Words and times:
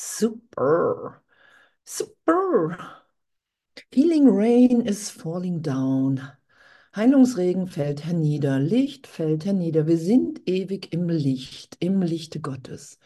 Super. 0.00 1.22
Super. 1.84 2.78
Healing 3.92 4.34
rain 4.34 4.86
is 4.86 5.10
falling 5.10 5.60
down. 5.60 6.32
Heilungsregen 6.96 7.68
fällt 7.68 8.04
hernieder, 8.06 8.58
Licht 8.58 9.06
fällt 9.06 9.44
hernieder. 9.44 9.86
Wir 9.86 9.98
sind 9.98 10.40
ewig 10.48 10.92
im 10.94 11.10
Licht, 11.10 11.76
im 11.80 12.00
Lichte 12.00 12.40
Gottes. 12.40 12.98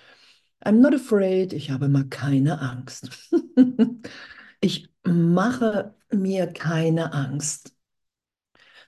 I'm 0.64 0.80
not 0.80 0.94
afraid, 0.94 1.52
ich 1.52 1.70
habe 1.70 1.88
mal 1.88 2.04
keine 2.08 2.60
Angst. 2.60 3.10
ich 4.60 4.88
mache 5.04 5.94
mir 6.12 6.46
keine 6.46 7.12
Angst. 7.12 7.74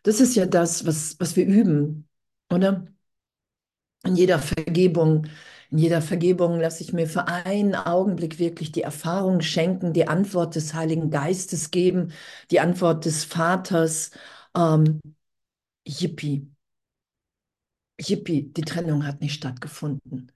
Das 0.04 0.20
ist 0.20 0.36
ja 0.36 0.46
das, 0.46 0.86
was, 0.86 1.18
was 1.18 1.34
wir 1.34 1.44
üben, 1.44 2.08
oder? 2.50 2.86
In 4.04 4.14
jeder 4.14 4.38
Vergebung, 4.38 5.26
in 5.70 5.78
jeder 5.78 6.02
Vergebung 6.02 6.60
lasse 6.60 6.82
ich 6.82 6.92
mir 6.92 7.08
für 7.08 7.28
einen 7.28 7.74
Augenblick 7.74 8.38
wirklich 8.38 8.72
die 8.72 8.82
Erfahrung 8.82 9.40
schenken, 9.40 9.92
die 9.92 10.08
Antwort 10.08 10.54
des 10.54 10.74
Heiligen 10.74 11.10
Geistes 11.10 11.70
geben, 11.70 12.12
die 12.50 12.60
Antwort 12.60 13.04
des 13.04 13.24
Vaters. 13.24 14.10
Ähm, 14.56 15.00
Yippie. 15.86 16.48
Yippie, 18.00 18.52
die 18.52 18.62
Trennung 18.62 19.06
hat 19.06 19.20
nicht 19.20 19.34
stattgefunden. 19.34 20.32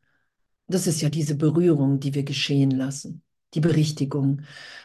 Das 0.68 0.86
ist 0.86 1.02
ja 1.02 1.10
diese 1.10 1.36
Berührung, 1.36 2.00
die 2.00 2.14
wir 2.14 2.24
geschehen 2.24 2.70
lassen, 2.72 3.22
die 3.54 3.60
Berichtigung. 3.60 4.42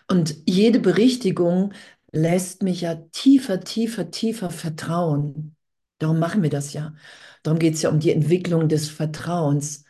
Und 0.09 0.37
jede 0.47 0.79
Berichtigung 0.79 1.73
lässt 2.11 2.63
mich 2.63 2.81
ja 2.81 2.95
tiefer, 3.11 3.61
tiefer, 3.61 4.11
tiefer 4.11 4.49
vertrauen. 4.49 5.55
Darum 5.99 6.19
machen 6.19 6.43
wir 6.43 6.49
das 6.49 6.73
ja. 6.73 6.95
Darum 7.43 7.59
geht 7.59 7.75
es 7.75 7.83
ja 7.83 7.89
um 7.89 7.99
die 7.99 8.11
Entwicklung 8.11 8.69
des 8.69 8.89
Vertrauens. 8.89 9.84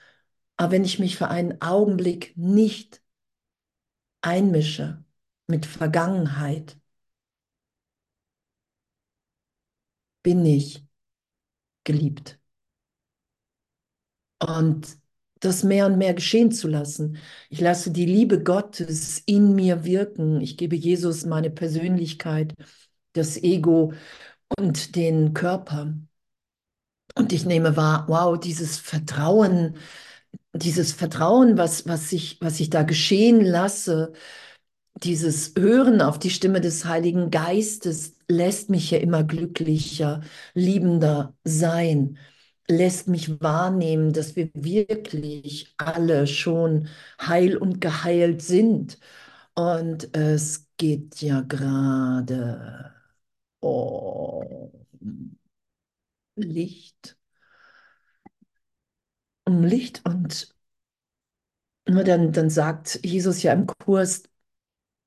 Aber 0.57 0.71
wenn 0.71 0.83
ich 0.85 0.99
mich 0.99 1.15
für 1.17 1.29
einen 1.29 1.61
Augenblick 1.61 2.33
nicht 2.37 3.01
einmische 4.21 5.05
mit 5.47 5.65
Vergangenheit, 5.65 6.77
bin 10.23 10.45
ich 10.45 10.83
geliebt. 11.85 12.39
Und 14.39 14.97
das 15.39 15.63
mehr 15.63 15.85
und 15.85 15.97
mehr 15.97 16.13
geschehen 16.13 16.51
zu 16.51 16.67
lassen. 16.67 17.17
Ich 17.49 17.61
lasse 17.61 17.91
die 17.91 18.05
Liebe 18.05 18.41
Gottes 18.43 19.21
in 19.25 19.53
mir 19.55 19.83
wirken. 19.85 20.41
Ich 20.41 20.57
gebe 20.57 20.75
Jesus 20.75 21.25
meine 21.25 21.49
Persönlichkeit, 21.49 22.55
das 23.13 23.37
Ego 23.37 23.93
und 24.57 24.95
den 24.95 25.33
Körper. 25.33 25.95
Und 27.15 27.31
ich 27.33 27.45
nehme 27.45 27.77
wahr, 27.77 28.05
wow, 28.07 28.39
dieses 28.39 28.77
Vertrauen, 28.77 29.77
dieses 30.55 30.93
Vertrauen, 30.93 31.57
was, 31.57 31.87
was, 31.87 32.11
ich, 32.13 32.39
was 32.41 32.59
ich 32.59 32.69
da 32.69 32.83
geschehen 32.83 33.41
lasse, 33.41 34.13
dieses 35.03 35.53
Hören 35.57 36.01
auf 36.01 36.19
die 36.19 36.29
Stimme 36.29 36.61
des 36.61 36.85
Heiligen 36.85 37.31
Geistes 37.31 38.17
lässt 38.29 38.69
mich 38.69 38.91
ja 38.91 38.99
immer 38.99 39.23
glücklicher, 39.23 40.21
liebender 40.53 41.35
sein, 41.43 42.17
lässt 42.67 43.07
mich 43.07 43.41
wahrnehmen, 43.41 44.13
dass 44.13 44.35
wir 44.35 44.49
wirklich 44.53 45.73
alle 45.77 46.27
schon 46.27 46.87
heil 47.21 47.57
und 47.57 47.81
geheilt 47.81 48.41
sind. 48.41 48.99
Und 49.55 50.15
es 50.15 50.67
geht 50.77 51.21
ja 51.21 51.41
gerade 51.41 52.93
um 53.61 54.71
Licht. 56.37 57.17
Um 59.45 59.63
Licht 59.63 60.01
und 60.05 60.53
dann, 61.85 62.31
dann 62.31 62.49
sagt 62.49 62.99
Jesus 63.03 63.43
ja 63.43 63.53
im 63.53 63.67
Kurs, 63.67 64.23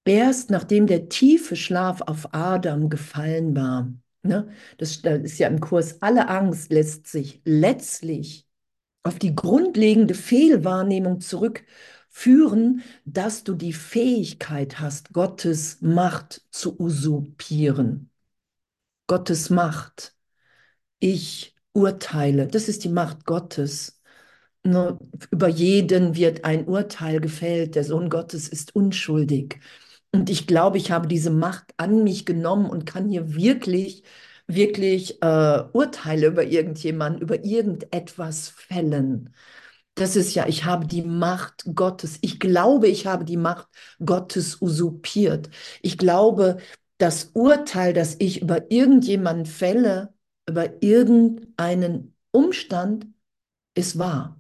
erst 0.05 0.51
nachdem 0.51 0.87
der 0.87 1.09
tiefe 1.09 1.57
Schlaf 1.57 2.03
auf 2.03 2.35
Adam 2.35 2.89
gefallen 2.91 3.57
war, 3.57 3.93
ne, 4.23 4.49
das, 4.79 5.03
das 5.03 5.21
ist 5.23 5.39
ja 5.39 5.49
im 5.49 5.61
Kurs, 5.61 6.03
alle 6.03 6.29
Angst 6.29 6.73
lässt 6.73 7.07
sich 7.09 7.41
letztlich 7.45 8.47
auf 9.05 9.19
die 9.19 9.35
grundlegende 9.35 10.15
Fehlwahrnehmung 10.15 11.21
zurückführen, 11.21 12.83
dass 13.05 13.45
du 13.45 13.55
die 13.55 13.73
Fähigkeit 13.73 14.81
hast, 14.81 15.13
Gottes 15.13 15.81
Macht 15.81 16.43
zu 16.51 16.79
usurpieren. 16.81 18.11
Gottes 19.07 19.51
Macht. 19.51 20.15
Ich 21.01 21.57
urteile. 21.73 22.49
Das 22.49 22.69
ist 22.69 22.85
die 22.85 22.89
Macht 22.91 23.25
Gottes. 23.25 23.98
Nur 24.65 24.99
über 25.31 25.49
jeden 25.49 26.17
wird 26.17 26.45
ein 26.45 26.67
Urteil 26.67 27.21
gefällt. 27.21 27.75
Der 27.75 27.85
Sohn 27.85 28.11
Gottes 28.11 28.49
ist 28.49 28.75
unschuldig. 28.77 29.61
Und 30.13 30.31
ich 30.31 30.47
glaube, 30.47 30.79
ich 30.79 30.91
habe 30.91 31.07
diese 31.09 31.31
Macht 31.31 31.73
an 31.77 32.03
mich 32.05 32.27
genommen 32.27 32.69
und 32.71 32.87
kann 32.87 33.09
hier 33.09 33.35
wirklich, 33.35 34.03
wirklich 34.47 35.23
äh, 35.23 35.65
Urteile 35.73 36.29
über 36.29 36.45
irgendjemanden, 36.45 37.23
über 37.23 37.45
irgendetwas 37.45 38.49
fällen. 38.49 39.35
Das 39.95 40.15
ist 40.17 40.35
ja, 40.35 40.47
ich 40.47 40.65
habe 40.65 40.87
die 40.87 41.03
Macht 41.03 41.65
Gottes. 41.75 42.19
Ich 42.23 42.39
glaube, 42.41 42.89
ich 42.89 43.07
habe 43.07 43.25
die 43.25 43.37
Macht 43.37 43.69
Gottes 44.05 44.63
usurpiert. 44.63 45.51
Ich 45.83 45.99
glaube, 45.99 46.59
das 46.99 47.31
Urteil, 47.35 47.93
das 47.93 48.17
ich 48.19 48.43
über 48.43 48.71
irgendjemanden 48.71 49.47
fälle, 49.47 50.15
über 50.49 50.83
irgendeinen 50.83 52.15
Umstand, 52.31 53.07
ist 53.75 53.99
wahr. 53.99 54.38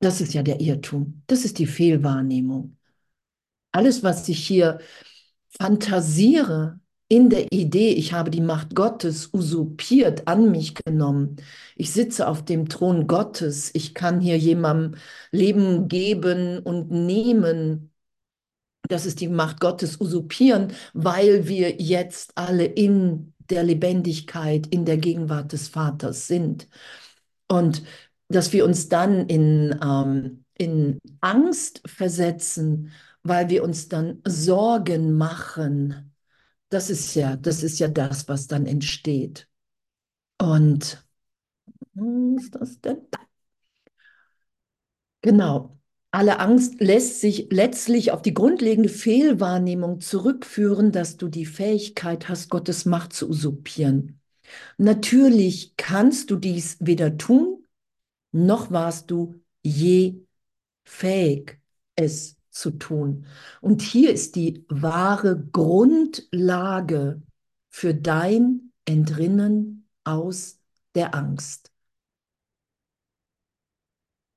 Das 0.00 0.20
ist 0.20 0.32
ja 0.34 0.42
der 0.42 0.60
Irrtum. 0.60 1.22
Das 1.26 1.44
ist 1.44 1.58
die 1.58 1.66
Fehlwahrnehmung. 1.66 2.76
Alles, 3.72 4.02
was 4.02 4.28
ich 4.28 4.46
hier 4.46 4.80
fantasiere 5.60 6.80
in 7.08 7.28
der 7.28 7.52
Idee, 7.52 7.92
ich 7.92 8.12
habe 8.12 8.30
die 8.30 8.40
Macht 8.40 8.74
Gottes 8.74 9.30
usurpiert, 9.34 10.28
an 10.28 10.50
mich 10.52 10.74
genommen. 10.74 11.36
Ich 11.76 11.92
sitze 11.92 12.28
auf 12.28 12.44
dem 12.44 12.68
Thron 12.68 13.06
Gottes. 13.08 13.70
Ich 13.74 13.94
kann 13.94 14.20
hier 14.20 14.38
jemandem 14.38 15.00
Leben 15.32 15.88
geben 15.88 16.60
und 16.60 16.90
nehmen. 16.90 17.92
Das 18.88 19.06
ist 19.06 19.20
die 19.20 19.28
Macht 19.28 19.60
Gottes 19.60 20.00
usurpieren, 20.00 20.72
weil 20.94 21.48
wir 21.48 21.80
jetzt 21.80 22.32
alle 22.36 22.64
in 22.64 23.34
der 23.50 23.64
Lebendigkeit, 23.64 24.66
in 24.68 24.84
der 24.84 24.96
Gegenwart 24.96 25.52
des 25.52 25.68
Vaters 25.68 26.26
sind. 26.28 26.68
Und 27.48 27.82
dass 28.30 28.52
wir 28.52 28.64
uns 28.64 28.88
dann 28.88 29.26
in, 29.26 29.78
ähm, 29.82 30.44
in 30.56 30.98
Angst 31.20 31.82
versetzen, 31.86 32.92
weil 33.22 33.50
wir 33.50 33.64
uns 33.64 33.88
dann 33.88 34.22
Sorgen 34.26 35.16
machen. 35.16 36.14
Das 36.70 36.90
ist 36.90 37.14
ja, 37.14 37.36
das 37.36 37.62
ist 37.62 37.78
ja 37.80 37.88
das, 37.88 38.28
was 38.28 38.46
dann 38.46 38.66
entsteht. 38.66 39.48
Und 40.40 41.04
was 41.94 42.44
ist 42.44 42.54
das 42.54 42.80
denn? 42.80 43.06
Genau. 45.22 45.76
Alle 46.12 46.40
Angst 46.40 46.80
lässt 46.80 47.20
sich 47.20 47.48
letztlich 47.52 48.10
auf 48.10 48.22
die 48.22 48.34
grundlegende 48.34 48.88
Fehlwahrnehmung 48.88 50.00
zurückführen, 50.00 50.90
dass 50.90 51.16
du 51.16 51.28
die 51.28 51.46
Fähigkeit 51.46 52.28
hast, 52.28 52.50
Gottes 52.50 52.84
Macht 52.84 53.12
zu 53.12 53.28
usurpieren. 53.28 54.20
Natürlich 54.78 55.74
kannst 55.76 56.30
du 56.30 56.36
dies 56.36 56.78
weder 56.80 57.16
tun, 57.16 57.59
noch 58.32 58.70
warst 58.70 59.10
du 59.10 59.42
je 59.62 60.26
fähig, 60.84 61.60
es 61.96 62.36
zu 62.50 62.72
tun. 62.72 63.26
Und 63.60 63.82
hier 63.82 64.12
ist 64.12 64.36
die 64.36 64.64
wahre 64.68 65.40
Grundlage 65.52 67.22
für 67.68 67.94
dein 67.94 68.72
Entrinnen 68.84 69.88
aus 70.04 70.58
der 70.94 71.14
Angst. 71.14 71.72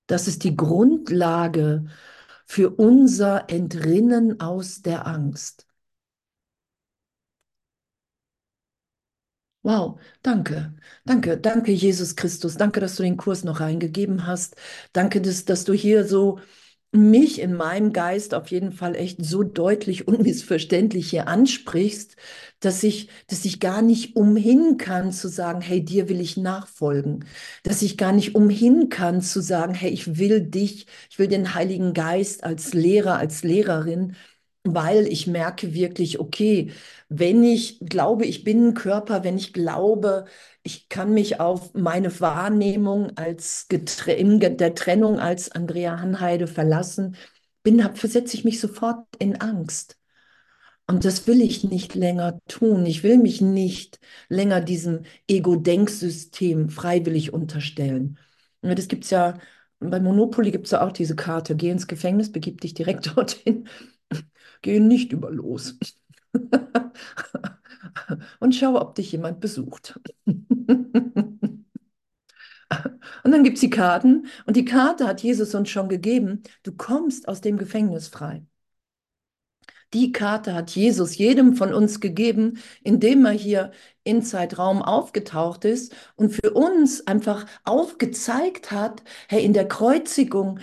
Das 0.07 0.27
ist 0.27 0.43
die 0.43 0.55
Grundlage 0.55 1.85
für 2.45 2.69
unser 2.69 3.49
Entrinnen 3.49 4.39
aus 4.39 4.81
der 4.81 5.07
Angst. 5.07 5.65
Wow, 9.63 9.97
danke, 10.23 10.73
danke, 11.05 11.37
danke, 11.37 11.71
Jesus 11.71 12.15
Christus. 12.17 12.57
Danke, 12.57 12.81
dass 12.81 12.95
du 12.97 13.03
den 13.03 13.15
Kurs 13.15 13.45
noch 13.45 13.61
reingegeben 13.61 14.27
hast. 14.27 14.57
Danke, 14.91 15.21
dass, 15.21 15.45
dass 15.45 15.63
du 15.63 15.71
hier 15.73 16.05
so 16.05 16.39
mich 16.91 17.39
in 17.39 17.55
meinem 17.55 17.91
Geist 17.93 18.33
auf 18.35 18.49
jeden 18.49 18.71
Fall 18.73 18.95
echt 18.95 19.23
so 19.25 19.41
deutlich 19.41 20.07
unmissverständlich 20.07 21.09
hier 21.09 21.27
ansprichst, 21.27 22.17
dass 22.59 22.83
ich, 22.83 23.09
dass 23.27 23.45
ich 23.45 23.59
gar 23.61 23.81
nicht 23.81 24.15
umhin 24.15 24.77
kann 24.77 25.11
zu 25.13 25.27
sagen, 25.29 25.61
hey, 25.61 25.83
dir 25.83 26.09
will 26.09 26.21
ich 26.21 26.35
nachfolgen. 26.37 27.25
Dass 27.63 27.81
ich 27.81 27.97
gar 27.97 28.11
nicht 28.11 28.35
umhin 28.35 28.89
kann 28.89 29.21
zu 29.21 29.41
sagen, 29.41 29.73
hey, 29.73 29.91
ich 29.91 30.17
will 30.19 30.41
dich, 30.41 30.87
ich 31.09 31.17
will 31.19 31.27
den 31.27 31.55
Heiligen 31.55 31.93
Geist 31.93 32.43
als 32.43 32.73
Lehrer, 32.73 33.17
als 33.17 33.43
Lehrerin 33.43 34.15
weil 34.63 35.07
ich 35.07 35.27
merke 35.27 35.73
wirklich, 35.73 36.19
okay, 36.19 36.71
wenn 37.09 37.43
ich 37.43 37.79
glaube, 37.81 38.25
ich 38.25 38.43
bin 38.43 38.69
ein 38.69 38.73
Körper, 38.73 39.23
wenn 39.23 39.37
ich 39.37 39.53
glaube, 39.53 40.25
ich 40.63 40.87
kann 40.89 41.13
mich 41.13 41.39
auf 41.39 41.73
meine 41.73 42.19
Wahrnehmung 42.21 43.17
als 43.17 43.67
in 43.69 44.39
der 44.39 44.75
Trennung 44.75 45.19
als 45.19 45.51
Andrea 45.51 45.99
Hanheide 45.99 46.47
verlassen, 46.47 47.15
bin, 47.63 47.79
versetze 47.95 48.35
ich 48.37 48.43
mich 48.45 48.59
sofort 48.59 49.05
in 49.19 49.39
Angst. 49.41 49.97
Und 50.87 51.05
das 51.05 51.27
will 51.27 51.41
ich 51.41 51.63
nicht 51.63 51.95
länger 51.95 52.39
tun. 52.47 52.85
Ich 52.85 53.03
will 53.03 53.17
mich 53.17 53.41
nicht 53.41 53.99
länger 54.29 54.59
diesem 54.61 55.03
Ego-Denksystem 55.27 56.69
freiwillig 56.69 57.33
unterstellen. 57.33 58.19
Das 58.61 58.87
gibt 58.87 59.05
es 59.05 59.09
ja, 59.11 59.39
bei 59.79 59.99
Monopoly 59.99 60.51
gibt 60.51 60.65
es 60.65 60.71
ja 60.71 60.85
auch 60.85 60.91
diese 60.91 61.15
Karte, 61.15 61.55
geh 61.55 61.69
ins 61.69 61.87
Gefängnis, 61.87 62.31
begib 62.31 62.61
dich 62.61 62.73
direkt 62.73 63.07
dorthin, 63.17 63.67
geh 64.63 64.79
nicht 64.79 65.11
über 65.13 65.29
los. 65.29 65.77
Und 68.39 68.55
schau, 68.55 68.79
ob 68.81 68.95
dich 68.95 69.11
jemand 69.11 69.39
besucht. 69.39 69.99
Und 73.23 73.31
dann 73.31 73.43
gibt 73.43 73.57
es 73.57 73.61
die 73.61 73.69
Karten 73.69 74.25
und 74.47 74.55
die 74.55 74.65
Karte 74.65 75.07
hat 75.07 75.21
Jesus 75.21 75.53
uns 75.53 75.69
schon 75.69 75.89
gegeben. 75.89 76.41
Du 76.63 76.71
kommst 76.71 77.27
aus 77.27 77.39
dem 77.39 77.57
Gefängnis 77.57 78.07
frei. 78.07 78.43
Die 79.93 80.11
Karte 80.11 80.55
hat 80.55 80.71
Jesus 80.71 81.17
jedem 81.17 81.55
von 81.55 81.73
uns 81.73 81.99
gegeben, 81.99 82.57
indem 82.83 83.25
er 83.25 83.31
hier 83.31 83.71
in 84.03 84.23
Zeitraum 84.23 84.81
aufgetaucht 84.81 85.65
ist 85.65 85.95
und 86.15 86.31
für 86.31 86.51
uns 86.51 87.05
einfach 87.05 87.45
aufgezeigt 87.63 88.71
hat, 88.71 89.03
hey, 89.29 89.45
in 89.45 89.53
der 89.53 89.67
Kreuzigung, 89.67 90.59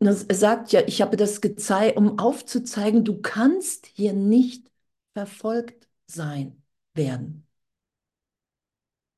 er 0.00 0.14
sagt 0.14 0.72
ja, 0.72 0.82
ich 0.86 1.00
habe 1.02 1.16
das 1.16 1.40
gezeigt, 1.40 1.96
um 1.96 2.18
aufzuzeigen, 2.18 3.04
du 3.04 3.20
kannst 3.20 3.86
hier 3.86 4.12
nicht 4.12 4.70
verfolgt 5.14 5.88
sein 6.06 6.62
werden, 6.94 7.46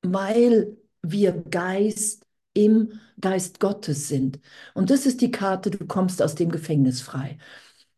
weil 0.02 0.76
wir 1.02 1.32
Geist 1.32 2.25
im 2.54 3.00
Geist 3.20 3.60
Gottes 3.60 4.08
sind. 4.08 4.40
Und 4.75 4.90
das 4.90 5.06
ist 5.06 5.20
die 5.20 5.30
Karte, 5.30 5.70
du 5.70 5.86
kommst 5.86 6.22
aus 6.22 6.34
dem 6.34 6.50
Gefängnis 6.50 7.00
frei. 7.00 7.38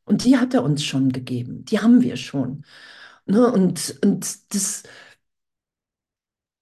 Und 0.04 0.24
die 0.24 0.36
hat 0.38 0.54
er 0.54 0.64
uns 0.64 0.84
schon 0.84 1.10
gegeben. 1.12 1.64
Die 1.66 1.80
haben 1.80 2.02
wir 2.02 2.16
schon. 2.16 2.64
Ne? 3.26 3.52
Und, 3.52 3.98
und 4.04 4.54
das, 4.54 4.84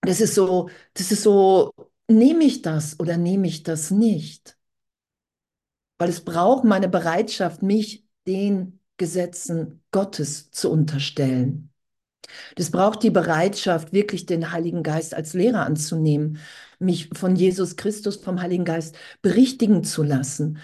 das 0.03 0.21
ist 0.21 0.35
so, 0.35 0.71
das 0.95 1.13
ist 1.13 1.23
so, 1.23 1.73
nehme 2.09 2.45
ich 2.45 2.63
das 2.63 2.99
oder 3.01 3.17
nehme 3.17 3.47
ich 3.49 3.63
das 3.63 3.91
nicht? 3.91 4.58
Weil 5.99 6.09
es 6.11 6.21
braucht 6.21 6.65
meine 6.65 6.89
Bereitschaft, 6.89 7.63
mich 7.63 8.07
den 8.27 8.81
Gesetzen 8.97 9.83
Gottes 9.91 10.51
zu 10.51 10.71
unterstellen. 10.71 11.71
Das 12.57 12.71
braucht 12.71 13.03
die 13.03 13.11
Bereitschaft, 13.11 13.93
wirklich 13.93 14.27
den 14.27 14.53
Heiligen 14.53 14.83
Geist 14.83 15.15
als 15.15 15.33
Lehrer 15.35 15.65
anzunehmen, 15.65 16.39
mich 16.79 17.11
von 17.15 17.37
Jesus 17.37 17.77
Christus, 17.77 18.17
vom 18.17 18.41
Heiligen 18.41 18.65
Geist 18.65 18.97
berichtigen 19.23 19.83
zu 19.83 20.03
lassen 20.03 20.59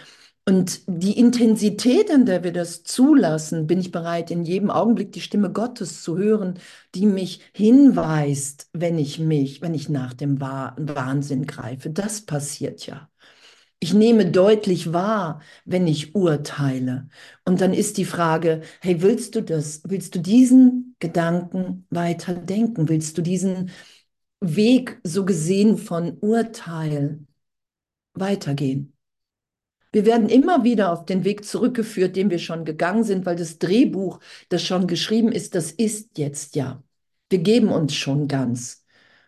und 0.46 0.82
die 0.86 1.18
Intensität, 1.18 2.10
in 2.10 2.26
der 2.26 2.44
wir 2.44 2.52
das 2.52 2.82
zulassen, 2.82 3.66
bin 3.66 3.80
ich 3.80 3.90
bereit, 3.92 4.30
in 4.30 4.44
jedem 4.44 4.70
Augenblick 4.70 5.10
die 5.12 5.22
Stimme 5.22 5.50
Gottes 5.50 6.02
zu 6.02 6.18
hören, 6.18 6.58
die 6.94 7.06
mich 7.06 7.40
hinweist, 7.54 8.68
wenn 8.74 8.98
ich 8.98 9.18
mich, 9.18 9.62
wenn 9.62 9.72
ich 9.74 9.88
nach 9.88 10.12
dem 10.12 10.40
Wahnsinn 10.40 11.46
greife. 11.46 11.88
Das 11.90 12.20
passiert 12.22 12.86
ja. 12.86 13.08
Ich 13.84 13.92
nehme 13.92 14.30
deutlich 14.30 14.94
wahr, 14.94 15.42
wenn 15.66 15.86
ich 15.86 16.14
urteile. 16.14 17.06
Und 17.44 17.60
dann 17.60 17.74
ist 17.74 17.98
die 17.98 18.06
Frage, 18.06 18.62
hey, 18.80 19.02
willst 19.02 19.34
du 19.34 19.42
das? 19.42 19.82
Willst 19.84 20.14
du 20.14 20.20
diesen 20.20 20.96
Gedanken 21.00 21.86
weiter 21.90 22.32
denken? 22.32 22.88
Willst 22.88 23.18
du 23.18 23.20
diesen 23.20 23.72
Weg 24.40 24.98
so 25.04 25.26
gesehen 25.26 25.76
von 25.76 26.16
Urteil 26.20 27.26
weitergehen? 28.14 28.94
Wir 29.92 30.06
werden 30.06 30.30
immer 30.30 30.64
wieder 30.64 30.90
auf 30.90 31.04
den 31.04 31.24
Weg 31.24 31.44
zurückgeführt, 31.44 32.16
den 32.16 32.30
wir 32.30 32.38
schon 32.38 32.64
gegangen 32.64 33.04
sind, 33.04 33.26
weil 33.26 33.36
das 33.36 33.58
Drehbuch, 33.58 34.18
das 34.48 34.62
schon 34.62 34.86
geschrieben 34.86 35.30
ist, 35.30 35.54
das 35.54 35.70
ist 35.70 36.16
jetzt 36.16 36.56
ja. 36.56 36.82
Wir 37.28 37.40
geben 37.40 37.68
uns 37.68 37.94
schon 37.94 38.28
ganz. 38.28 38.82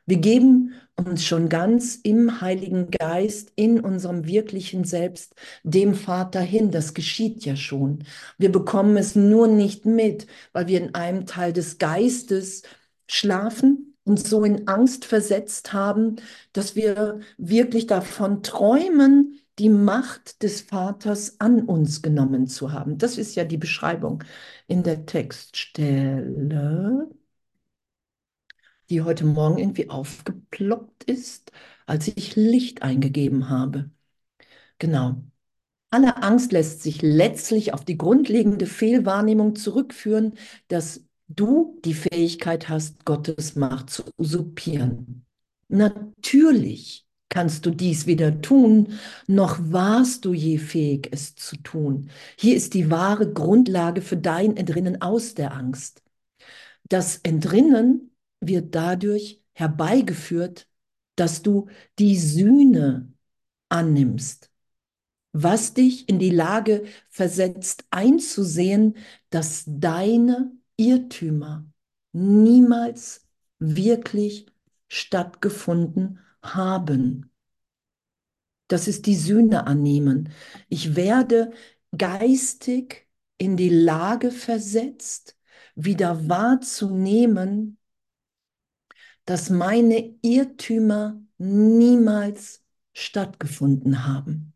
Wir 0.06 0.16
geben 0.16 0.72
uns 0.96 1.24
schon 1.24 1.48
ganz 1.48 1.96
im 2.02 2.40
Heiligen 2.40 2.90
Geist, 2.90 3.52
in 3.56 3.80
unserem 3.80 4.26
wirklichen 4.26 4.84
Selbst, 4.84 5.34
dem 5.62 5.94
Vater 5.94 6.40
hin. 6.40 6.70
Das 6.70 6.94
geschieht 6.94 7.44
ja 7.44 7.56
schon. 7.56 8.04
Wir 8.38 8.50
bekommen 8.50 8.96
es 8.96 9.14
nur 9.14 9.46
nicht 9.46 9.84
mit, 9.84 10.26
weil 10.52 10.68
wir 10.68 10.80
in 10.80 10.94
einem 10.94 11.26
Teil 11.26 11.52
des 11.52 11.78
Geistes 11.78 12.62
schlafen 13.08 13.94
und 14.04 14.24
so 14.26 14.44
in 14.44 14.68
Angst 14.68 15.04
versetzt 15.04 15.72
haben, 15.72 16.16
dass 16.52 16.76
wir 16.76 17.20
wirklich 17.38 17.86
davon 17.86 18.42
träumen, 18.42 19.40
die 19.58 19.68
Macht 19.70 20.42
des 20.42 20.60
Vaters 20.60 21.40
an 21.40 21.62
uns 21.62 22.02
genommen 22.02 22.46
zu 22.46 22.72
haben. 22.72 22.98
Das 22.98 23.16
ist 23.18 23.34
ja 23.36 23.44
die 23.44 23.56
Beschreibung 23.56 24.22
in 24.66 24.82
der 24.82 25.06
Textstelle, 25.06 27.08
die 28.90 29.02
heute 29.02 29.24
Morgen 29.24 29.58
irgendwie 29.58 29.90
aufgeploppt 29.90 31.04
ist, 31.04 31.52
als 31.86 32.08
ich 32.08 32.36
Licht 32.36 32.82
eingegeben 32.82 33.48
habe. 33.48 33.90
Genau. 34.78 35.16
Alle 35.90 36.22
Angst 36.22 36.52
lässt 36.52 36.82
sich 36.82 37.02
letztlich 37.02 37.72
auf 37.72 37.84
die 37.84 37.96
grundlegende 37.96 38.66
Fehlwahrnehmung 38.66 39.56
zurückführen, 39.56 40.34
dass 40.68 41.04
du 41.28 41.80
die 41.84 41.94
Fähigkeit 41.94 42.68
hast, 42.68 43.04
Gottes 43.04 43.56
Macht 43.56 43.90
zu 43.90 44.04
usurpieren. 44.18 45.24
Natürlich 45.68 47.06
kannst 47.28 47.66
du 47.66 47.70
dies 47.70 48.06
weder 48.06 48.40
tun, 48.40 48.94
noch 49.26 49.58
warst 49.60 50.24
du 50.24 50.32
je 50.32 50.58
fähig, 50.58 51.08
es 51.12 51.34
zu 51.34 51.56
tun. 51.56 52.10
Hier 52.38 52.56
ist 52.56 52.74
die 52.74 52.90
wahre 52.90 53.32
Grundlage 53.32 54.00
für 54.02 54.16
dein 54.16 54.56
Entrinnen 54.56 55.02
aus 55.02 55.34
der 55.34 55.54
Angst. 55.54 56.02
Das 56.88 57.18
Entrinnen 57.18 58.15
wird 58.40 58.74
dadurch 58.74 59.42
herbeigeführt, 59.52 60.68
dass 61.16 61.42
du 61.42 61.68
die 61.98 62.18
Sühne 62.18 63.12
annimmst, 63.68 64.50
was 65.32 65.74
dich 65.74 66.08
in 66.08 66.18
die 66.18 66.30
Lage 66.30 66.84
versetzt 67.08 67.84
einzusehen, 67.90 68.96
dass 69.30 69.64
deine 69.66 70.52
Irrtümer 70.76 71.66
niemals 72.12 73.26
wirklich 73.58 74.46
stattgefunden 74.88 76.20
haben. 76.42 77.30
Das 78.68 78.88
ist 78.88 79.06
die 79.06 79.16
Sühne 79.16 79.66
annehmen. 79.66 80.30
Ich 80.68 80.96
werde 80.96 81.52
geistig 81.96 83.08
in 83.38 83.56
die 83.56 83.68
Lage 83.68 84.30
versetzt, 84.30 85.36
wieder 85.74 86.28
wahrzunehmen, 86.28 87.78
dass 89.26 89.50
meine 89.50 90.14
Irrtümer 90.22 91.20
niemals 91.38 92.64
stattgefunden 92.94 94.06
haben. 94.06 94.54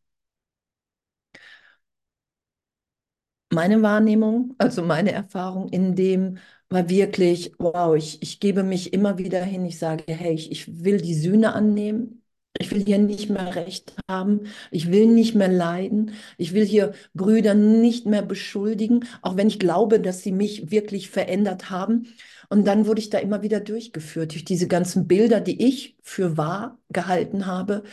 Meine 3.52 3.82
Wahrnehmung, 3.82 4.54
also 4.58 4.82
meine 4.82 5.10
Erfahrung 5.12 5.68
in 5.70 5.96
dem 5.96 6.38
war 6.68 6.88
wirklich, 6.88 7.52
wow, 7.58 7.96
ich, 7.96 8.22
ich 8.22 8.38
gebe 8.38 8.62
mich 8.62 8.92
immer 8.92 9.18
wieder 9.18 9.42
hin, 9.42 9.64
ich 9.66 9.78
sage, 9.78 10.04
hey, 10.06 10.34
ich, 10.34 10.52
ich 10.52 10.84
will 10.84 11.00
die 11.00 11.14
Sühne 11.14 11.52
annehmen, 11.52 12.22
ich 12.58 12.70
will 12.70 12.84
hier 12.84 12.98
nicht 12.98 13.28
mehr 13.28 13.56
Recht 13.56 13.96
haben, 14.08 14.42
ich 14.70 14.92
will 14.92 15.06
nicht 15.08 15.34
mehr 15.34 15.48
leiden, 15.48 16.12
ich 16.38 16.52
will 16.54 16.64
hier 16.64 16.92
Brüder 17.14 17.54
nicht 17.54 18.06
mehr 18.06 18.22
beschuldigen, 18.22 19.04
auch 19.22 19.36
wenn 19.36 19.48
ich 19.48 19.58
glaube, 19.58 19.98
dass 20.00 20.22
sie 20.22 20.30
mich 20.32 20.70
wirklich 20.70 21.10
verändert 21.10 21.70
haben. 21.70 22.06
Und 22.50 22.66
dann 22.66 22.86
wurde 22.86 23.00
ich 23.00 23.10
da 23.10 23.18
immer 23.18 23.42
wieder 23.42 23.60
durchgeführt, 23.60 24.32
durch 24.32 24.44
diese 24.44 24.68
ganzen 24.68 25.06
Bilder, 25.08 25.40
die 25.40 25.62
ich 25.66 25.96
für 26.02 26.36
wahr 26.36 26.78
gehalten 26.90 27.46
habe, 27.46 27.84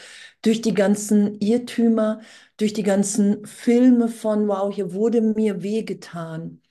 durch 0.42 0.62
die 0.62 0.74
ganzen 0.74 1.40
Irrtümer, 1.40 2.22
durch 2.58 2.74
die 2.74 2.84
ganzen 2.84 3.46
Filme 3.46 4.10
von, 4.10 4.48
wow, 4.48 4.74
hier 4.74 4.94
wurde 4.94 5.22
mir 5.22 5.64
wehgetan. 5.64 6.62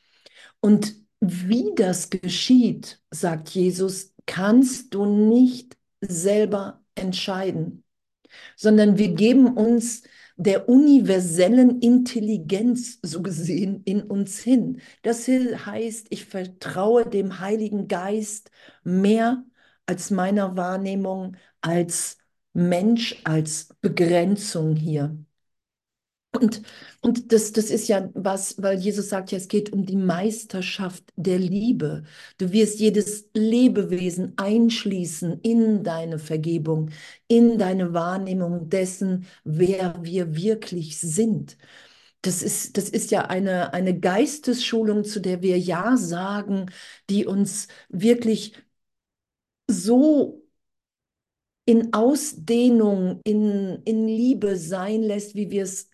Und 0.60 0.94
wie 1.20 1.72
das 1.76 2.10
geschieht, 2.10 3.00
sagt 3.10 3.50
Jesus, 3.50 4.14
kannst 4.26 4.94
du 4.94 5.06
nicht 5.06 5.76
selber 6.00 6.82
entscheiden, 6.94 7.84
sondern 8.56 8.98
wir 8.98 9.14
geben 9.14 9.48
uns 9.56 10.02
der 10.36 10.68
universellen 10.68 11.80
Intelligenz 11.80 12.98
so 13.02 13.22
gesehen 13.22 13.82
in 13.84 14.02
uns 14.02 14.38
hin. 14.40 14.80
Das 15.02 15.26
heißt, 15.28 16.08
ich 16.10 16.26
vertraue 16.26 17.06
dem 17.08 17.40
Heiligen 17.40 17.88
Geist 17.88 18.50
mehr 18.84 19.44
als 19.86 20.10
meiner 20.10 20.56
Wahrnehmung 20.56 21.36
als 21.60 22.18
Mensch, 22.52 23.16
als 23.24 23.68
Begrenzung 23.80 24.76
hier. 24.76 25.16
Und, 26.36 26.62
und 27.00 27.32
das, 27.32 27.52
das 27.52 27.70
ist 27.70 27.88
ja 27.88 28.10
was, 28.14 28.60
weil 28.62 28.78
Jesus 28.78 29.08
sagt 29.08 29.32
ja, 29.32 29.38
es 29.38 29.48
geht 29.48 29.72
um 29.72 29.86
die 29.86 29.96
Meisterschaft 29.96 31.04
der 31.16 31.38
Liebe. 31.38 32.04
Du 32.38 32.52
wirst 32.52 32.78
jedes 32.80 33.28
Lebewesen 33.34 34.34
einschließen 34.36 35.40
in 35.42 35.82
deine 35.84 36.18
Vergebung, 36.18 36.90
in 37.28 37.58
deine 37.58 37.92
Wahrnehmung 37.94 38.68
dessen, 38.68 39.26
wer 39.44 39.94
wir 40.02 40.36
wirklich 40.36 40.98
sind. 41.00 41.56
Das 42.22 42.42
ist, 42.42 42.76
das 42.76 42.88
ist 42.88 43.10
ja 43.12 43.26
eine, 43.26 43.72
eine 43.74 43.98
Geistesschulung, 43.98 45.04
zu 45.04 45.20
der 45.20 45.42
wir 45.42 45.58
Ja 45.58 45.96
sagen, 45.96 46.66
die 47.08 47.26
uns 47.26 47.68
wirklich 47.88 48.54
so 49.70 50.42
in 51.64 51.92
Ausdehnung, 51.92 53.20
in, 53.24 53.82
in 53.84 54.06
Liebe 54.06 54.56
sein 54.56 55.02
lässt, 55.02 55.34
wie 55.34 55.50
wir 55.50 55.64
es 55.64 55.88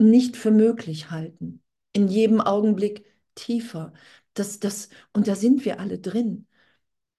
nicht 0.00 0.36
für 0.36 0.50
möglich 0.50 1.10
halten. 1.10 1.62
In 1.92 2.08
jedem 2.08 2.40
Augenblick 2.40 3.04
tiefer. 3.34 3.92
Das, 4.34 4.60
das, 4.60 4.88
und 5.12 5.28
da 5.28 5.34
sind 5.34 5.64
wir 5.64 5.80
alle 5.80 5.98
drin. 5.98 6.46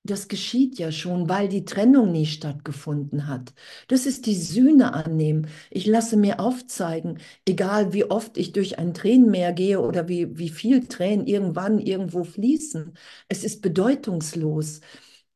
Das 0.04 0.28
geschieht 0.28 0.80
ja 0.80 0.92
schon, 0.92 1.30
weil 1.30 1.48
die 1.48 1.66
Trennung 1.66 2.12
nie 2.12 2.26
stattgefunden 2.26 3.28
hat. 3.28 3.54
Das 3.88 4.08
ist 4.08 4.26
die 4.26 4.36
Sühne 4.36 4.94
annehmen. 4.96 5.48
Ich 5.70 5.86
lasse 5.86 6.18
mir 6.18 6.40
aufzeigen, 6.40 7.20
egal 7.48 7.94
wie 7.94 8.06
oft 8.06 8.38
ich 8.38 8.52
durch 8.52 8.80
ein 8.80 8.96
Tränenmeer 8.96 9.54
gehe 9.54 9.80
oder 9.80 10.08
wie, 10.08 10.38
wie 10.40 10.50
viel 10.50 10.88
Tränen 10.88 11.28
irgendwann 11.28 11.78
irgendwo 11.80 12.24
fließen. 12.24 12.96
Es 13.30 13.44
ist 13.44 13.62
bedeutungslos. 13.62 14.82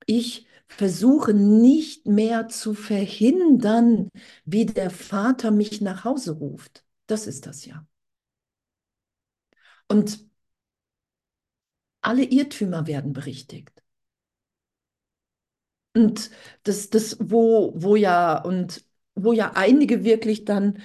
Ich 0.07 0.47
versuche 0.67 1.33
nicht 1.33 2.07
mehr 2.07 2.47
zu 2.49 2.73
verhindern, 2.73 4.09
wie 4.45 4.65
der 4.65 4.89
Vater 4.91 5.51
mich 5.51 5.81
nach 5.81 6.05
Hause 6.05 6.33
ruft. 6.33 6.84
Das 7.07 7.25
ist 7.27 7.45
das 7.47 7.65
ja. 7.65 7.85
Und 9.89 10.25
alle 12.01 12.23
Irrtümer 12.23 12.87
werden 12.87 13.11
berichtigt. 13.11 13.83
Und 15.95 16.29
das, 16.63 16.89
das, 16.89 17.17
wo, 17.21 17.73
wo 17.75 17.95
ja, 17.95 18.41
und 18.43 18.83
wo 19.15 19.31
ja 19.33 19.53
einige 19.55 20.03
wirklich 20.03 20.43
dann 20.45 20.79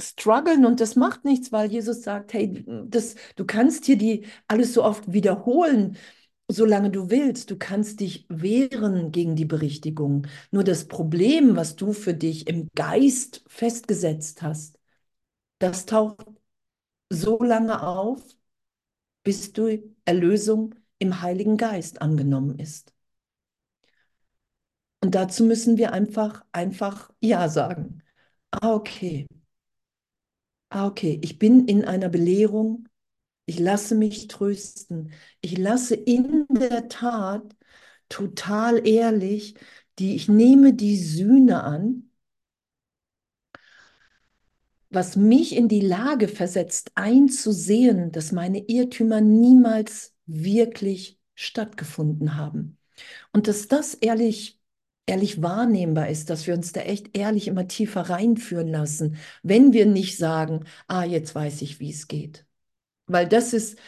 strugglen 0.00 0.64
und 0.66 0.80
das 0.80 0.96
macht 0.96 1.24
nichts, 1.24 1.52
weil 1.52 1.70
Jesus 1.70 2.02
sagt, 2.02 2.32
hey, 2.34 2.64
das, 2.86 3.16
du 3.36 3.44
kannst 3.46 3.84
hier 3.86 3.98
die 3.98 4.26
alles 4.48 4.74
so 4.74 4.84
oft 4.84 5.12
wiederholen, 5.12 5.96
solange 6.50 6.90
du 6.90 7.10
willst. 7.10 7.50
Du 7.50 7.56
kannst 7.58 8.00
dich 8.00 8.26
wehren 8.28 9.12
gegen 9.12 9.36
die 9.36 9.44
Berichtigung. 9.46 10.26
Nur 10.50 10.64
das 10.64 10.86
Problem, 10.88 11.56
was 11.56 11.76
du 11.76 11.92
für 11.92 12.14
dich 12.14 12.46
im 12.48 12.68
Geist 12.74 13.42
festgesetzt 13.48 14.42
hast, 14.42 14.75
das 15.58 15.86
taucht 15.86 16.26
so 17.10 17.38
lange 17.40 17.82
auf, 17.86 18.22
bis 19.24 19.52
du 19.52 19.68
Erlösung 20.06 20.74
im 20.98 21.20
Heiligen 21.20 21.56
Geist 21.58 22.00
angenommen 22.02 22.58
ist. 22.58 22.92
Und 25.02 25.14
dazu 25.14 25.44
müssen 25.44 25.76
wir 25.78 25.92
einfach, 25.92 26.44
einfach 26.52 27.10
Ja 27.20 27.48
sagen. 27.48 28.02
Ah, 28.50 28.74
okay. 28.74 29.26
Ah, 30.70 30.86
okay. 30.86 31.18
Ich 31.22 31.38
bin 31.38 31.66
in 31.68 31.84
einer 31.84 32.08
Belehrung. 32.08 32.88
Ich 33.46 33.58
lasse 33.58 33.94
mich 33.94 34.28
trösten. 34.28 35.12
Ich 35.40 35.58
lasse 35.58 35.94
in 35.94 36.46
der 36.50 36.88
Tat 36.88 37.44
total 38.08 38.86
ehrlich, 38.88 39.56
die, 39.98 40.16
ich 40.16 40.28
nehme 40.28 40.74
die 40.74 40.96
Sühne 40.98 41.64
an, 41.64 42.05
was 44.96 45.14
mich 45.16 45.54
in 45.54 45.68
die 45.68 45.82
Lage 45.82 46.26
versetzt, 46.26 46.90
einzusehen, 46.96 48.12
dass 48.12 48.32
meine 48.32 48.58
Irrtümer 48.58 49.20
niemals 49.20 50.14
wirklich 50.26 51.20
stattgefunden 51.34 52.36
haben. 52.36 52.78
Und 53.32 53.46
dass 53.46 53.68
das 53.68 53.94
ehrlich 53.94 54.56
ehrlich 55.06 55.42
wahrnehmbar 55.42 56.08
ist, 56.08 56.30
dass 56.30 56.46
wir 56.46 56.54
uns 56.54 56.72
da 56.72 56.80
echt 56.80 57.16
ehrlich 57.16 57.46
immer 57.48 57.68
tiefer 57.68 58.02
reinführen 58.10 58.68
lassen, 58.68 59.16
wenn 59.42 59.72
wir 59.72 59.86
nicht 59.86 60.18
sagen, 60.18 60.64
ah, 60.88 61.04
jetzt 61.04 61.34
weiß 61.34 61.62
ich, 61.62 61.78
wie 61.80 61.90
es 61.90 62.08
geht. 62.08 62.46
Weil 63.06 63.28
das 63.28 63.52
ist 63.52 63.78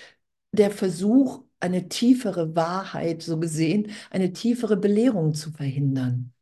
der 0.53 0.71
Versuch, 0.71 1.45
eine 1.61 1.89
tiefere 1.89 2.55
Wahrheit, 2.55 3.23
so 3.23 3.41
gesehen, 3.41 3.91
eine 4.11 4.33
tiefere 4.33 4.77
Belehrung 4.77 5.35
zu 5.35 5.51
verhindern. 5.51 6.33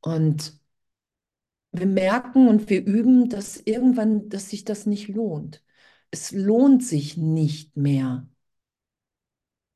Und 0.00 0.61
wir 1.72 1.86
merken 1.86 2.48
und 2.48 2.68
wir 2.70 2.84
üben, 2.86 3.28
dass 3.28 3.56
irgendwann, 3.58 4.28
dass 4.28 4.50
sich 4.50 4.64
das 4.64 4.86
nicht 4.86 5.08
lohnt. 5.08 5.62
Es 6.10 6.32
lohnt 6.32 6.84
sich 6.84 7.16
nicht 7.16 7.76
mehr, 7.76 8.28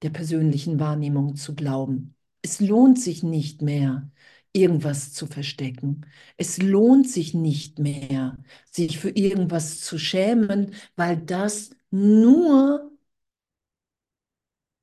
der 0.03 0.11
persönlichen 0.11 0.79
Wahrnehmung 0.81 1.37
zu 1.37 1.55
glauben. 1.55 2.15
Es 2.43 2.61
lohnt 2.61 3.00
sich 3.00 3.23
nicht 3.23 3.62
mehr, 3.62 4.11
irgendwas 4.53 5.12
zu 5.12 5.26
verstecken. 5.26 6.07
Es 6.37 6.59
lohnt 6.59 7.09
sich 7.11 7.35
nicht 7.35 7.79
mehr, 7.79 8.38
sich 8.71 8.99
für 8.99 9.11
irgendwas 9.11 9.81
zu 9.81 9.99
schämen, 9.99 10.75
weil 10.97 11.17
das 11.19 11.71
nur 11.91 12.91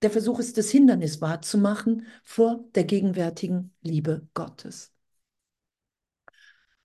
der 0.03 0.11
Versuch 0.11 0.37
ist, 0.39 0.57
das 0.59 0.69
Hindernis 0.69 1.19
wahrzumachen 1.21 2.05
vor 2.23 2.63
der 2.75 2.83
gegenwärtigen 2.83 3.73
Liebe 3.81 4.27
Gottes. 4.35 4.92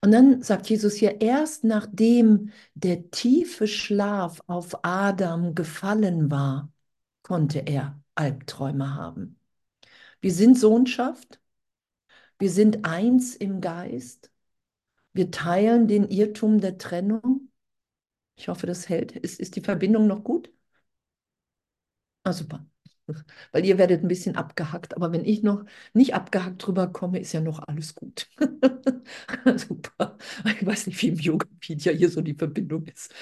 Und 0.00 0.12
dann 0.12 0.42
sagt 0.42 0.68
Jesus 0.70 0.94
hier, 0.94 1.20
erst 1.20 1.64
nachdem 1.64 2.52
der 2.74 3.10
tiefe 3.10 3.66
Schlaf 3.66 4.40
auf 4.46 4.84
Adam 4.84 5.54
gefallen 5.54 6.30
war, 6.30 6.72
konnte 7.22 7.60
er 7.60 8.00
Albträume 8.14 8.94
haben. 8.94 9.38
Wir 10.20 10.32
sind 10.32 10.58
Sohnschaft. 10.58 11.40
Wir 12.38 12.50
sind 12.50 12.84
eins 12.84 13.34
im 13.36 13.60
Geist. 13.60 14.30
Wir 15.12 15.30
teilen 15.30 15.88
den 15.88 16.08
Irrtum 16.08 16.60
der 16.60 16.78
Trennung. 16.78 17.50
Ich 18.36 18.48
hoffe, 18.48 18.66
das 18.66 18.88
hält. 18.88 19.12
Ist, 19.12 19.40
ist 19.40 19.56
die 19.56 19.60
Verbindung 19.62 20.06
noch 20.06 20.24
gut? 20.24 20.50
Ah, 22.24 22.32
super. 22.32 22.64
Weil 23.52 23.64
ihr 23.64 23.78
werdet 23.78 24.02
ein 24.02 24.08
bisschen 24.08 24.36
abgehackt, 24.36 24.96
aber 24.96 25.12
wenn 25.12 25.24
ich 25.24 25.42
noch 25.42 25.64
nicht 25.94 26.14
abgehackt 26.14 26.64
drüber 26.66 26.88
komme, 26.88 27.18
ist 27.20 27.32
ja 27.32 27.40
noch 27.40 27.60
alles 27.60 27.94
gut. 27.94 28.28
super. 29.56 30.16
Ich 30.44 30.64
weiß 30.66 30.86
nicht, 30.86 31.00
wie 31.02 31.08
im 31.08 31.16
Yoga-Pedia 31.18 31.92
hier 31.92 32.10
so 32.10 32.20
die 32.20 32.34
Verbindung 32.34 32.86
ist. 32.86 33.12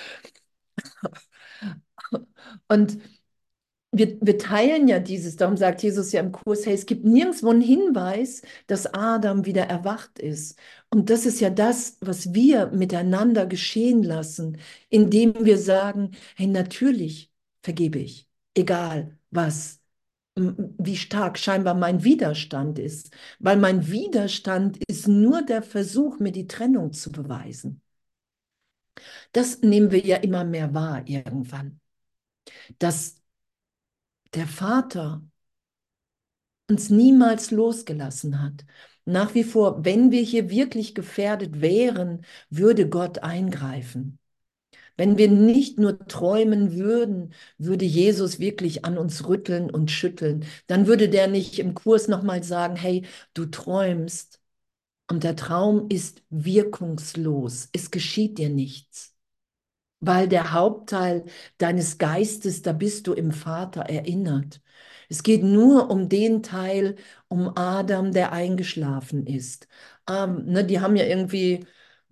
Und 2.69 2.99
wir, 3.93 4.19
wir 4.21 4.39
teilen 4.39 4.89
ja 4.89 4.99
dieses, 5.01 5.37
darum 5.37 5.57
sagt 5.57 5.83
Jesus 5.83 6.13
ja 6.13 6.21
im 6.21 6.33
Kurs, 6.33 6.67
hey, 6.67 6.75
es 6.75 6.87
gibt 6.87 7.05
nirgendwo 7.05 7.51
einen 7.51 7.63
Hinweis, 7.63 8.43
dass 8.67 8.87
Adam 8.93 9.47
wieder 9.47 9.65
erwacht 9.65 10.19
ist. 10.19 10.59
Und 10.91 11.11
das 11.11 11.27
ist 11.27 11.41
ja 11.41 11.51
das, 11.51 11.97
was 12.01 12.35
wir 12.35 12.67
miteinander 12.69 13.47
geschehen 13.47 14.03
lassen, 14.03 14.59
indem 14.91 15.35
wir 15.45 15.59
sagen, 15.59 16.13
hey, 16.37 16.47
natürlich 16.47 17.33
vergebe 17.63 17.99
ich, 17.99 18.29
egal 18.55 19.19
was, 19.31 19.76
wie 20.37 20.97
stark 20.97 21.39
scheinbar 21.39 21.75
mein 21.75 22.05
Widerstand 22.05 22.79
ist. 22.79 23.11
Weil 23.39 23.57
mein 23.57 23.89
Widerstand 23.91 24.79
ist 24.87 25.09
nur 25.09 25.43
der 25.43 25.63
Versuch, 25.63 26.19
mir 26.19 26.33
die 26.33 26.47
Trennung 26.47 26.93
zu 26.93 27.11
beweisen. 27.11 27.81
Das 29.33 29.61
nehmen 29.63 29.91
wir 29.91 30.01
ja 30.01 30.17
immer 30.17 30.45
mehr 30.45 30.75
wahr 30.75 31.03
irgendwann. 31.07 31.81
Dass 32.79 33.17
der 34.35 34.47
Vater 34.47 35.23
uns 36.69 36.91
niemals 36.91 37.51
losgelassen 37.51 38.43
hat. 38.43 38.65
Nach 39.05 39.35
wie 39.35 39.45
vor, 39.45 39.85
wenn 39.85 40.11
wir 40.11 40.23
hier 40.23 40.51
wirklich 40.51 40.95
gefährdet 40.95 41.61
wären, 41.61 42.25
würde 42.51 42.89
Gott 42.89 43.21
eingreifen. 43.21 44.19
Wenn 44.97 45.19
wir 45.19 45.29
nicht 45.31 45.79
nur 45.79 45.99
träumen 46.09 46.75
würden, 46.77 47.33
würde 47.59 47.85
Jesus 47.85 48.39
wirklich 48.41 48.85
an 48.85 48.99
uns 48.99 49.27
rütteln 49.29 49.71
und 49.71 49.91
schütteln. 49.91 50.45
Dann 50.67 50.87
würde 50.87 51.09
der 51.09 51.29
nicht 51.29 51.59
im 51.59 51.75
Kurs 51.75 52.09
nochmal 52.09 52.43
sagen, 52.43 52.77
hey, 52.77 53.05
du 53.35 53.47
träumst 53.47 54.41
und 55.11 55.25
der 55.25 55.37
Traum 55.37 55.89
ist 55.91 56.23
wirkungslos. 56.31 57.69
Es 57.73 57.91
geschieht 57.91 58.39
dir 58.39 58.51
nichts 58.51 59.15
weil 60.01 60.29
der 60.29 60.53
Hauptteil 60.53 61.25
deines 61.59 61.99
Geistes, 61.99 62.63
da 62.63 62.73
bist 62.73 63.07
du 63.07 63.13
im 63.15 63.33
Vater 63.33 63.83
erinnert. 63.83 64.61
Es 65.09 65.23
geht 65.23 65.43
nur 65.43 65.91
um 65.91 66.09
den 66.09 66.43
Teil, 66.43 66.97
um 67.29 67.57
Adam, 67.57 68.13
der 68.13 68.33
eingeschlafen 68.33 69.27
ist. 69.27 69.69
Ähm, 70.09 70.45
ne, 70.47 70.65
die 70.65 70.81
haben 70.81 70.97
ja 70.97 71.05
irgendwie 71.05 71.65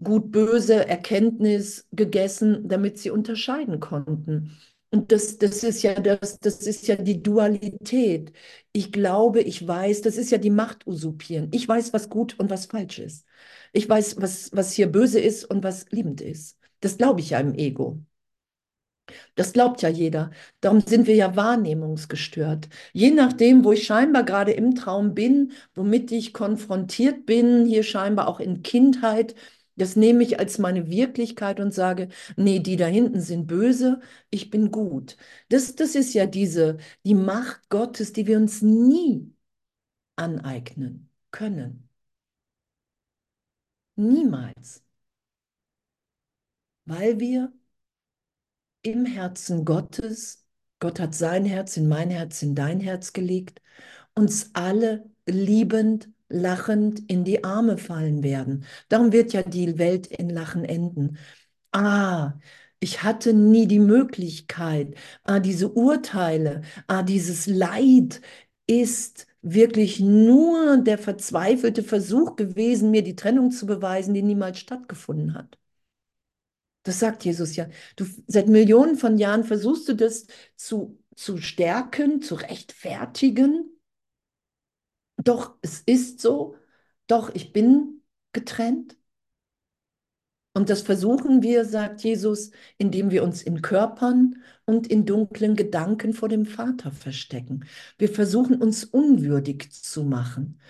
gut-böse 0.03 0.87
Erkenntnis 0.89 1.87
gegessen, 1.93 2.69
damit 2.69 2.99
sie 2.99 3.11
unterscheiden 3.11 3.81
konnten. 3.81 4.57
Und 4.91 5.11
das, 5.11 5.39
das 5.39 5.65
ist 5.65 5.83
ja 5.83 5.95
das, 5.95 6.39
das 6.39 6.63
ist 6.63 6.87
ja 6.87 6.95
die 6.97 7.23
Dualität. 7.23 8.33
Ich 8.73 8.93
glaube, 8.93 9.41
ich 9.41 9.67
weiß, 9.67 10.03
das 10.03 10.17
ist 10.17 10.31
ja 10.31 10.39
die 10.39 10.51
Macht 10.51 10.87
usurpieren. 10.87 11.49
Ich 11.53 11.67
weiß, 11.67 11.93
was 11.93 12.09
gut 12.09 12.39
und 12.39 12.51
was 12.51 12.67
falsch 12.67 13.01
ist. 13.01 13.27
Ich 13.73 13.89
weiß, 13.89 14.21
was, 14.21 14.51
was 14.53 14.73
hier 14.73 14.87
böse 14.91 15.19
ist 15.21 15.45
und 15.45 15.65
was 15.65 15.87
liebend 15.91 16.21
ist. 16.21 16.59
Das 16.81 16.97
glaube 16.97 17.21
ich 17.21 17.31
ja 17.31 17.41
im 17.41 17.55
Ego. 17.55 17.99
Das 19.35 19.53
glaubt 19.53 19.83
ja 19.83 19.89
jeder. 19.89 20.31
Darum 20.61 20.81
sind 20.81 21.07
wir 21.07 21.15
ja 21.15 21.37
wahrnehmungsgestört. 21.37 22.69
Je 22.93 23.11
nachdem, 23.11 23.65
wo 23.65 23.73
ich 23.73 23.85
scheinbar 23.87 24.25
gerade 24.25 24.53
im 24.53 24.75
Traum 24.75 25.15
bin, 25.15 25.53
womit 25.75 26.13
ich 26.13 26.33
konfrontiert 26.33 27.27
bin, 27.27 27.65
hier 27.67 27.83
scheinbar 27.83 28.29
auch 28.29 28.41
in 28.41 28.63
Kindheit, 28.63 29.35
das 29.77 29.97
nehme 29.97 30.23
ich 30.23 30.39
als 30.39 30.59
meine 30.59 30.89
Wirklichkeit 30.89 31.61
und 31.61 31.73
sage, 31.75 32.09
nee, 32.37 32.61
die 32.61 32.77
da 32.77 32.87
hinten 32.87 33.21
sind 33.21 33.47
böse, 33.47 34.01
ich 34.31 34.51
bin 34.51 34.71
gut. 34.71 35.17
Das, 35.49 35.75
das 35.75 35.95
ist 35.95 36.15
ja 36.15 36.27
diese, 36.27 36.79
die 37.05 37.15
Macht 37.15 37.69
Gottes, 37.71 38.13
die 38.13 38.27
wir 38.27 38.37
uns 38.39 38.63
nie 38.63 39.33
aneignen 40.17 41.11
können. 41.31 41.89
Niemals. 43.97 44.83
Weil 46.87 47.21
wir 47.21 47.53
im 48.83 49.05
Herzen 49.07 49.65
Gottes, 49.65 50.45
Gott 50.79 51.01
hat 51.01 51.15
sein 51.15 51.45
Herz 51.45 51.77
in 51.77 51.89
mein 51.89 52.11
Herz, 52.11 52.43
in 52.43 52.55
dein 52.55 52.79
Herz 52.81 53.13
gelegt, 53.13 53.61
uns 54.15 54.51
alle 54.55 55.11
liebend, 55.27 56.09
lachend 56.35 57.01
in 57.11 57.25
die 57.25 57.45
Arme 57.45 57.79
fallen 57.79 58.23
werden. 58.23 58.65
Darum 58.89 59.13
wird 59.13 59.33
ja 59.33 59.43
die 59.43 59.79
Welt 59.79 60.07
in 60.09 60.31
Lachen 60.31 60.65
enden. 60.65 61.19
Ah, 61.73 62.35
ich 62.81 63.03
hatte 63.03 63.33
nie 63.35 63.67
die 63.67 63.79
Möglichkeit, 63.81 64.95
ah, 65.25 65.41
diese 65.41 65.71
Urteile, 65.71 66.63
ah, 66.87 67.03
dieses 67.03 67.47
Leid 67.47 68.21
ist 68.67 69.27
wirklich 69.43 70.01
nur 70.01 70.79
der 70.79 70.99
verzweifelte 70.99 71.83
Versuch 71.83 72.37
gewesen, 72.37 72.91
mir 72.91 73.03
die 73.03 73.17
Trennung 73.17 73.51
zu 73.51 73.67
beweisen, 73.67 74.15
die 74.15 74.23
niemals 74.23 74.59
stattgefunden 74.59 75.35
hat. 75.35 75.59
Das 76.83 77.01
sagt 77.01 77.25
Jesus 77.25 77.57
ja. 77.57 77.67
Du, 77.97 78.05
seit 78.27 78.49
Millionen 78.49 78.97
von 78.97 79.19
Jahren 79.19 79.45
versuchst 79.45 79.89
du 79.89 79.95
das 79.95 80.27
zu, 80.57 80.99
zu 81.17 81.39
stärken, 81.39 82.21
zu 82.23 82.35
rechtfertigen. 82.35 83.71
Doch, 85.25 85.57
es 85.63 85.81
ist 85.87 86.21
so. 86.21 86.57
Doch, 87.07 87.35
ich 87.35 87.53
bin 87.53 88.03
getrennt. 88.33 88.97
Und 90.57 90.71
das 90.71 90.83
versuchen 90.83 91.43
wir, 91.43 91.65
sagt 91.65 92.03
Jesus, 92.05 92.51
indem 92.79 93.11
wir 93.11 93.25
uns 93.25 93.43
in 93.43 93.61
Körpern 93.61 94.37
und 94.67 94.87
in 94.87 95.05
dunklen 95.05 95.57
Gedanken 95.57 96.13
vor 96.15 96.29
dem 96.29 96.47
Vater 96.47 96.93
verstecken. 96.93 97.65
Wir 97.99 98.09
versuchen 98.09 98.63
uns 98.63 98.85
unwürdig 98.85 99.71
zu 99.73 100.05
machen. 100.05 100.61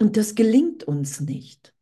Und 0.00 0.16
das 0.16 0.34
gelingt 0.36 0.84
uns 0.84 1.20
nicht. 1.20 1.73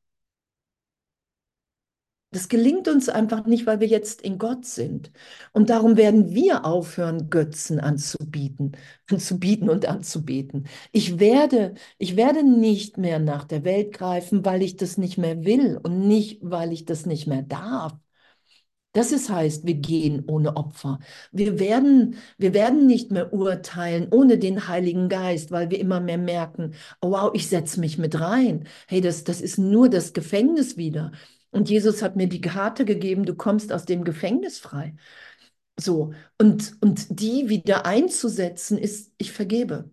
Das 2.33 2.49
gelingt 2.49 2.89
uns 2.89 3.11
einfach 3.11 3.45
nicht, 3.47 3.67
weil 3.67 3.81
wir 3.81 3.87
jetzt 3.89 4.23
in 4.23 4.39
Gott 4.39 4.65
sind. 4.65 5.13
Und 5.53 5.69
darum 5.69 5.97
werden 5.99 6.35
wir 6.35 6.65
aufhören, 6.65 7.29
Götzen 7.29 7.79
anzubieten, 7.79 8.73
anzubieten 9.11 9.69
und 9.69 9.85
anzubeten. 9.87 10.67
Ich 10.93 11.19
werde, 11.21 11.75
ich 11.99 12.17
werde 12.17 12.43
nicht 12.43 12.97
mehr 12.97 13.19
nach 13.19 13.45
der 13.45 13.65
Welt 13.65 13.93
greifen, 13.93 14.45
weil 14.47 14.63
ich 14.63 14.77
das 14.77 14.97
nicht 14.97 15.19
mehr 15.19 15.45
will 15.45 15.79
und 15.83 16.09
nicht, 16.09 16.39
weil 16.43 16.73
ich 16.73 16.87
das 16.87 17.05
nicht 17.05 17.27
mehr 17.27 17.43
darf. 17.43 17.93
Das 18.95 19.11
ist 19.11 19.31
heißt, 19.31 19.67
wir 19.67 19.75
gehen 19.75 20.25
ohne 20.29 20.55
Opfer. 20.57 20.99
Wir 21.33 21.59
werden, 21.59 22.17
wir 22.37 22.53
werden 22.53 22.87
nicht 22.87 23.11
mehr 23.11 23.33
urteilen 23.33 24.09
ohne 24.13 24.37
den 24.39 24.69
Heiligen 24.69 25.09
Geist, 25.09 25.51
weil 25.51 25.71
wir 25.71 25.81
immer 25.81 26.01
mehr 26.01 26.19
merken, 26.19 26.75
oh 27.01 27.13
wow, 27.13 27.31
ich 27.35 27.49
setze 27.49 27.81
mich 27.81 27.97
mit 27.97 28.21
rein. 28.21 28.67
Hey, 28.89 29.01
das, 29.01 29.25
das 29.25 29.41
ist 29.41 29.57
nur 29.59 29.89
das 29.89 30.13
Gefängnis 30.13 30.77
wieder. 30.77 31.13
Und 31.53 31.71
Jesus 31.71 32.03
hat 32.03 32.17
mir 32.17 32.29
die 32.29 32.43
Karte 32.43 32.85
gegeben, 32.87 33.27
du 33.27 33.37
kommst 33.37 33.73
aus 33.73 33.87
dem 33.87 34.05
Gefängnis 34.05 34.59
frei. 34.59 34.97
So, 35.79 36.15
und, 36.39 36.77
und 36.83 37.21
die 37.21 37.49
wieder 37.49 37.87
einzusetzen, 37.87 38.79
ist, 38.79 39.13
ich 39.19 39.33
vergebe. 39.33 39.91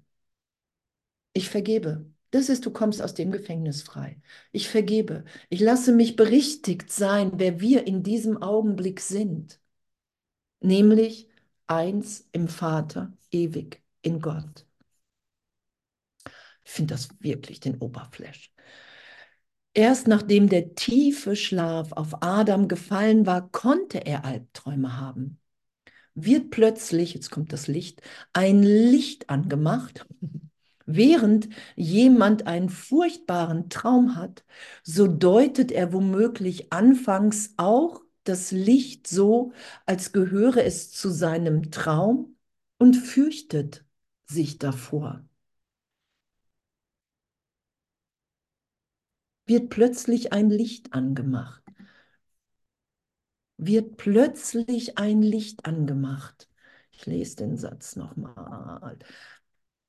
Ich 1.34 1.50
vergebe. 1.50 2.06
Das 2.32 2.50
ist, 2.50 2.66
du 2.66 2.72
kommst 2.72 3.02
aus 3.02 3.14
dem 3.16 3.32
Gefängnis 3.32 3.82
frei. 3.82 4.22
Ich 4.52 4.70
vergebe. 4.70 5.26
Ich 5.50 5.60
lasse 5.60 5.92
mich 5.94 6.16
berichtigt 6.16 6.92
sein, 6.92 7.32
wer 7.38 7.60
wir 7.60 7.88
in 7.88 8.04
diesem 8.04 8.42
Augenblick 8.42 9.00
sind. 9.02 9.60
Nämlich 10.62 11.28
eins 11.68 12.28
im 12.32 12.48
Vater, 12.48 13.12
ewig 13.32 13.82
in 14.02 14.22
Gott. 14.22 14.66
Ich 16.64 16.72
finde 16.72 16.94
das 16.94 17.10
wirklich 17.20 17.60
den 17.60 17.78
Oberflash. 17.80 18.52
Erst 19.80 20.10
nachdem 20.10 20.50
der 20.50 20.76
tiefe 20.76 21.38
Schlaf 21.38 21.94
auf 21.94 22.22
Adam 22.22 22.68
gefallen 22.68 23.26
war, 23.26 23.50
konnte 23.50 24.06
er 24.06 24.26
Albträume 24.26 24.98
haben. 24.98 25.40
Wird 26.16 26.50
plötzlich, 26.50 27.14
jetzt 27.14 27.32
kommt 27.32 27.54
das 27.54 27.70
Licht, 27.70 28.02
ein 28.34 28.62
Licht 28.62 29.30
angemacht. 29.30 30.06
Während 30.86 31.48
jemand 31.78 32.46
einen 32.46 32.68
furchtbaren 32.68 33.70
Traum 33.70 34.18
hat, 34.18 34.44
so 34.84 35.08
deutet 35.08 35.72
er 35.72 35.94
womöglich 35.94 36.74
anfangs 36.74 37.54
auch 37.56 38.02
das 38.26 38.52
Licht 38.52 39.08
so, 39.08 39.54
als 39.86 40.12
gehöre 40.12 40.66
es 40.66 40.92
zu 40.92 41.10
seinem 41.10 41.72
Traum 41.72 42.36
und 42.80 42.96
fürchtet 42.96 43.86
sich 44.26 44.58
davor. 44.58 45.24
Wird 49.50 49.70
plötzlich 49.70 50.32
ein 50.32 50.50
Licht 50.50 50.94
angemacht. 50.94 51.64
Wird 53.58 53.98
plötzlich 53.98 54.98
ein 54.98 55.22
Licht 55.22 55.66
angemacht. 55.66 56.48
Ich 56.92 57.06
lese 57.08 57.38
den 57.38 57.58
Satz 57.58 57.96
nochmal. 57.96 59.00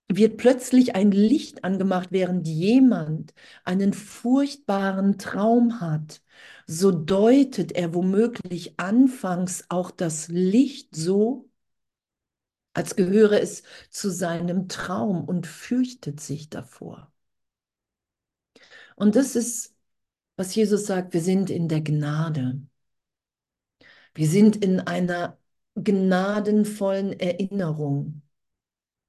Wird 0.08 0.38
plötzlich 0.38 0.96
ein 0.96 1.12
Licht 1.12 1.62
angemacht, 1.62 2.08
während 2.10 2.48
jemand 2.48 3.32
einen 3.64 3.92
furchtbaren 3.92 5.18
Traum 5.18 5.80
hat. 5.80 6.22
So 6.66 6.90
deutet 6.90 7.72
er 7.72 7.94
womöglich 7.94 8.80
anfangs 8.80 9.66
auch 9.68 9.90
das 9.90 10.28
Licht 10.28 10.96
so, 10.96 11.48
als 12.72 12.96
gehöre 12.96 13.40
es 13.40 13.62
zu 13.90 14.10
seinem 14.10 14.68
Traum 14.68 15.24
und 15.24 15.46
fürchtet 15.46 16.18
sich 16.20 16.48
davor. 16.50 17.09
Und 19.00 19.16
das 19.16 19.34
ist, 19.34 19.74
was 20.36 20.54
Jesus 20.54 20.84
sagt, 20.84 21.14
wir 21.14 21.22
sind 21.22 21.48
in 21.48 21.68
der 21.68 21.80
Gnade. 21.80 22.60
Wir 24.14 24.28
sind 24.28 24.62
in 24.62 24.78
einer 24.80 25.38
gnadenvollen 25.74 27.18
Erinnerung. 27.18 28.20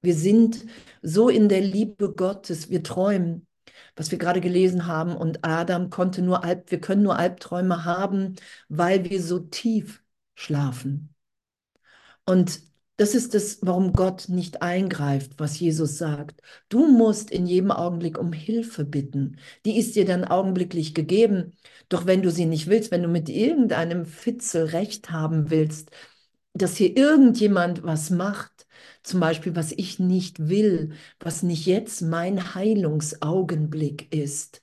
Wir 0.02 0.16
sind 0.16 0.66
so 1.02 1.28
in 1.28 1.50
der 1.50 1.60
Liebe 1.60 2.14
Gottes, 2.14 2.70
wir 2.70 2.84
träumen, 2.84 3.48
was 3.98 4.12
wir 4.12 4.18
gerade 4.18 4.40
gelesen 4.40 4.88
haben. 4.88 5.14
Und 5.14 5.44
Adam 5.44 5.90
konnte 5.90 6.22
nur 6.22 6.46
Alb, 6.46 6.72
wir 6.72 6.80
können 6.80 7.04
nur 7.04 7.20
Albträume 7.20 7.84
haben, 7.84 8.38
weil 8.70 9.10
wir 9.10 9.22
so 9.22 9.40
tief 9.40 10.02
schlafen. 10.36 11.14
Und 12.26 12.62
das 13.02 13.16
ist 13.16 13.34
es, 13.34 13.58
warum 13.64 13.94
Gott 13.94 14.30
nicht 14.30 14.62
eingreift, 14.62 15.34
was 15.40 15.60
Jesus 15.60 15.98
sagt. 15.98 16.40
Du 16.70 16.86
musst 16.86 17.32
in 17.32 17.48
jedem 17.48 17.72
Augenblick 17.72 18.20
um 18.20 18.32
Hilfe 18.32 18.86
bitten. 18.86 19.40
Die 19.66 19.80
ist 19.80 19.96
dir 19.96 20.06
dann 20.06 20.24
augenblicklich 20.24 20.94
gegeben. 20.94 21.54
Doch 21.90 22.06
wenn 22.06 22.22
du 22.22 22.30
sie 22.30 22.46
nicht 22.46 22.68
willst, 22.68 22.92
wenn 22.92 23.02
du 23.02 23.10
mit 23.10 23.28
irgendeinem 23.28 24.06
Fitzel 24.06 24.66
recht 24.66 25.10
haben 25.10 25.50
willst, 25.50 25.90
dass 26.54 26.78
hier 26.78 26.96
irgendjemand 26.96 27.82
was 27.84 28.12
macht, 28.12 28.68
zum 29.02 29.20
Beispiel, 29.20 29.56
was 29.56 29.72
ich 29.72 29.98
nicht 29.98 30.48
will, 30.50 30.92
was 31.20 31.42
nicht 31.42 31.66
jetzt 31.66 32.02
mein 32.04 32.54
Heilungsaugenblick 32.54 34.14
ist, 34.14 34.62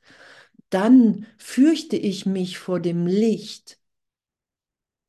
dann 0.71 1.27
fürchte 1.39 1.97
ich 1.97 2.27
mich 2.27 2.59
vor 2.59 2.81
dem 2.81 3.07
Licht 3.07 3.78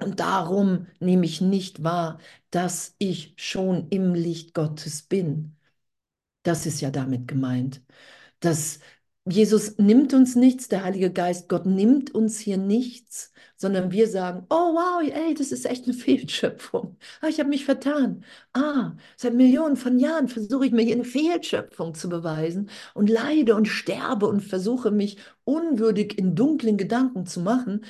und 0.01 0.19
darum 0.19 0.88
nehme 0.99 1.25
ich 1.25 1.41
nicht 1.41 1.83
wahr, 1.83 2.19
dass 2.51 2.95
ich 2.99 3.33
schon 3.38 3.88
im 3.89 4.13
Licht 4.13 4.53
Gottes 4.53 5.01
bin. 5.03 5.55
Das 6.43 6.65
ist 6.65 6.81
ja 6.81 6.91
damit 6.91 7.27
gemeint. 7.27 7.81
Dass 8.39 8.79
Jesus 9.27 9.77
nimmt 9.77 10.13
uns 10.15 10.35
nichts, 10.35 10.69
der 10.69 10.83
Heilige 10.83 11.12
Geist, 11.13 11.49
Gott 11.49 11.65
nimmt 11.67 12.15
uns 12.15 12.39
hier 12.39 12.57
nichts, 12.57 13.31
sondern 13.57 13.91
wir 13.91 14.07
sagen, 14.07 14.45
oh 14.49 14.55
wow, 14.73 15.03
ey, 15.03 15.35
das 15.35 15.51
ist 15.51 15.65
echt 15.65 15.85
eine 15.85 15.93
Fehlschöpfung. 15.95 16.97
Ah, 17.21 17.27
ich 17.27 17.39
habe 17.39 17.49
mich 17.49 17.65
vertan. 17.65 18.25
Ah, 18.53 18.93
seit 19.17 19.35
Millionen 19.35 19.77
von 19.77 19.99
Jahren 19.99 20.27
versuche 20.29 20.65
ich 20.65 20.71
mir 20.71 20.81
hier 20.83 20.95
eine 20.95 21.03
Fehlschöpfung 21.05 21.93
zu 21.93 22.09
beweisen 22.09 22.69
und 22.95 23.09
leide 23.09 23.55
und 23.55 23.67
sterbe 23.67 24.27
und 24.27 24.41
versuche 24.41 24.91
mich 24.91 25.17
unwürdig 25.43 26.17
in 26.17 26.35
dunklen 26.35 26.77
Gedanken 26.77 27.25
zu 27.27 27.41
machen. 27.41 27.85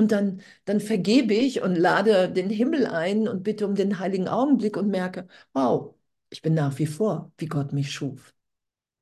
Und 0.00 0.12
dann, 0.12 0.40
dann 0.64 0.80
vergebe 0.80 1.34
ich 1.34 1.60
und 1.60 1.76
lade 1.76 2.32
den 2.32 2.48
Himmel 2.48 2.86
ein 2.86 3.28
und 3.28 3.42
bitte 3.42 3.66
um 3.66 3.74
den 3.74 3.98
heiligen 3.98 4.28
Augenblick 4.28 4.78
und 4.78 4.88
merke, 4.88 5.28
wow, 5.52 5.94
ich 6.30 6.40
bin 6.40 6.54
nach 6.54 6.78
wie 6.78 6.86
vor, 6.86 7.32
wie 7.36 7.44
Gott 7.46 7.74
mich 7.74 7.92
schuf. 7.92 8.34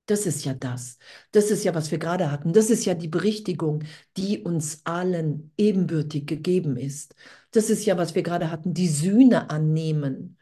Das 0.07 0.27
ist 0.27 0.45
ja 0.45 0.55
das. 0.55 0.99
Das 1.31 1.53
ist 1.53 1.63
ja, 1.65 1.73
was 1.75 1.93
wir 1.93 1.99
gerade 1.99 2.33
hatten. 2.33 2.53
Das 2.53 2.69
ist 2.69 2.85
ja 2.85 2.95
die 2.95 3.07
Berichtigung, 3.07 3.85
die 4.17 4.41
uns 4.43 4.81
allen 4.85 5.53
ebenbürtig 5.57 6.27
gegeben 6.27 6.77
ist. 6.77 7.15
Das 7.53 7.71
ist 7.71 7.85
ja, 7.87 7.97
was 7.97 8.17
wir 8.17 8.25
gerade 8.25 8.51
hatten, 8.51 8.75
die 8.75 8.89
Sühne 8.89 9.51
annehmen. 9.51 10.37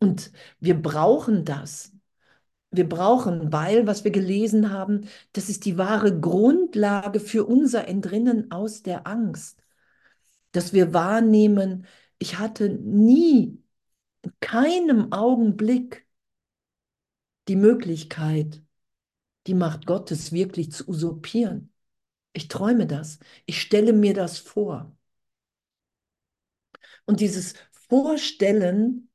Und 0.00 0.32
wir 0.60 0.74
brauchen 0.82 1.44
das. 1.44 1.92
Wir 2.72 2.88
brauchen, 2.88 3.52
weil, 3.52 3.86
was 3.86 4.04
wir 4.04 4.10
gelesen 4.10 4.72
haben, 4.72 5.08
das 5.32 5.48
ist 5.48 5.64
die 5.64 5.78
wahre 5.78 6.18
Grundlage 6.20 7.20
für 7.20 7.46
unser 7.46 7.88
Entrinnen 7.88 8.50
aus 8.50 8.82
der 8.82 9.06
Angst. 9.06 9.62
Dass 10.56 10.72
wir 10.72 10.94
wahrnehmen, 10.94 11.86
ich 12.18 12.38
hatte 12.38 12.70
nie, 12.70 13.62
in 14.22 14.32
keinem 14.40 15.12
Augenblick 15.12 16.06
die 17.48 17.56
Möglichkeit, 17.56 18.62
die 19.46 19.54
Macht 19.54 19.86
Gottes 19.86 20.32
wirklich 20.32 20.72
zu 20.72 20.88
usurpieren. 20.88 21.72
Ich 22.32 22.48
träume 22.48 22.86
das. 22.86 23.18
Ich 23.46 23.60
stelle 23.60 23.92
mir 23.92 24.14
das 24.14 24.38
vor. 24.38 24.96
Und 27.04 27.20
dieses 27.20 27.54
Vorstellen 27.72 29.06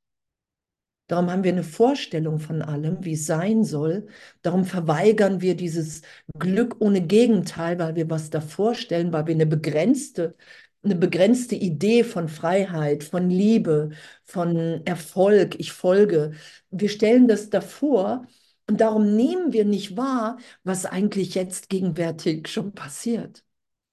Darum 1.08 1.30
haben 1.30 1.44
wir 1.44 1.52
eine 1.52 1.62
Vorstellung 1.62 2.38
von 2.38 2.62
allem, 2.62 3.04
wie 3.04 3.12
es 3.12 3.26
sein 3.26 3.64
soll. 3.64 4.06
Darum 4.40 4.64
verweigern 4.64 5.42
wir 5.42 5.54
dieses 5.56 6.00
Glück 6.38 6.76
ohne 6.80 7.02
Gegenteil, 7.02 7.78
weil 7.78 7.96
wir 7.96 8.08
was 8.08 8.30
da 8.30 8.40
vorstellen, 8.40 9.12
weil 9.12 9.26
wir 9.26 9.34
eine 9.34 9.44
begrenzte, 9.44 10.34
eine 10.84 10.96
begrenzte 10.96 11.54
Idee 11.54 12.04
von 12.04 12.28
Freiheit, 12.28 13.04
von 13.04 13.30
Liebe, 13.30 13.90
von 14.24 14.82
Erfolg, 14.84 15.58
ich 15.60 15.72
folge. 15.72 16.32
Wir 16.70 16.88
stellen 16.88 17.28
das 17.28 17.50
davor 17.50 18.26
und 18.68 18.80
darum 18.80 19.14
nehmen 19.16 19.52
wir 19.52 19.64
nicht 19.64 19.96
wahr, 19.96 20.38
was 20.64 20.86
eigentlich 20.86 21.34
jetzt 21.34 21.68
gegenwärtig 21.68 22.48
schon 22.48 22.72
passiert 22.74 23.44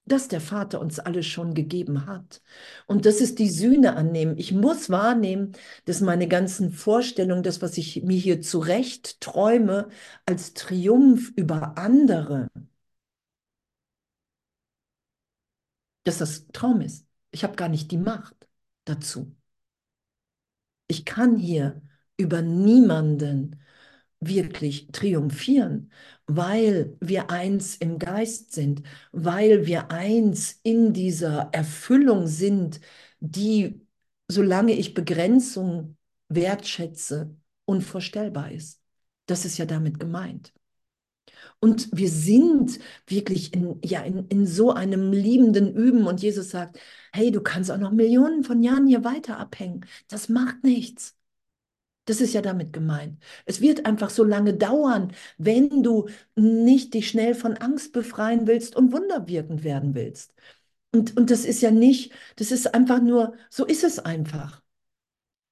dass 0.06 0.28
der 0.28 0.40
Vater 0.40 0.80
uns 0.80 0.98
alles 0.98 1.26
schon 1.26 1.54
gegeben 1.54 2.06
hat. 2.06 2.42
Und 2.86 3.06
das 3.06 3.20
ist 3.20 3.38
die 3.38 3.48
Sühne 3.48 3.96
annehmen. 3.96 4.36
Ich 4.38 4.52
muss 4.52 4.90
wahrnehmen, 4.90 5.52
dass 5.84 6.00
meine 6.00 6.26
ganzen 6.28 6.72
Vorstellungen, 6.72 7.42
das, 7.42 7.62
was 7.62 7.78
ich 7.78 8.02
mir 8.02 8.18
hier 8.18 8.40
zurecht 8.40 9.20
träume, 9.20 9.88
als 10.26 10.54
Triumph 10.54 11.32
über 11.36 11.78
andere, 11.78 12.48
dass 16.10 16.18
das 16.18 16.46
Traum 16.52 16.80
ist. 16.80 17.06
Ich 17.30 17.44
habe 17.44 17.56
gar 17.56 17.68
nicht 17.68 17.90
die 17.92 17.98
Macht 17.98 18.48
dazu. 18.84 19.36
Ich 20.88 21.04
kann 21.04 21.36
hier 21.36 21.82
über 22.16 22.42
niemanden 22.42 23.62
wirklich 24.20 24.88
triumphieren, 24.92 25.92
weil 26.26 26.96
wir 27.00 27.30
eins 27.30 27.76
im 27.76 27.98
Geist 27.98 28.52
sind, 28.52 28.82
weil 29.12 29.66
wir 29.66 29.90
eins 29.90 30.60
in 30.62 30.92
dieser 30.92 31.50
Erfüllung 31.52 32.26
sind, 32.26 32.80
die, 33.20 33.86
solange 34.28 34.72
ich 34.72 34.94
Begrenzung 34.94 35.96
wertschätze, 36.28 37.36
unvorstellbar 37.66 38.52
ist. 38.52 38.80
Das 39.26 39.44
ist 39.44 39.58
ja 39.58 39.66
damit 39.66 40.00
gemeint. 40.00 40.52
Und 41.60 41.88
wir 41.92 42.08
sind 42.08 42.78
wirklich 43.06 43.52
in, 43.54 43.78
ja, 43.84 44.02
in, 44.02 44.26
in 44.28 44.46
so 44.46 44.72
einem 44.72 45.12
liebenden 45.12 45.74
Üben. 45.74 46.06
Und 46.06 46.22
Jesus 46.22 46.50
sagt, 46.50 46.78
hey, 47.12 47.30
du 47.30 47.42
kannst 47.42 47.70
auch 47.70 47.78
noch 47.78 47.92
Millionen 47.92 48.44
von 48.44 48.62
Jahren 48.62 48.86
hier 48.86 49.04
weiter 49.04 49.38
abhängen. 49.38 49.84
Das 50.08 50.28
macht 50.30 50.64
nichts. 50.64 51.16
Das 52.06 52.20
ist 52.20 52.34
ja 52.34 52.42
damit 52.42 52.72
gemeint. 52.72 53.22
Es 53.46 53.60
wird 53.60 53.86
einfach 53.86 54.10
so 54.10 54.24
lange 54.24 54.54
dauern, 54.54 55.12
wenn 55.38 55.82
du 55.82 56.08
nicht 56.34 56.94
dich 56.94 57.08
schnell 57.08 57.34
von 57.34 57.56
Angst 57.58 57.92
befreien 57.92 58.46
willst 58.46 58.74
und 58.74 58.92
wunderwirkend 58.92 59.62
werden 59.64 59.94
willst. 59.94 60.34
Und, 60.92 61.16
und 61.16 61.30
das 61.30 61.44
ist 61.44 61.60
ja 61.62 61.70
nicht, 61.70 62.12
das 62.36 62.52
ist 62.52 62.74
einfach 62.74 63.00
nur, 63.02 63.34
so 63.50 63.64
ist 63.66 63.84
es 63.84 63.98
einfach. 64.00 64.62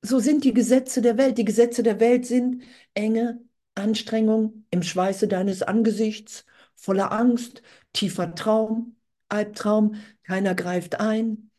So 0.03 0.19
sind 0.21 0.45
die 0.45 0.55
Gesetze 0.55 1.03
der 1.03 1.19
Welt. 1.19 1.39
Die 1.39 1.45
Gesetze 1.45 1.83
der 1.83 2.01
Welt 2.01 2.27
sind 2.27 2.63
Enge, 2.95 3.41
Anstrengung 3.79 4.65
im 4.71 4.83
Schweiße 4.83 5.29
deines 5.29 5.63
Angesichts, 5.63 6.45
voller 6.75 7.13
Angst, 7.13 7.63
tiefer 7.93 8.35
Traum, 8.35 8.97
Albtraum, 9.29 9.97
keiner 10.25 10.55
greift 10.55 11.01
ein. 11.01 11.51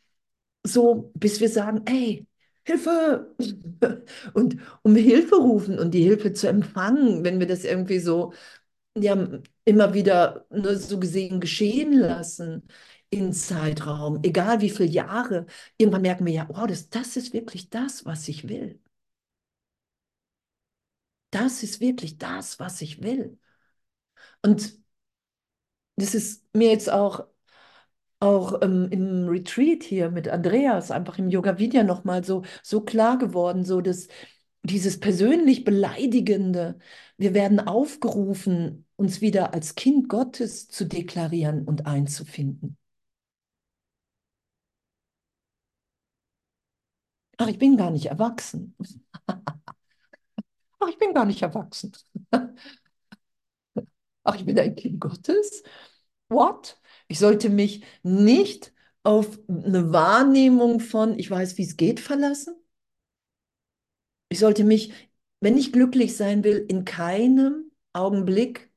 So, 0.63 1.12
bis 1.15 1.39
wir 1.39 1.49
sagen, 1.49 1.84
ey, 1.86 2.27
Hilfe! 2.65 3.36
Und 4.34 4.58
um 4.84 4.95
Hilfe 4.95 5.36
rufen 5.38 5.79
und 5.79 5.91
die 5.93 6.03
Hilfe 6.03 6.34
zu 6.34 6.47
empfangen, 6.47 7.23
wenn 7.23 7.39
wir 7.39 7.47
das 7.47 7.63
irgendwie 7.63 7.99
so 7.99 8.34
ja, 8.97 9.15
immer 9.65 9.93
wieder 9.93 10.45
nur 10.49 10.75
so 10.77 10.99
gesehen 10.99 11.39
geschehen 11.39 11.93
lassen 11.93 12.67
in 13.10 13.34
Zeitraum, 13.34 14.19
egal 14.23 14.62
wie 14.62 14.69
viele 14.69 14.89
Jahre, 14.89 15.45
irgendwann 15.77 16.01
merken 16.03 16.25
wir 16.25 16.34
ja, 16.34 16.47
wow, 16.49 16.67
das, 16.67 16.89
das 16.89 17.17
ist 17.17 17.34
wirklich 17.34 17.69
das, 17.69 18.05
was 18.05 18.27
ich 18.27 18.49
will. 18.49 18.79
Das 21.31 21.63
ist 21.63 21.79
wirklich 21.81 22.17
das, 22.19 22.59
was 22.59 22.81
ich 22.81 23.01
will. 23.03 23.39
Und 24.43 24.79
das 25.95 26.15
ist 26.15 26.45
mir 26.55 26.69
jetzt 26.71 26.89
auch 26.91 27.27
auch 28.21 28.61
ähm, 28.63 28.89
im 28.91 29.27
Retreat 29.29 29.83
hier 29.83 30.11
mit 30.11 30.27
Andreas, 30.29 30.91
einfach 30.91 31.17
im 31.19 31.29
Yoga 31.29 31.59
Vidya 31.59 31.83
nochmal 31.83 32.23
so, 32.23 32.43
so 32.63 32.81
klar 32.81 33.17
geworden, 33.17 33.63
so 33.65 33.81
dass 33.81 34.07
dieses 34.63 34.99
persönlich 34.99 35.65
Beleidigende, 35.65 36.79
wir 37.17 37.33
werden 37.35 37.59
aufgerufen, 37.61 38.85
uns 38.97 39.21
wieder 39.21 39.53
als 39.53 39.75
Kind 39.75 40.09
Gottes 40.09 40.67
zu 40.69 40.85
deklarieren 40.85 41.65
und 41.65 41.85
einzufinden. 41.87 42.77
Ach, 47.37 47.47
ich 47.47 47.57
bin 47.57 47.77
gar 47.77 47.91
nicht 47.91 48.05
erwachsen. 48.07 48.75
Ach, 50.79 50.87
ich 50.89 50.97
bin 50.97 51.13
gar 51.13 51.25
nicht 51.25 51.41
erwachsen. 51.41 51.91
Ach, 54.23 54.35
ich 54.35 54.45
bin 54.45 54.59
ein 54.59 54.75
Kind 54.75 54.99
Gottes. 54.99 55.63
What? 56.29 56.79
Ich 57.07 57.19
sollte 57.19 57.49
mich 57.49 57.83
nicht 58.03 58.73
auf 59.03 59.39
eine 59.47 59.91
Wahrnehmung 59.93 60.79
von, 60.79 61.17
ich 61.17 61.29
weiß, 61.31 61.57
wie 61.57 61.63
es 61.63 61.77
geht, 61.77 61.99
verlassen. 61.99 62.55
Ich 64.29 64.39
sollte 64.39 64.63
mich, 64.63 64.93
wenn 65.39 65.57
ich 65.57 65.71
glücklich 65.73 66.15
sein 66.17 66.43
will, 66.43 66.65
in 66.67 66.85
keinem 66.85 67.71
Augenblick 67.93 68.71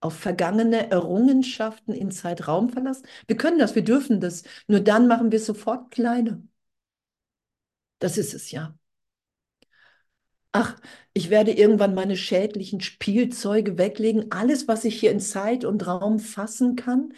auf 0.00 0.14
vergangene 0.18 0.90
Errungenschaften 0.90 1.94
in 1.94 2.10
Zeitraum 2.12 2.70
verlassen. 2.70 3.06
Wir 3.28 3.36
können 3.38 3.58
das, 3.58 3.74
wir 3.76 3.84
dürfen 3.84 4.20
das. 4.20 4.44
Nur 4.68 4.80
dann 4.80 5.08
machen 5.08 5.32
wir 5.32 5.40
sofort 5.40 5.90
kleiner. 5.92 6.42
Das 7.98 8.18
ist 8.18 8.34
es 8.34 8.50
ja. 8.50 8.74
Ach, 10.52 10.76
ich 11.12 11.30
werde 11.30 11.52
irgendwann 11.52 11.94
meine 11.94 12.16
schädlichen 12.16 12.80
Spielzeuge 12.80 13.78
weglegen. 13.78 14.32
Alles, 14.32 14.66
was 14.68 14.84
ich 14.84 14.98
hier 14.98 15.12
in 15.12 15.20
Zeit 15.20 15.64
und 15.64 15.86
Raum 15.86 16.18
fassen 16.18 16.76
kann, 16.76 17.12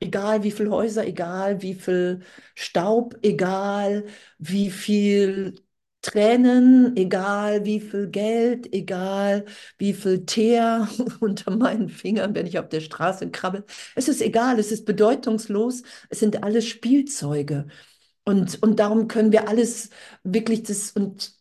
Egal 0.00 0.44
wie 0.44 0.52
viele 0.52 0.70
Häuser, 0.70 1.06
egal 1.06 1.62
wie 1.62 1.74
viel 1.74 2.22
Staub, 2.54 3.16
egal 3.22 4.06
wie 4.38 4.70
viel 4.70 5.56
Tränen, 6.02 6.96
egal 6.96 7.64
wie 7.66 7.80
viel 7.80 8.08
Geld, 8.10 8.72
egal 8.74 9.46
wie 9.78 9.94
viel 9.94 10.26
Teer 10.26 10.88
unter 11.20 11.50
meinen 11.52 11.88
Fingern, 11.90 12.34
wenn 12.34 12.46
ich 12.46 12.58
auf 12.60 12.68
der 12.70 12.80
Straße 12.82 13.30
krabbel. 13.30 13.64
Es 13.96 14.08
ist 14.08 14.22
egal, 14.22 14.58
es 14.60 14.72
ist 14.72 14.86
bedeutungslos, 14.86 15.82
es 16.10 16.20
sind 16.20 16.44
alles 16.44 16.66
Spielzeuge. 16.68 17.66
Und, 18.24 18.62
und 18.62 18.80
darum 18.80 19.08
können 19.08 19.32
wir 19.32 19.48
alles 19.48 19.90
wirklich 20.22 20.62
das, 20.62 20.92
und 20.92 21.33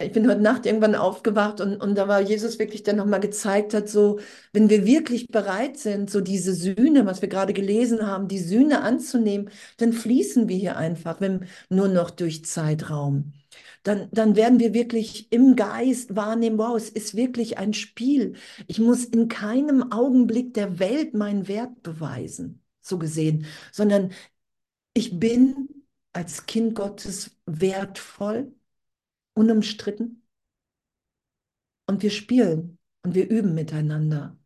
ich 0.00 0.12
bin 0.12 0.28
heute 0.28 0.40
Nacht 0.40 0.66
irgendwann 0.66 0.94
aufgewacht 0.94 1.60
und, 1.60 1.76
und 1.76 1.94
da 1.96 2.08
war 2.08 2.20
Jesus 2.20 2.58
wirklich, 2.58 2.82
der 2.82 2.94
nochmal 2.94 3.20
gezeigt 3.20 3.74
hat, 3.74 3.88
so, 3.88 4.18
wenn 4.52 4.70
wir 4.70 4.86
wirklich 4.86 5.28
bereit 5.28 5.76
sind, 5.78 6.10
so 6.10 6.20
diese 6.20 6.54
Sühne, 6.54 7.06
was 7.06 7.22
wir 7.22 7.28
gerade 7.28 7.52
gelesen 7.52 8.06
haben, 8.06 8.28
die 8.28 8.38
Sühne 8.38 8.82
anzunehmen, 8.82 9.50
dann 9.78 9.92
fließen 9.92 10.48
wir 10.48 10.56
hier 10.56 10.76
einfach, 10.76 11.20
wenn 11.20 11.46
nur 11.68 11.88
noch 11.88 12.10
durch 12.10 12.44
Zeitraum. 12.44 13.32
Dann, 13.82 14.08
dann 14.12 14.36
werden 14.36 14.60
wir 14.60 14.74
wirklich 14.74 15.32
im 15.32 15.56
Geist 15.56 16.14
wahrnehmen, 16.16 16.58
wow, 16.58 16.76
es 16.76 16.90
ist 16.90 17.16
wirklich 17.16 17.58
ein 17.58 17.72
Spiel. 17.72 18.34
Ich 18.66 18.78
muss 18.78 19.04
in 19.04 19.28
keinem 19.28 19.90
Augenblick 19.92 20.54
der 20.54 20.78
Welt 20.78 21.14
meinen 21.14 21.48
Wert 21.48 21.82
beweisen, 21.82 22.62
so 22.80 22.98
gesehen, 22.98 23.46
sondern 23.72 24.12
ich 24.94 25.18
bin 25.18 25.68
als 26.12 26.46
Kind 26.46 26.74
Gottes 26.74 27.36
wertvoll 27.46 28.52
unumstritten. 29.34 30.22
Und 31.86 32.02
wir 32.02 32.10
spielen 32.10 32.78
und 33.02 33.14
wir 33.14 33.28
üben 33.28 33.54
miteinander. 33.54 34.38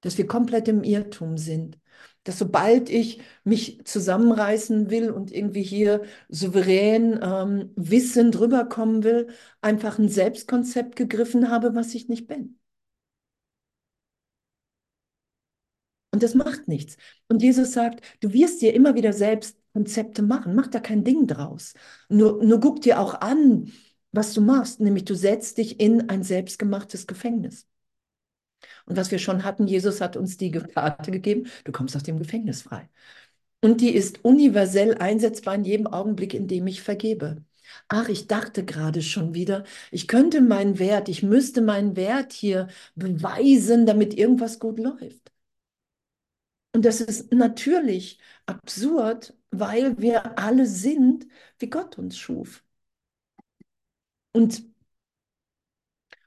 Dass 0.00 0.18
wir 0.18 0.26
komplett 0.26 0.68
im 0.68 0.84
Irrtum 0.84 1.38
sind. 1.38 1.78
Dass 2.24 2.38
sobald 2.38 2.90
ich 2.90 3.20
mich 3.44 3.84
zusammenreißen 3.84 4.90
will 4.90 5.10
und 5.10 5.32
irgendwie 5.32 5.62
hier 5.62 6.04
souverän 6.28 7.20
ähm, 7.22 7.72
wissend 7.76 8.38
rüberkommen 8.38 9.02
will, 9.04 9.28
einfach 9.60 9.98
ein 9.98 10.08
Selbstkonzept 10.08 10.96
gegriffen 10.96 11.50
habe, 11.50 11.74
was 11.74 11.94
ich 11.94 12.08
nicht 12.08 12.26
bin. 12.26 12.58
Und 16.14 16.22
das 16.22 16.36
macht 16.36 16.68
nichts. 16.68 16.96
Und 17.26 17.42
Jesus 17.42 17.72
sagt, 17.72 18.00
du 18.20 18.32
wirst 18.32 18.62
dir 18.62 18.72
immer 18.72 18.94
wieder 18.94 19.12
selbst 19.12 19.58
Konzepte 19.72 20.22
machen. 20.22 20.54
Mach 20.54 20.68
da 20.68 20.78
kein 20.78 21.02
Ding 21.02 21.26
draus. 21.26 21.74
Nur, 22.08 22.40
nur 22.44 22.60
guck 22.60 22.82
dir 22.82 23.00
auch 23.00 23.20
an, 23.20 23.72
was 24.12 24.32
du 24.32 24.40
machst, 24.40 24.78
nämlich 24.78 25.06
du 25.06 25.16
setzt 25.16 25.58
dich 25.58 25.80
in 25.80 26.08
ein 26.08 26.22
selbstgemachtes 26.22 27.08
Gefängnis. 27.08 27.66
Und 28.86 28.96
was 28.96 29.10
wir 29.10 29.18
schon 29.18 29.42
hatten, 29.42 29.66
Jesus 29.66 30.00
hat 30.00 30.16
uns 30.16 30.36
die 30.36 30.52
Karte 30.52 31.10
gegeben, 31.10 31.48
du 31.64 31.72
kommst 31.72 31.96
aus 31.96 32.04
dem 32.04 32.20
Gefängnis 32.20 32.62
frei. 32.62 32.88
Und 33.60 33.80
die 33.80 33.92
ist 33.92 34.24
universell 34.24 34.94
einsetzbar 34.94 35.56
in 35.56 35.64
jedem 35.64 35.88
Augenblick, 35.88 36.32
in 36.32 36.46
dem 36.46 36.68
ich 36.68 36.80
vergebe. 36.80 37.42
Ach, 37.88 38.08
ich 38.08 38.28
dachte 38.28 38.64
gerade 38.64 39.02
schon 39.02 39.34
wieder, 39.34 39.64
ich 39.90 40.06
könnte 40.06 40.40
meinen 40.42 40.78
Wert, 40.78 41.08
ich 41.08 41.24
müsste 41.24 41.60
meinen 41.60 41.96
Wert 41.96 42.32
hier 42.32 42.68
beweisen, 42.94 43.84
damit 43.84 44.14
irgendwas 44.16 44.60
gut 44.60 44.78
läuft. 44.78 45.33
Und 46.74 46.84
das 46.84 47.00
ist 47.00 47.32
natürlich 47.32 48.18
absurd, 48.46 49.34
weil 49.50 49.96
wir 49.98 50.38
alle 50.38 50.66
sind, 50.66 51.26
wie 51.58 51.70
Gott 51.70 51.98
uns 51.98 52.18
schuf. 52.18 52.64
Und, 54.32 54.64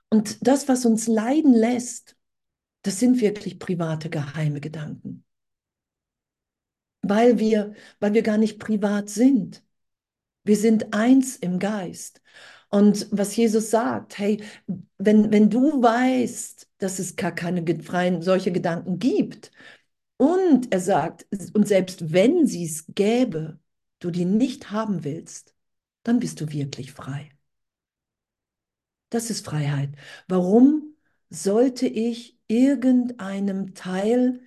und 0.09 0.45
das, 0.47 0.67
was 0.67 0.85
uns 0.85 1.07
leiden 1.07 1.53
lässt, 1.53 2.15
das 2.83 2.99
sind 2.99 3.21
wirklich 3.21 3.59
private, 3.59 4.09
geheime 4.09 4.61
Gedanken. 4.61 5.25
Weil 7.01 7.39
wir, 7.39 7.73
weil 7.99 8.13
wir 8.13 8.23
gar 8.23 8.37
nicht 8.37 8.59
privat 8.59 9.09
sind. 9.09 9.63
Wir 10.43 10.57
sind 10.57 10.93
eins 10.93 11.37
im 11.37 11.59
Geist. 11.59 12.21
Und 12.69 13.07
was 13.11 13.35
Jesus 13.35 13.71
sagt, 13.71 14.17
hey, 14.17 14.43
wenn, 14.97 15.31
wenn 15.31 15.49
du 15.49 15.81
weißt, 15.81 16.69
dass 16.79 16.99
es 16.99 17.15
gar 17.15 17.33
keine 17.33 17.63
freien 17.83 18.21
solche 18.21 18.51
Gedanken 18.51 18.99
gibt, 18.99 19.51
und 20.17 20.71
er 20.73 20.79
sagt, 20.79 21.27
und 21.53 21.67
selbst 21.67 22.11
wenn 22.13 22.47
sie 22.47 22.65
es 22.65 22.85
gäbe, 22.95 23.59
du 23.99 24.11
die 24.11 24.25
nicht 24.25 24.71
haben 24.71 25.03
willst, 25.03 25.55
dann 26.03 26.19
bist 26.19 26.41
du 26.41 26.51
wirklich 26.51 26.91
frei. 26.91 27.29
Das 29.09 29.29
ist 29.29 29.45
Freiheit. 29.45 29.91
Warum 30.27 30.95
sollte 31.29 31.87
ich 31.87 32.37
irgendeinem 32.47 33.73
Teil 33.73 34.41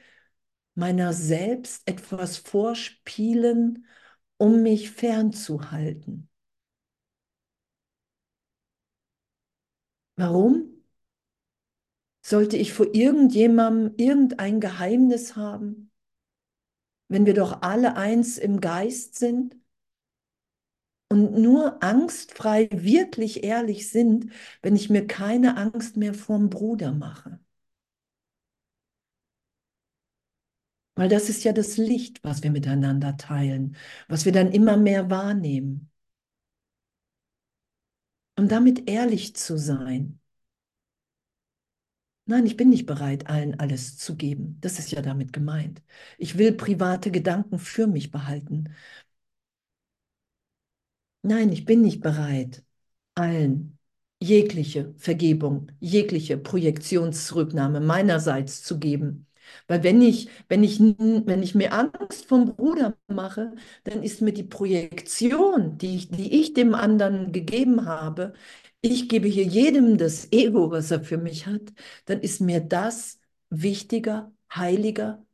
meiner 0.75 1.13
selbst 1.13 1.83
etwas 1.89 2.39
vorspielen, 2.39 3.87
um 4.39 4.63
mich 4.63 4.91
fernzuhalten? 4.91 6.29
Warum? 10.17 10.80
Sollte 12.31 12.57
ich 12.57 12.73
vor 12.73 12.95
irgendjemandem 12.95 13.95
irgendein 13.97 14.61
Geheimnis 14.61 15.35
haben, 15.35 15.91
wenn 17.09 17.27
wir 17.27 17.35
doch 17.35 17.63
alle 17.63 17.97
eins 17.97 18.39
im 18.39 18.61
Geist 18.61 19.17
sind? 19.17 19.57
und 21.13 21.33
nur 21.37 21.83
angstfrei 21.83 22.69
wirklich 22.73 23.43
ehrlich 23.45 23.91
sind, 23.91 24.31
wenn 24.63 24.77
ich 24.77 24.91
mir 24.91 25.07
keine 25.09 25.57
Angst 25.57 25.97
mehr 25.97 26.15
vorm 26.15 26.51
Bruder 26.51 26.93
mache. 26.93 27.41
Weil 30.95 31.09
das 31.09 31.29
ist 31.29 31.43
ja 31.45 31.53
das 31.53 31.77
Licht, 31.79 32.23
was 32.25 32.43
wir 32.45 32.51
miteinander 32.53 33.17
teilen, 33.17 33.77
was 34.09 34.25
wir 34.25 34.31
dann 34.33 34.53
immer 34.53 34.77
mehr 34.77 35.11
wahrnehmen. 35.11 35.91
Um 38.37 38.49
damit 38.49 38.89
ehrlich 38.91 39.37
zu 39.37 39.57
sein. 39.57 40.20
Nein, 42.31 42.47
ich 42.47 42.57
bin 42.57 42.71
nicht 42.71 42.87
bereit, 42.87 43.27
allen 43.29 43.59
alles 43.61 43.99
zu 43.99 44.17
geben. 44.17 44.57
Das 44.61 44.79
ist 44.79 44.91
ja 44.93 45.03
damit 45.03 45.33
gemeint. 45.33 45.83
Ich 46.19 46.39
will 46.39 46.53
private 46.53 47.11
Gedanken 47.11 47.59
für 47.59 47.87
mich 47.89 48.11
behalten, 48.13 48.75
Nein, 51.23 51.53
ich 51.53 51.65
bin 51.67 51.83
nicht 51.83 52.01
bereit, 52.01 52.65
allen 53.15 53.79
jegliche 54.23 54.95
Vergebung, 54.97 55.71
jegliche 55.81 56.39
Projektionsrücknahme 56.39 57.81
meinerseits 57.81 58.63
zu 58.63 58.79
geben. 58.79 59.27
Weil 59.67 59.83
wenn 59.83 60.01
ich, 60.03 60.29
wenn 60.49 60.63
ich, 60.65 60.79
wenn 60.81 61.43
ich 61.43 61.55
mir 61.55 61.73
Angst 61.73 62.27
vom 62.27 62.55
Bruder 62.57 62.97
mache, 63.09 63.55
dann 63.85 64.03
ist 64.03 64.23
mir 64.23 64.33
die 64.33 64.45
Projektion, 64.45 65.77
die 65.79 65.97
ich, 65.97 66.09
die 66.11 66.41
ich 66.41 66.55
dem 66.55 66.75
anderen 66.75 67.33
gegeben 67.33 67.85
habe, 67.87 68.33
ich 68.83 69.09
gebe 69.09 69.29
hier 69.29 69.45
jedem 69.45 69.99
das 69.99 70.29
Ego, 70.33 70.71
was 70.71 70.91
er 70.91 71.03
für 71.03 71.19
mich 71.19 71.47
hat, 71.47 71.63
dann 72.07 72.21
ist 72.21 72.41
mir 72.41 72.61
das 72.61 73.19
wichtiger, 73.51 74.33
heiliger, 74.55 75.25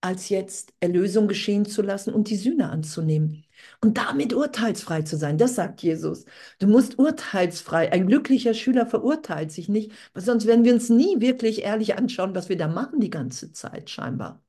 als 0.00 0.28
jetzt 0.30 0.74
Erlösung 0.80 1.28
geschehen 1.28 1.66
zu 1.66 1.82
lassen 1.82 2.14
und 2.14 2.30
die 2.30 2.36
Sühne 2.36 2.70
anzunehmen 2.70 3.44
und 3.80 3.98
damit 3.98 4.34
urteilsfrei 4.34 5.02
zu 5.02 5.16
sein. 5.16 5.38
Das 5.38 5.54
sagt 5.56 5.82
Jesus. 5.82 6.24
Du 6.60 6.66
musst 6.68 6.98
urteilsfrei. 6.98 7.92
Ein 7.92 8.06
glücklicher 8.08 8.54
Schüler 8.54 8.86
verurteilt 8.86 9.52
sich 9.52 9.68
nicht, 9.68 9.92
weil 10.14 10.22
sonst 10.24 10.46
werden 10.46 10.64
wir 10.64 10.74
uns 10.74 10.88
nie 10.90 11.20
wirklich 11.20 11.62
ehrlich 11.62 11.96
anschauen, 11.96 12.34
was 12.34 12.48
wir 12.48 12.56
da 12.58 12.68
machen 12.68 13.00
die 13.00 13.10
ganze 13.10 13.52
Zeit 13.52 13.90
scheinbar. 13.90 14.42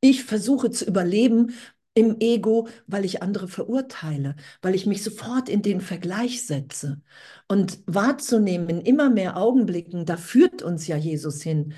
Ich 0.00 0.24
versuche 0.24 0.70
zu 0.70 0.84
überleben 0.86 1.54
im 1.94 2.16
Ego, 2.20 2.68
weil 2.86 3.04
ich 3.04 3.22
andere 3.22 3.48
verurteile, 3.48 4.36
weil 4.62 4.74
ich 4.74 4.86
mich 4.86 5.02
sofort 5.02 5.48
in 5.48 5.62
den 5.62 5.80
Vergleich 5.80 6.46
setze. 6.46 7.02
Und 7.48 7.80
wahrzunehmen 7.86 8.68
in 8.68 8.80
immer 8.80 9.10
mehr 9.10 9.36
Augenblicken, 9.36 10.06
da 10.06 10.16
führt 10.16 10.62
uns 10.62 10.86
ja 10.86 10.96
Jesus 10.96 11.42
hin. 11.42 11.74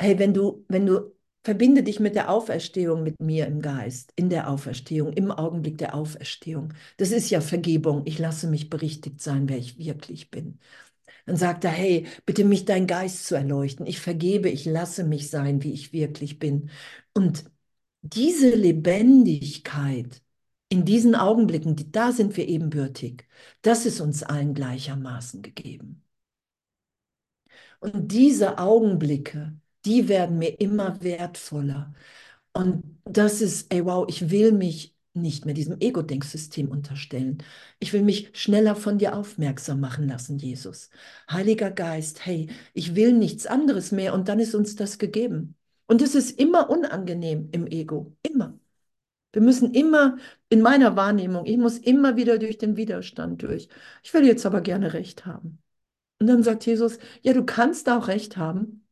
Hey, 0.00 0.18
wenn 0.18 0.34
du, 0.34 0.64
wenn 0.68 0.86
du 0.86 1.14
Verbinde 1.44 1.84
dich 1.84 2.00
mit 2.00 2.16
der 2.16 2.28
Auferstehung 2.28 3.04
mit 3.04 3.20
mir 3.20 3.46
im 3.46 3.62
Geist, 3.62 4.12
in 4.16 4.30
der 4.30 4.50
Auferstehung, 4.50 5.12
im 5.12 5.30
Augenblick 5.30 5.78
der 5.78 5.94
Auferstehung. 5.94 6.74
Das 6.96 7.12
ist 7.12 7.30
ja 7.30 7.40
Vergebung. 7.40 8.02
Ich 8.04 8.18
lasse 8.18 8.48
mich 8.48 8.68
berichtigt 8.68 9.20
sein, 9.20 9.48
wer 9.48 9.56
ich 9.56 9.78
wirklich 9.78 10.32
bin. 10.32 10.58
Dann 11.26 11.36
sagt 11.36 11.64
er, 11.64 11.70
hey, 11.70 12.06
bitte 12.26 12.44
mich 12.44 12.64
dein 12.64 12.86
Geist 12.88 13.26
zu 13.26 13.36
erleuchten. 13.36 13.86
Ich 13.86 14.00
vergebe, 14.00 14.48
ich 14.48 14.64
lasse 14.64 15.04
mich 15.04 15.30
sein, 15.30 15.62
wie 15.62 15.72
ich 15.72 15.92
wirklich 15.92 16.40
bin. 16.40 16.70
Und 17.14 17.44
diese 18.12 18.50
Lebendigkeit 18.54 20.22
in 20.68 20.84
diesen 20.84 21.14
Augenblicken, 21.14 21.76
da 21.92 22.12
sind 22.12 22.36
wir 22.36 22.48
ebenbürtig. 22.48 23.26
Das 23.62 23.86
ist 23.86 24.00
uns 24.00 24.22
allen 24.22 24.54
gleichermaßen 24.54 25.42
gegeben. 25.42 26.02
Und 27.80 28.12
diese 28.12 28.58
Augenblicke, 28.58 29.56
die 29.84 30.08
werden 30.08 30.38
mir 30.38 30.60
immer 30.60 31.02
wertvoller. 31.02 31.94
Und 32.54 32.84
das 33.04 33.42
ist, 33.42 33.72
ey, 33.72 33.84
wow, 33.86 34.06
ich 34.08 34.30
will 34.30 34.52
mich 34.52 34.96
nicht 35.14 35.46
mehr 35.46 35.54
diesem 35.54 35.80
Ego-Denksystem 35.80 36.68
unterstellen. 36.70 37.38
Ich 37.80 37.92
will 37.94 38.02
mich 38.04 38.30
schneller 38.34 38.76
von 38.76 38.98
dir 38.98 39.16
aufmerksam 39.16 39.80
machen 39.80 40.08
lassen, 40.08 40.38
Jesus. 40.38 40.90
Heiliger 41.30 41.72
Geist, 41.72 42.26
hey, 42.26 42.50
ich 42.74 42.96
will 42.96 43.12
nichts 43.14 43.46
anderes 43.46 43.92
mehr 43.92 44.14
und 44.14 44.28
dann 44.28 44.40
ist 44.40 44.54
uns 44.54 44.76
das 44.76 44.98
gegeben. 44.98 45.55
Und 45.86 46.02
es 46.02 46.14
ist 46.14 46.38
immer 46.38 46.70
unangenehm 46.70 47.48
im 47.52 47.66
Ego, 47.66 48.16
immer. 48.22 48.58
Wir 49.32 49.42
müssen 49.42 49.74
immer, 49.74 50.18
in 50.48 50.62
meiner 50.62 50.96
Wahrnehmung, 50.96 51.46
ich 51.46 51.58
muss 51.58 51.78
immer 51.78 52.16
wieder 52.16 52.38
durch 52.38 52.58
den 52.58 52.76
Widerstand 52.76 53.42
durch. 53.42 53.68
Ich 54.02 54.14
will 54.14 54.26
jetzt 54.26 54.46
aber 54.46 54.62
gerne 54.62 54.94
Recht 54.94 55.26
haben. 55.26 55.62
Und 56.20 56.28
dann 56.28 56.42
sagt 56.42 56.66
Jesus, 56.66 56.98
ja, 57.22 57.32
du 57.34 57.44
kannst 57.44 57.88
auch 57.90 58.08
Recht 58.08 58.36
haben, 58.36 58.86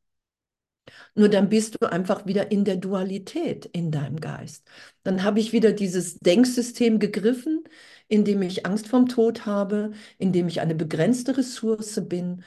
nur 1.14 1.28
dann 1.28 1.48
bist 1.48 1.76
du 1.80 1.90
einfach 1.90 2.26
wieder 2.26 2.50
in 2.50 2.64
der 2.64 2.76
Dualität 2.76 3.66
in 3.66 3.90
deinem 3.90 4.20
Geist. 4.20 4.66
Dann 5.02 5.22
habe 5.22 5.40
ich 5.40 5.52
wieder 5.52 5.72
dieses 5.72 6.18
Denksystem 6.18 6.98
gegriffen, 6.98 7.64
in 8.08 8.24
dem 8.24 8.42
ich 8.42 8.66
Angst 8.66 8.88
vom 8.88 9.08
Tod 9.08 9.46
habe, 9.46 9.92
in 10.18 10.32
dem 10.32 10.48
ich 10.48 10.60
eine 10.60 10.74
begrenzte 10.74 11.36
Ressource 11.36 12.00
bin, 12.08 12.42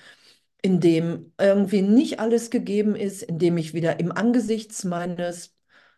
in 0.62 0.80
dem 0.80 1.34
irgendwie 1.40 1.82
nicht 1.82 2.20
alles 2.20 2.50
gegeben 2.50 2.96
ist, 2.96 3.24
in 3.24 3.40
dem 3.40 3.58
ich 3.58 3.74
wieder 3.74 4.00
im 4.00 4.12
Angesicht 4.12 4.84
meines 4.86 5.56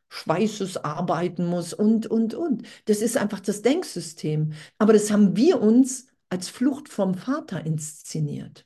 Schweißes 0.10 0.78
arbeiten 0.84 1.46
muss 1.46 1.74
und, 1.74 2.08
und, 2.08 2.34
und. 2.34 2.64
Das 2.86 3.02
ist 3.02 3.18
einfach 3.18 3.40
das 3.40 3.62
Denksystem. 3.62 4.54
Aber 4.78 4.94
das 4.94 5.12
haben 5.12 5.36
wir 5.36 5.62
uns 5.62 6.08
als 6.30 6.50
Flucht 6.50 6.90
vom 6.90 7.16
Vater 7.16 7.66
inszeniert 7.66 8.66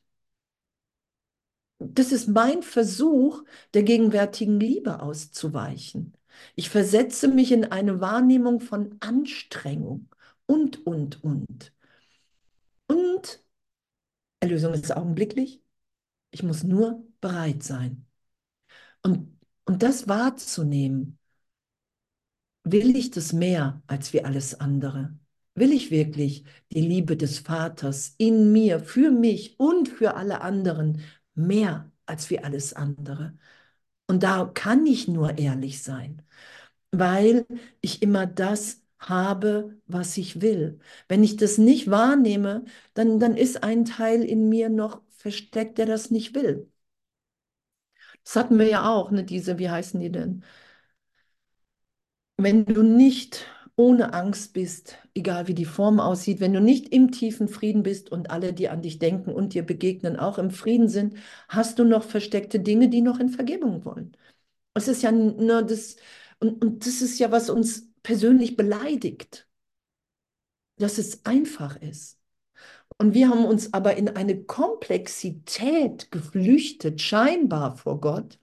das 1.80 2.12
ist 2.12 2.28
mein 2.28 2.64
Versuch, 2.64 3.44
der 3.74 3.84
gegenwärtigen 3.84 4.60
Liebe 4.60 5.02
auszuweichen. 5.02 6.14
Ich 6.56 6.70
versetze 6.70 7.28
mich 7.28 7.52
in 7.52 7.66
eine 7.66 8.02
Wahrnehmung 8.02 8.60
von 8.60 8.96
Anstrengung 9.00 10.10
und, 10.46 10.86
und, 10.86 11.24
und. 11.24 11.74
Und 12.88 13.44
Erlösung 14.42 14.74
ist 14.74 14.96
augenblicklich. 14.96 15.63
Ich 16.34 16.44
muss 16.44 16.64
nur 16.66 17.02
bereit 17.22 17.64
sein. 17.64 18.06
Und, 19.04 19.40
und 19.66 19.84
das 19.84 20.08
wahrzunehmen, 20.08 21.20
will 22.64 22.96
ich 22.96 23.12
das 23.12 23.34
mehr 23.34 23.82
als 23.88 24.14
wie 24.14 24.24
alles 24.24 24.60
andere? 24.60 25.18
Will 25.56 25.72
ich 25.72 25.92
wirklich 25.92 26.46
die 26.72 26.82
Liebe 26.82 27.16
des 27.18 27.40
Vaters 27.40 28.16
in 28.18 28.52
mir, 28.52 28.80
für 28.80 29.12
mich 29.12 29.60
und 29.60 29.88
für 29.90 30.16
alle 30.16 30.42
anderen 30.42 31.02
mehr 31.36 31.92
als 32.06 32.30
wie 32.30 32.40
alles 32.40 32.74
andere. 32.74 33.38
Und 34.08 34.24
da 34.24 34.46
kann 34.54 34.86
ich 34.88 35.08
nur 35.10 35.40
ehrlich 35.40 35.84
sein, 35.84 36.24
weil 36.92 37.48
ich 37.82 38.04
immer 38.04 38.28
das 38.28 38.84
habe, 39.00 39.78
was 39.88 40.18
ich 40.18 40.42
will. 40.42 40.80
Wenn 41.10 41.24
ich 41.24 41.38
das 41.38 41.60
nicht 41.60 41.92
wahrnehme, 41.92 42.66
dann, 42.96 43.20
dann 43.22 43.38
ist 43.38 43.64
ein 43.64 43.86
Teil 43.86 44.24
in 44.24 44.50
mir 44.50 44.70
noch 44.70 45.03
versteckt, 45.24 45.80
der 45.80 45.88
das 45.88 46.12
nicht 46.12 46.36
will. 46.36 46.72
Das 48.24 48.36
hatten 48.36 48.58
wir 48.60 48.68
ja 48.68 48.90
auch, 48.90 49.12
ne, 49.12 49.24
diese, 49.24 49.60
wie 49.60 49.70
heißen 49.70 50.00
die 50.00 50.12
denn? 50.12 50.44
Wenn 52.38 52.66
du 52.66 52.84
nicht 52.84 53.46
ohne 53.76 54.14
Angst 54.14 54.54
bist, 54.54 54.98
egal 55.16 55.48
wie 55.48 55.54
die 55.56 55.66
Form 55.66 56.00
aussieht, 56.00 56.40
wenn 56.40 56.54
du 56.54 56.62
nicht 56.62 56.90
im 56.94 57.12
tiefen 57.12 57.48
Frieden 57.48 57.84
bist 57.84 58.12
und 58.12 58.30
alle, 58.30 58.54
die 58.54 58.70
an 58.70 58.82
dich 58.82 59.00
denken 59.00 59.32
und 59.34 59.54
dir 59.54 59.64
begegnen, 59.66 60.18
auch 60.18 60.38
im 60.38 60.52
Frieden 60.52 60.90
sind, 60.90 61.16
hast 61.50 61.80
du 61.80 61.84
noch 61.84 62.04
versteckte 62.04 62.60
Dinge, 62.60 62.90
die 62.90 63.02
noch 63.02 63.20
in 63.20 63.30
Vergebung 63.30 63.84
wollen. 63.86 64.16
Es 64.76 64.88
ist 64.90 65.04
ja 65.04 65.12
nur 65.12 65.64
das, 65.64 65.98
und, 66.40 66.64
und 66.64 66.86
das 66.88 67.02
ist 67.02 67.20
ja, 67.20 67.32
was 67.32 67.50
uns 67.50 67.92
persönlich 68.04 68.58
beleidigt, 68.58 69.48
dass 70.78 70.98
es 71.00 71.26
einfach 71.26 71.78
ist. 71.82 72.20
Und 73.04 73.14
wir 73.14 73.28
haben 73.30 73.44
uns 73.46 73.74
aber 73.74 73.98
in 73.98 74.08
eine 74.16 74.44
Komplexität 74.46 76.10
geflüchtet, 76.10 77.02
scheinbar 77.02 77.76
vor 77.76 78.00
Gott, 78.00 78.40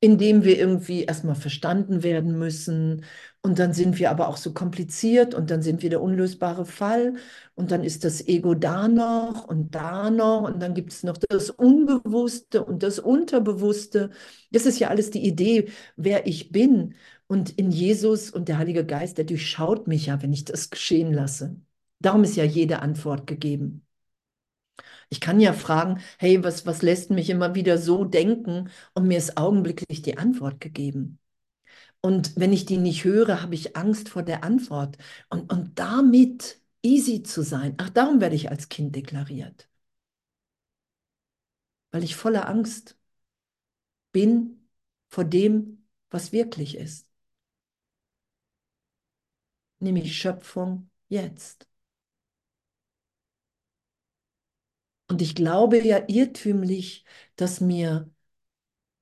indem 0.00 0.44
wir 0.44 0.58
irgendwie 0.58 1.02
erstmal 1.04 1.34
verstanden 1.34 2.04
werden 2.04 2.38
müssen. 2.38 3.04
Und 3.42 3.58
dann 3.58 3.72
sind 3.74 3.98
wir 3.98 4.10
aber 4.12 4.28
auch 4.28 4.36
so 4.36 4.52
kompliziert 4.54 5.34
und 5.34 5.50
dann 5.50 5.62
sind 5.62 5.82
wir 5.82 5.90
der 5.90 6.02
unlösbare 6.02 6.66
Fall. 6.66 7.14
Und 7.56 7.72
dann 7.72 7.82
ist 7.82 8.04
das 8.04 8.24
Ego 8.28 8.54
da 8.54 8.86
noch 8.86 9.48
und 9.48 9.74
da 9.74 10.10
noch. 10.10 10.42
Und 10.42 10.62
dann 10.62 10.74
gibt 10.74 10.92
es 10.92 11.02
noch 11.02 11.16
das 11.18 11.50
Unbewusste 11.50 12.64
und 12.64 12.84
das 12.84 13.00
Unterbewusste. 13.00 14.10
Das 14.52 14.66
ist 14.66 14.78
ja 14.78 14.88
alles 14.88 15.10
die 15.10 15.26
Idee, 15.26 15.68
wer 15.96 16.26
ich 16.28 16.52
bin. 16.52 16.94
Und 17.26 17.50
in 17.58 17.72
Jesus 17.72 18.30
und 18.30 18.48
der 18.48 18.58
Heilige 18.58 18.86
Geist, 18.86 19.18
der 19.18 19.24
durchschaut 19.24 19.88
mich 19.88 20.06
ja, 20.06 20.22
wenn 20.22 20.32
ich 20.32 20.44
das 20.44 20.70
geschehen 20.70 21.12
lasse. 21.12 21.56
Darum 22.00 22.24
ist 22.24 22.36
ja 22.36 22.44
jede 22.44 22.80
Antwort 22.82 23.26
gegeben. 23.26 23.86
Ich 25.08 25.20
kann 25.20 25.40
ja 25.40 25.52
fragen, 25.52 26.00
hey, 26.18 26.42
was, 26.44 26.66
was 26.66 26.82
lässt 26.82 27.10
mich 27.10 27.30
immer 27.30 27.54
wieder 27.54 27.78
so 27.78 28.04
denken? 28.04 28.70
Und 28.94 29.06
mir 29.08 29.18
ist 29.18 29.36
augenblicklich 29.36 30.02
die 30.02 30.18
Antwort 30.18 30.60
gegeben. 30.60 31.18
Und 32.02 32.32
wenn 32.36 32.52
ich 32.52 32.66
die 32.66 32.78
nicht 32.78 33.04
höre, 33.04 33.42
habe 33.42 33.54
ich 33.54 33.76
Angst 33.76 34.08
vor 34.10 34.22
der 34.22 34.44
Antwort. 34.44 34.98
Und, 35.30 35.52
und 35.52 35.78
damit 35.78 36.60
easy 36.82 37.22
zu 37.22 37.42
sein, 37.42 37.74
ach, 37.78 37.90
darum 37.90 38.20
werde 38.20 38.36
ich 38.36 38.50
als 38.50 38.68
Kind 38.70 38.96
deklariert. 38.96 39.68
Weil 41.92 42.02
ich 42.04 42.16
voller 42.16 42.48
Angst 42.48 42.96
bin 44.12 44.68
vor 45.08 45.24
dem, 45.24 45.86
was 46.10 46.30
wirklich 46.32 46.76
ist. 46.76 47.08
Nämlich 49.78 50.16
Schöpfung 50.16 50.88
jetzt. 51.08 51.66
Und 55.10 55.20
ich 55.22 55.34
glaube 55.34 55.82
ja 55.84 56.04
irrtümlich, 56.06 57.04
dass 57.36 57.60
mir 57.60 58.08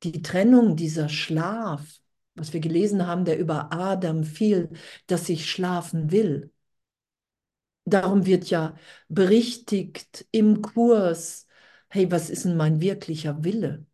die 0.02 0.22
Trennung, 0.22 0.76
dieser 0.76 1.08
Schlaf, 1.10 2.00
was 2.34 2.52
wir 2.54 2.60
gelesen 2.60 3.06
haben, 3.06 3.24
der 3.26 3.38
über 3.38 3.72
Adam 3.72 4.24
fiel, 4.24 4.70
dass 5.06 5.28
ich 5.28 5.50
schlafen 5.50 6.10
will. 6.12 6.52
Darum 7.84 8.24
wird 8.26 8.48
ja 8.50 8.76
berichtigt 9.08 10.26
im 10.30 10.62
Kurs, 10.62 11.46
hey, 11.88 12.10
was 12.10 12.30
ist 12.30 12.44
denn 12.44 12.56
mein 12.56 12.80
wirklicher 12.80 13.42
Wille? 13.44 13.86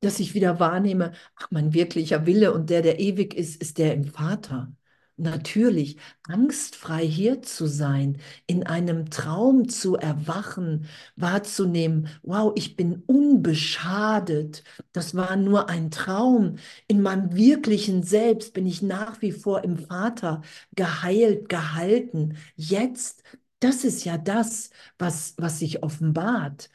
Dass 0.00 0.20
ich 0.20 0.34
wieder 0.34 0.60
wahrnehme, 0.60 1.12
ach, 1.36 1.50
mein 1.50 1.72
wirklicher 1.74 2.26
Wille 2.26 2.52
und 2.52 2.70
der, 2.70 2.82
der 2.82 3.00
ewig 3.00 3.34
ist, 3.34 3.60
ist 3.60 3.78
der 3.78 3.94
im 3.94 4.04
Vater. 4.04 4.72
Natürlich, 5.16 5.96
angstfrei 6.26 7.06
hier 7.06 7.40
zu 7.40 7.66
sein, 7.68 8.18
in 8.48 8.64
einem 8.66 9.10
Traum 9.10 9.68
zu 9.68 9.94
erwachen, 9.96 10.86
wahrzunehmen, 11.14 12.08
wow, 12.24 12.52
ich 12.56 12.74
bin 12.74 13.04
unbeschadet, 13.06 14.64
das 14.92 15.14
war 15.14 15.36
nur 15.36 15.68
ein 15.68 15.92
Traum. 15.92 16.56
In 16.88 17.00
meinem 17.00 17.32
wirklichen 17.36 18.02
Selbst 18.02 18.54
bin 18.54 18.66
ich 18.66 18.82
nach 18.82 19.22
wie 19.22 19.30
vor 19.30 19.62
im 19.62 19.78
Vater 19.78 20.42
geheilt, 20.74 21.48
gehalten. 21.48 22.36
Jetzt, 22.56 23.22
das 23.60 23.84
ist 23.84 24.04
ja 24.04 24.18
das, 24.18 24.70
was, 24.98 25.34
was 25.38 25.60
sich 25.60 25.84
offenbart. 25.84 26.70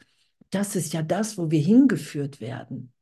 Das 0.50 0.76
ist 0.76 0.92
ja 0.94 1.02
das, 1.02 1.36
wo 1.38 1.50
wir 1.50 1.60
hingeführt 1.60 2.40
werden. 2.40 2.92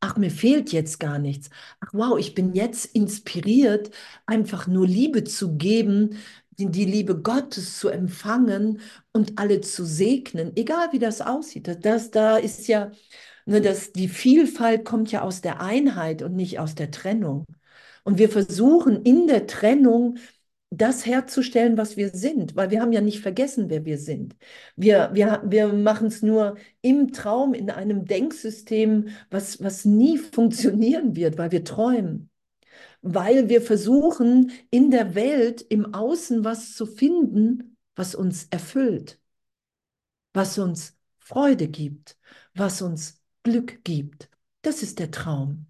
Ach, 0.00 0.16
mir 0.16 0.30
fehlt 0.30 0.72
jetzt 0.72 1.00
gar 1.00 1.18
nichts. 1.18 1.50
Ach, 1.80 1.88
wow, 1.92 2.18
ich 2.18 2.34
bin 2.34 2.54
jetzt 2.54 2.86
inspiriert, 2.86 3.90
einfach 4.26 4.66
nur 4.66 4.86
Liebe 4.86 5.24
zu 5.24 5.56
geben, 5.56 6.16
die, 6.58 6.84
Liebe 6.84 7.20
Gottes 7.20 7.78
zu 7.78 7.88
empfangen 7.88 8.80
und 9.12 9.38
alle 9.38 9.60
zu 9.60 9.84
segnen, 9.84 10.52
egal 10.56 10.92
wie 10.92 10.98
das 10.98 11.20
aussieht. 11.20 11.66
Das, 11.68 11.80
das 11.80 12.10
da 12.10 12.36
ist 12.36 12.68
ja, 12.68 12.92
ne, 13.46 13.60
das, 13.60 13.92
die 13.92 14.08
Vielfalt 14.08 14.84
kommt 14.84 15.10
ja 15.12 15.22
aus 15.22 15.40
der 15.40 15.60
Einheit 15.60 16.22
und 16.22 16.36
nicht 16.36 16.58
aus 16.58 16.74
der 16.74 16.90
Trennung. 16.90 17.46
Und 18.04 18.18
wir 18.18 18.28
versuchen 18.28 19.02
in 19.02 19.26
der 19.26 19.46
Trennung 19.46 20.18
das 20.72 21.04
herzustellen, 21.04 21.76
was 21.76 21.96
wir 21.96 22.10
sind, 22.10 22.56
weil 22.56 22.70
wir 22.70 22.80
haben 22.80 22.92
ja 22.92 23.02
nicht 23.02 23.20
vergessen, 23.20 23.68
wer 23.68 23.84
wir 23.84 23.98
sind. 23.98 24.36
Wir, 24.76 25.10
wir, 25.12 25.42
wir 25.44 25.68
machen 25.72 26.06
es 26.08 26.22
nur 26.22 26.56
im 26.80 27.12
Traum, 27.12 27.52
in 27.54 27.70
einem 27.70 28.06
Denksystem, 28.06 29.08
was, 29.30 29.62
was 29.62 29.84
nie 29.84 30.18
funktionieren 30.34 31.14
wird, 31.14 31.36
weil 31.38 31.52
wir 31.52 31.64
träumen. 31.64 32.30
Weil 33.02 33.48
wir 33.48 33.62
versuchen, 33.62 34.52
in 34.70 34.90
der 34.90 35.14
Welt, 35.14 35.62
im 35.68 35.94
Außen 35.94 36.44
was 36.44 36.74
zu 36.74 36.86
finden, 36.86 37.76
was 37.96 38.14
uns 38.14 38.46
erfüllt, 38.50 39.20
was 40.32 40.58
uns 40.58 40.96
Freude 41.18 41.68
gibt, 41.68 42.16
was 42.54 42.82
uns 42.82 43.20
Glück 43.42 43.84
gibt. 43.84 44.28
Das 44.62 44.82
ist 44.82 44.98
der 44.98 45.10
Traum. 45.10 45.66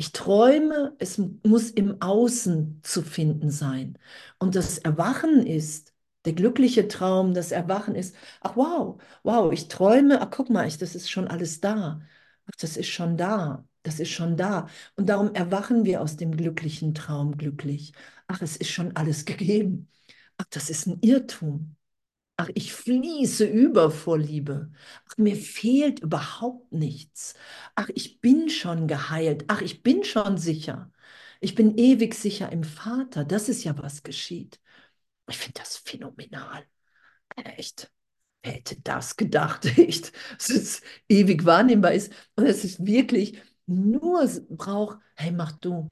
Ich 0.00 0.12
träume, 0.12 0.94
es 1.00 1.18
muss 1.44 1.70
im 1.70 2.00
Außen 2.00 2.80
zu 2.84 3.02
finden 3.02 3.50
sein. 3.50 3.98
Und 4.38 4.54
das 4.54 4.78
Erwachen 4.78 5.44
ist, 5.46 5.92
der 6.24 6.34
glückliche 6.34 6.86
Traum, 6.88 7.34
das 7.34 7.50
Erwachen 7.52 7.94
ist, 7.96 8.14
ach 8.40 8.56
wow, 8.56 9.00
wow, 9.24 9.52
ich 9.52 9.68
träume, 9.68 10.20
ach 10.20 10.30
guck 10.30 10.50
mal, 10.50 10.66
ich, 10.68 10.78
das 10.78 10.94
ist 10.94 11.10
schon 11.10 11.26
alles 11.28 11.60
da. 11.60 12.00
Ach, 12.46 12.54
das 12.60 12.76
ist 12.76 12.88
schon 12.88 13.16
da, 13.16 13.66
das 13.82 13.98
ist 14.00 14.10
schon 14.10 14.36
da. 14.36 14.68
Und 14.96 15.08
darum 15.08 15.34
erwachen 15.34 15.84
wir 15.84 16.00
aus 16.02 16.16
dem 16.16 16.36
glücklichen 16.36 16.94
Traum 16.94 17.36
glücklich. 17.36 17.92
Ach, 18.28 18.40
es 18.42 18.56
ist 18.56 18.70
schon 18.70 18.94
alles 18.96 19.24
gegeben. 19.24 19.88
Ach, 20.36 20.46
das 20.50 20.70
ist 20.70 20.86
ein 20.86 20.98
Irrtum. 21.02 21.76
Ach, 22.40 22.48
ich 22.54 22.72
fließe 22.72 23.44
über 23.46 23.90
vor 23.90 24.16
Liebe. 24.18 24.70
Ach, 25.08 25.16
mir 25.18 25.34
fehlt 25.36 26.00
überhaupt 26.00 26.72
nichts. 26.72 27.34
Ach, 27.74 27.88
ich 27.94 28.20
bin 28.20 28.48
schon 28.48 28.86
geheilt. 28.86 29.44
Ach, 29.48 29.60
ich 29.60 29.82
bin 29.82 30.04
schon 30.04 30.38
sicher. 30.38 30.92
Ich 31.40 31.54
bin 31.56 31.76
ewig 31.76 32.14
sicher 32.14 32.52
im 32.52 32.62
Vater. 32.64 33.24
Das 33.24 33.48
ist 33.48 33.64
ja, 33.64 33.76
was 33.78 34.04
geschieht. 34.04 34.60
Ich 35.28 35.38
finde 35.38 35.60
das 35.60 35.76
phänomenal. 35.78 36.64
Echt. 37.36 37.92
Wer 38.42 38.52
hätte 38.54 38.80
das 38.82 39.16
gedacht? 39.16 39.66
Echt. 39.78 40.12
Dass 40.38 40.50
es 40.50 40.82
ewig 41.08 41.44
wahrnehmbar 41.46 41.92
ist. 41.94 42.12
Und 42.36 42.46
es 42.46 42.64
ist 42.64 42.86
wirklich 42.86 43.42
nur 43.66 44.26
braucht, 44.50 44.98
hey, 45.16 45.32
mach 45.32 45.52
du. 45.52 45.88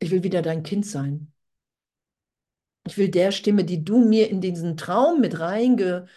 Ich 0.00 0.10
will 0.10 0.22
wieder 0.22 0.42
dein 0.42 0.62
Kind 0.64 0.84
sein. 0.86 1.32
Ich 2.86 2.96
will 2.98 3.08
der 3.10 3.32
Stimme, 3.32 3.64
die 3.64 3.84
du 3.84 3.98
mir 3.98 4.28
in 4.30 4.40
diesen 4.40 4.76
Traum 4.76 5.20
mit 5.20 5.38
reingegeben 5.40 6.08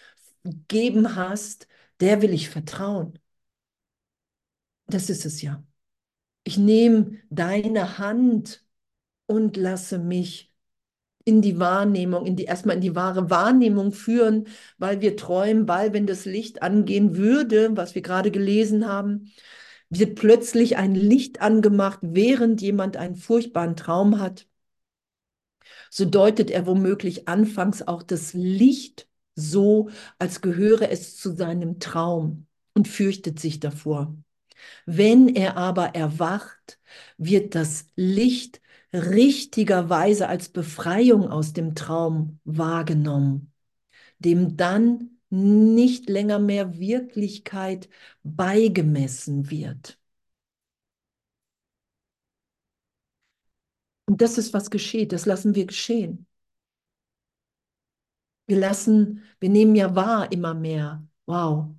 hast, 1.15 1.67
der 1.99 2.21
will 2.21 2.34
ich 2.34 2.49
vertrauen. 2.49 3.19
Das 4.88 5.10
ist 5.10 5.25
es 5.25 5.41
ja. 5.41 5.63
Ich 6.43 6.58
nehme 6.58 7.19
deine 7.30 7.97
Hand 7.99 8.65
und 9.28 9.58
lasse 9.58 9.99
mich 9.99 10.54
in 11.25 11.41
die 11.41 11.60
Wahrnehmung, 11.60 12.25
in 12.25 12.36
die 12.38 12.45
erstmal 12.45 12.75
in 12.78 12.82
die 12.82 12.95
wahre 12.95 13.30
Wahrnehmung 13.30 13.91
führen, 13.93 14.47
weil 14.80 15.01
wir 15.01 15.18
träumen, 15.18 15.68
weil 15.68 15.93
wenn 15.93 16.07
das 16.07 16.26
Licht 16.26 16.63
angehen 16.63 17.18
würde, 17.18 17.78
was 17.78 17.95
wir 17.95 18.01
gerade 18.03 18.32
gelesen 18.32 18.88
haben, 18.88 19.32
wird 19.89 20.16
plötzlich 20.16 20.78
ein 20.78 20.95
Licht 20.95 21.41
angemacht, 21.41 21.99
während 22.03 22.61
jemand 22.61 22.97
einen 22.97 23.16
furchtbaren 23.16 23.76
Traum 23.76 24.20
hat 24.22 24.47
so 25.95 26.03
deutet 26.03 26.51
er 26.51 26.67
womöglich 26.67 27.29
anfangs 27.29 27.81
auch 27.87 28.03
das 28.03 28.33
Licht 28.33 29.07
so, 29.33 29.89
als 30.19 30.41
gehöre 30.41 30.91
es 30.91 31.15
zu 31.15 31.33
seinem 31.33 31.79
Traum 31.79 32.47
und 32.73 32.89
fürchtet 32.89 33.39
sich 33.39 33.61
davor. 33.61 34.13
Wenn 34.85 35.29
er 35.29 35.55
aber 35.55 35.95
erwacht, 35.95 36.79
wird 37.17 37.55
das 37.55 37.85
Licht 37.95 38.59
richtigerweise 38.91 40.27
als 40.27 40.49
Befreiung 40.49 41.29
aus 41.29 41.53
dem 41.53 41.75
Traum 41.75 42.39
wahrgenommen, 42.43 43.53
dem 44.19 44.57
dann 44.57 45.11
nicht 45.29 46.09
länger 46.09 46.39
mehr 46.39 46.77
Wirklichkeit 46.77 47.87
beigemessen 48.21 49.49
wird. 49.49 49.97
Und 54.08 54.22
das 54.22 54.38
ist, 54.39 54.53
was 54.53 54.70
geschieht. 54.72 55.12
Das 55.14 55.26
lassen 55.28 55.53
wir 55.56 55.66
geschehen. 55.66 56.26
Wir 58.47 58.58
lassen, 58.60 59.24
wir 59.39 59.49
nehmen 59.49 59.76
ja 59.76 59.95
wahr 59.95 60.32
immer 60.32 60.53
mehr. 60.53 61.08
Wow, 61.26 61.76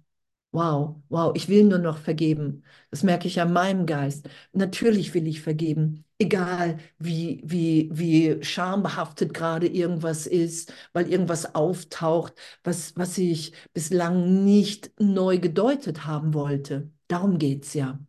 wow, 0.52 0.96
wow, 1.08 1.32
ich 1.36 1.48
will 1.48 1.64
nur 1.64 1.78
noch 1.78 1.98
vergeben. 1.98 2.64
Das 2.90 3.02
merke 3.04 3.28
ich 3.28 3.40
an 3.40 3.52
meinem 3.52 3.86
Geist. 3.86 4.28
Natürlich 4.52 5.14
will 5.14 5.26
ich 5.28 5.42
vergeben, 5.42 6.04
egal 6.18 6.78
wie, 6.98 7.42
wie, 7.44 7.88
wie 7.92 8.42
schambehaftet 8.44 9.32
gerade 9.34 9.68
irgendwas 9.68 10.26
ist, 10.26 10.72
weil 10.92 11.08
irgendwas 11.10 11.54
auftaucht, 11.54 12.34
was, 12.64 12.96
was 12.96 13.16
ich 13.18 13.52
bislang 13.74 14.44
nicht 14.44 14.90
neu 15.00 15.38
gedeutet 15.38 16.06
haben 16.06 16.34
wollte. 16.34 16.90
Darum 17.08 17.38
geht 17.38 17.64
es 17.64 17.74
ja. 17.74 18.00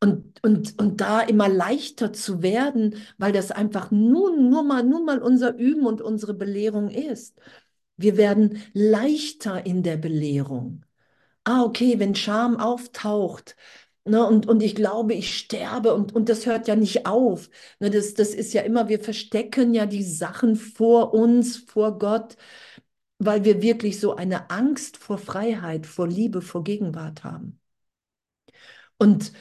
Und, 0.00 0.38
und, 0.44 0.78
und 0.78 1.00
da 1.00 1.20
immer 1.22 1.48
leichter 1.48 2.12
zu 2.12 2.40
werden, 2.42 2.96
weil 3.18 3.32
das 3.32 3.50
einfach 3.50 3.90
nur, 3.90 4.36
nur, 4.36 4.62
mal, 4.62 4.84
nur 4.84 5.02
mal 5.04 5.18
unser 5.20 5.56
Üben 5.56 5.86
und 5.86 6.00
unsere 6.00 6.34
Belehrung 6.34 6.88
ist. 6.88 7.36
Wir 7.96 8.16
werden 8.16 8.62
leichter 8.74 9.66
in 9.66 9.82
der 9.82 9.96
Belehrung. 9.96 10.84
Ah, 11.44 11.62
okay, 11.64 11.98
wenn 11.98 12.14
Scham 12.14 12.56
auftaucht, 12.58 13.56
Ne, 14.04 14.26
und, 14.26 14.48
und 14.48 14.62
ich 14.62 14.74
glaube, 14.74 15.14
ich 15.14 15.36
sterbe 15.38 15.94
und, 15.94 16.14
und 16.14 16.30
das 16.30 16.46
hört 16.46 16.66
ja 16.66 16.76
nicht 16.76 17.06
auf. 17.06 17.50
Ne, 17.80 17.90
das, 17.90 18.14
das 18.14 18.30
ist 18.34 18.54
ja 18.54 18.62
immer, 18.62 18.88
wir 18.88 19.00
verstecken 19.00 19.74
ja 19.74 19.86
die 19.86 20.02
Sachen 20.02 20.56
vor 20.56 21.14
uns, 21.14 21.58
vor 21.58 21.98
Gott, 21.98 22.36
weil 23.18 23.44
wir 23.44 23.62
wirklich 23.62 24.00
so 24.00 24.16
eine 24.16 24.50
Angst 24.50 24.96
vor 24.96 25.18
Freiheit, 25.18 25.86
vor 25.86 26.08
Liebe, 26.08 26.42
vor 26.42 26.64
Gegenwart 26.64 27.24
haben. 27.24 27.60
Und 28.98 29.32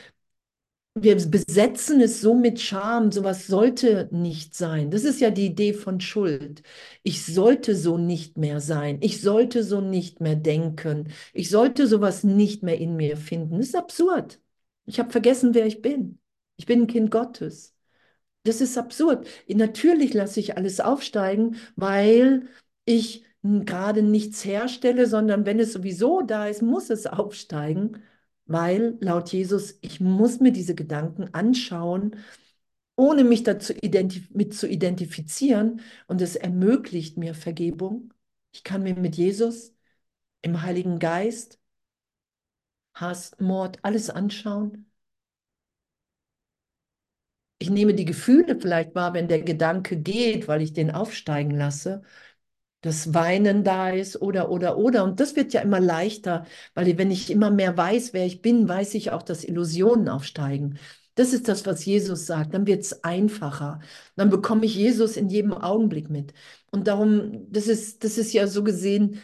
wir 1.03 1.15
besetzen 1.15 2.01
es 2.01 2.21
so 2.21 2.33
mit 2.33 2.59
Scham, 2.59 3.11
sowas 3.11 3.47
sollte 3.47 4.09
nicht 4.11 4.55
sein. 4.55 4.91
Das 4.91 5.03
ist 5.03 5.19
ja 5.19 5.29
die 5.31 5.47
Idee 5.47 5.73
von 5.73 5.99
Schuld. 5.99 6.63
Ich 7.03 7.25
sollte 7.25 7.75
so 7.75 7.97
nicht 7.97 8.37
mehr 8.37 8.59
sein. 8.59 8.97
Ich 9.01 9.21
sollte 9.21 9.63
so 9.63 9.81
nicht 9.81 10.21
mehr 10.21 10.35
denken. 10.35 11.09
Ich 11.33 11.49
sollte 11.49 11.87
sowas 11.87 12.23
nicht 12.23 12.63
mehr 12.63 12.77
in 12.79 12.95
mir 12.95 13.17
finden. 13.17 13.57
Das 13.57 13.67
ist 13.67 13.75
absurd. 13.75 14.39
Ich 14.85 14.99
habe 14.99 15.11
vergessen, 15.11 15.53
wer 15.53 15.65
ich 15.65 15.81
bin. 15.81 16.19
Ich 16.57 16.65
bin 16.65 16.81
ein 16.83 16.87
Kind 16.87 17.11
Gottes. 17.11 17.75
Das 18.43 18.61
ist 18.61 18.77
absurd. 18.77 19.27
Natürlich 19.47 20.13
lasse 20.13 20.39
ich 20.39 20.57
alles 20.57 20.79
aufsteigen, 20.79 21.57
weil 21.75 22.47
ich 22.85 23.25
gerade 23.43 24.03
nichts 24.03 24.45
herstelle, 24.45 25.07
sondern 25.07 25.45
wenn 25.45 25.59
es 25.59 25.73
sowieso 25.73 26.21
da 26.21 26.47
ist, 26.47 26.61
muss 26.61 26.89
es 26.89 27.07
aufsteigen 27.07 28.01
weil 28.47 28.97
laut 29.01 29.31
Jesus, 29.31 29.77
ich 29.81 29.99
muss 29.99 30.39
mir 30.39 30.51
diese 30.51 30.75
Gedanken 30.75 31.33
anschauen, 31.33 32.15
ohne 32.95 33.23
mich 33.23 33.43
dazu 33.43 33.73
mit 34.31 34.53
zu 34.55 34.67
identifizieren 34.67 35.81
und 36.07 36.21
es 36.21 36.35
ermöglicht 36.35 37.17
mir 37.17 37.35
Vergebung. 37.35 38.13
Ich 38.53 38.63
kann 38.63 38.83
mir 38.83 38.95
mit 38.95 39.15
Jesus 39.17 39.73
im 40.41 40.61
Heiligen 40.63 40.99
Geist 40.99 41.59
Hass, 42.95 43.31
Mord, 43.39 43.79
alles 43.83 44.09
anschauen. 44.09 44.91
Ich 47.59 47.69
nehme 47.69 47.93
die 47.95 48.05
Gefühle 48.05 48.59
vielleicht 48.59 48.93
wahr, 48.95 49.13
wenn 49.13 49.27
der 49.27 49.41
Gedanke 49.41 49.97
geht, 49.97 50.47
weil 50.47 50.61
ich 50.61 50.73
den 50.73 50.91
aufsteigen 50.91 51.51
lasse 51.51 52.03
das 52.81 53.13
Weinen 53.13 53.63
da 53.63 53.89
ist 53.89 54.21
oder, 54.21 54.49
oder, 54.51 54.77
oder. 54.77 55.03
Und 55.03 55.19
das 55.19 55.35
wird 55.35 55.53
ja 55.53 55.61
immer 55.61 55.79
leichter, 55.79 56.45
weil 56.73 56.97
wenn 56.97 57.11
ich 57.11 57.29
immer 57.31 57.49
mehr 57.51 57.75
weiß, 57.75 58.13
wer 58.13 58.25
ich 58.25 58.41
bin, 58.41 58.67
weiß 58.69 58.93
ich 58.95 59.11
auch, 59.11 59.23
dass 59.23 59.43
Illusionen 59.43 60.09
aufsteigen. 60.09 60.77
Das 61.15 61.33
ist 61.33 61.47
das, 61.47 61.65
was 61.65 61.83
Jesus 61.85 62.27
sagt. 62.27 62.53
Dann 62.53 62.67
wird 62.67 62.81
es 62.81 63.03
einfacher. 63.03 63.79
Dann 64.15 64.29
bekomme 64.29 64.65
ich 64.65 64.75
Jesus 64.75 65.17
in 65.17 65.29
jedem 65.29 65.53
Augenblick 65.53 66.09
mit. 66.09 66.33
Und 66.69 66.87
darum, 66.87 67.51
das 67.51 67.67
ist, 67.67 68.03
das 68.03 68.17
ist 68.17 68.33
ja 68.33 68.47
so 68.47 68.63
gesehen, 68.63 69.21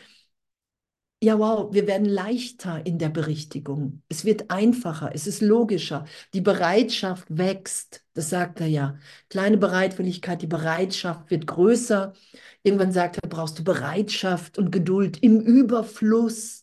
ja, 1.24 1.40
wow, 1.40 1.74
wir 1.74 1.88
werden 1.88 2.06
leichter 2.06 2.86
in 2.86 3.00
der 3.00 3.08
Berichtigung. 3.08 4.02
Es 4.10 4.26
wird 4.26 4.52
einfacher, 4.52 5.12
es 5.14 5.26
ist 5.26 5.42
logischer. 5.42 6.04
Die 6.34 6.42
Bereitschaft 6.42 7.26
wächst, 7.30 8.04
das 8.14 8.30
sagt 8.30 8.60
er 8.60 8.68
ja. 8.68 8.98
Kleine 9.30 9.56
Bereitwilligkeit, 9.58 10.42
die 10.42 10.48
Bereitschaft 10.48 11.32
wird 11.32 11.48
größer. 11.48 12.12
Irgendwann 12.64 12.92
sagt 12.92 13.20
er, 13.24 13.30
brauchst 13.30 13.58
du 13.58 13.64
Bereitschaft 13.64 14.58
und 14.58 14.70
Geduld 14.72 15.24
im 15.24 15.40
Überfluss. 15.40 16.62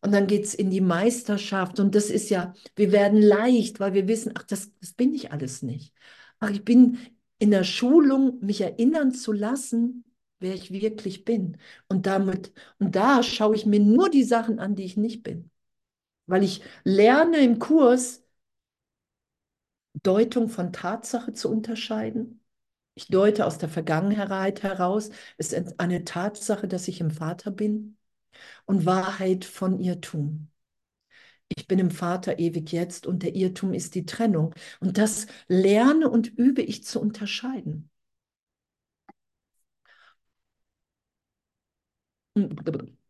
Und 0.00 0.12
dann 0.12 0.26
geht 0.26 0.46
es 0.46 0.54
in 0.54 0.70
die 0.70 0.80
Meisterschaft. 0.80 1.78
Und 1.78 1.94
das 1.94 2.08
ist 2.08 2.30
ja, 2.30 2.54
wir 2.76 2.92
werden 2.92 3.20
leicht, 3.20 3.78
weil 3.78 3.92
wir 3.92 4.08
wissen, 4.08 4.32
ach, 4.34 4.44
das, 4.44 4.70
das 4.80 4.92
bin 4.92 5.14
ich 5.14 5.32
alles 5.32 5.62
nicht. 5.62 5.92
Ach, 6.40 6.48
ich 6.48 6.64
bin 6.64 6.96
in 7.38 7.50
der 7.50 7.64
Schulung, 7.64 8.38
mich 8.40 8.62
erinnern 8.62 9.12
zu 9.12 9.32
lassen, 9.32 10.04
wer 10.40 10.54
ich 10.54 10.70
wirklich 10.72 11.24
bin. 11.24 11.58
Und 11.88 12.06
damit, 12.06 12.52
und 12.78 12.94
da 12.96 13.22
schaue 13.22 13.56
ich 13.56 13.66
mir 13.66 13.80
nur 13.80 14.10
die 14.10 14.24
Sachen 14.24 14.58
an, 14.58 14.74
die 14.76 14.84
ich 14.84 14.96
nicht 14.96 15.22
bin. 15.22 15.50
Weil 16.26 16.44
ich 16.44 16.62
lerne 16.84 17.38
im 17.38 17.58
Kurs, 17.58 18.24
Deutung 20.02 20.48
von 20.48 20.72
Tatsache 20.72 21.32
zu 21.32 21.50
unterscheiden. 21.50 22.40
Ich 22.94 23.08
deute 23.08 23.46
aus 23.46 23.58
der 23.58 23.68
Vergangenheit 23.68 24.62
heraus, 24.62 25.10
es 25.38 25.52
ist 25.52 25.78
eine 25.80 26.04
Tatsache, 26.04 26.68
dass 26.68 26.88
ich 26.88 27.00
im 27.00 27.10
Vater 27.10 27.50
bin 27.50 27.96
und 28.66 28.86
Wahrheit 28.86 29.44
von 29.44 29.80
Irrtum. 29.80 30.48
Ich 31.48 31.66
bin 31.66 31.78
im 31.78 31.90
Vater 31.90 32.38
ewig 32.38 32.72
jetzt 32.72 33.06
und 33.06 33.22
der 33.22 33.34
Irrtum 33.34 33.72
ist 33.74 33.94
die 33.94 34.06
Trennung. 34.06 34.54
Und 34.80 34.98
das 34.98 35.26
lerne 35.48 36.08
und 36.10 36.28
übe 36.38 36.62
ich 36.62 36.84
zu 36.84 37.00
unterscheiden. 37.00 37.87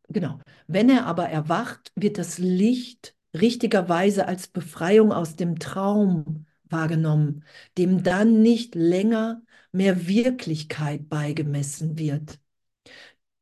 Genau. 0.09 0.41
Wenn 0.67 0.89
er 0.91 1.07
aber 1.07 1.29
erwacht, 1.29 1.93
wird 1.95 2.19
das 2.19 2.39
Licht 2.39 3.15
richtigerweise 3.35 4.27
als 4.27 4.49
Befreiung 4.49 5.13
aus 5.13 5.37
dem 5.37 5.59
Traum 5.59 6.47
wahrgenommen, 6.65 7.45
dem 7.77 8.03
dann 8.03 8.43
nicht 8.43 8.75
länger 8.75 9.43
mehr 9.73 10.07
Wirklichkeit 10.09 11.09
beigemessen 11.09 11.99
wird. 11.99 12.39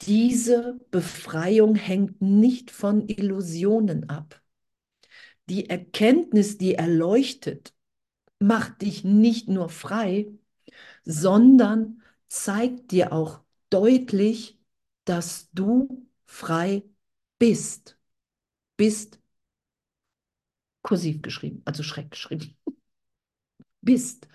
Diese 0.03 0.81
Befreiung 0.91 1.75
hängt 1.75 2.23
nicht 2.23 2.71
von 2.71 3.07
Illusionen 3.09 4.09
ab. 4.09 4.41
Die 5.49 5.69
Erkenntnis, 5.71 6.59
die 6.59 6.75
erleuchtet, 6.75 7.75
macht 8.41 8.83
dich 8.83 9.05
nicht 9.05 9.49
nur 9.49 9.69
frei, 9.71 10.29
sondern 11.05 12.03
zeigt 12.29 12.93
dir 12.93 13.13
auch 13.13 13.41
deutlich, 13.71 14.56
dass 15.07 15.49
du 15.53 16.07
frei 16.27 16.85
bist. 17.39 17.99
Bist 18.77 19.21
kursiv 20.83 21.21
geschrieben, 21.23 21.63
also 21.65 21.83
schreck 21.83 22.11
geschrieben. 22.11 22.57
bist. 23.83 24.29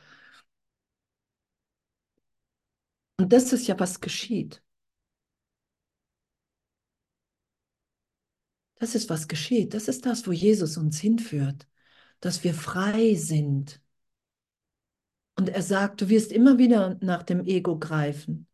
Und 3.18 3.32
das 3.32 3.54
ist 3.54 3.68
ja, 3.68 3.80
was 3.80 4.02
geschieht. 4.02 4.62
Das 8.76 8.96
ist, 8.96 9.10
was 9.10 9.28
geschieht. 9.28 9.74
Das 9.74 9.88
ist 9.88 10.06
das, 10.06 10.26
wo 10.28 10.32
Jesus 10.32 10.76
uns 10.78 11.00
hinführt, 11.00 11.68
dass 12.20 12.44
wir 12.44 12.54
frei 12.54 13.16
sind. 13.16 13.80
Und 15.36 15.50
er 15.50 15.62
sagt, 15.62 16.02
du 16.02 16.10
wirst 16.10 16.32
immer 16.32 16.58
wieder 16.58 16.98
nach 17.02 17.24
dem 17.24 17.46
Ego 17.46 17.78
greifen. 17.78 18.48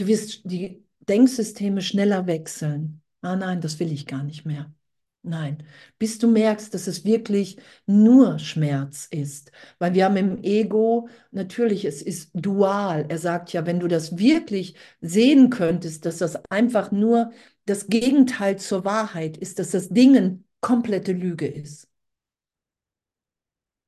Du 0.00 0.06
wirst 0.06 0.40
die 0.44 0.82
Denksysteme 1.00 1.82
schneller 1.82 2.26
wechseln. 2.26 3.02
Ah 3.20 3.36
nein, 3.36 3.60
das 3.60 3.78
will 3.80 3.92
ich 3.92 4.06
gar 4.06 4.22
nicht 4.24 4.46
mehr. 4.46 4.72
Nein, 5.20 5.62
bis 5.98 6.18
du 6.18 6.26
merkst, 6.30 6.72
dass 6.72 6.86
es 6.86 7.04
wirklich 7.04 7.58
nur 7.84 8.38
Schmerz 8.38 9.06
ist. 9.10 9.52
Weil 9.78 9.92
wir 9.92 10.06
haben 10.06 10.16
im 10.16 10.42
Ego, 10.42 11.10
natürlich, 11.32 11.84
es 11.84 12.00
ist 12.00 12.30
dual. 12.32 13.04
Er 13.10 13.18
sagt 13.18 13.52
ja, 13.52 13.66
wenn 13.66 13.78
du 13.78 13.88
das 13.88 14.16
wirklich 14.16 14.74
sehen 15.02 15.50
könntest, 15.50 16.06
dass 16.06 16.16
das 16.16 16.36
einfach 16.50 16.92
nur 16.92 17.32
das 17.66 17.88
Gegenteil 17.88 18.58
zur 18.58 18.86
Wahrheit 18.86 19.36
ist, 19.36 19.58
dass 19.58 19.72
das 19.72 19.90
Dingen 19.90 20.46
komplette 20.62 21.12
Lüge 21.12 21.46
ist. 21.46 21.88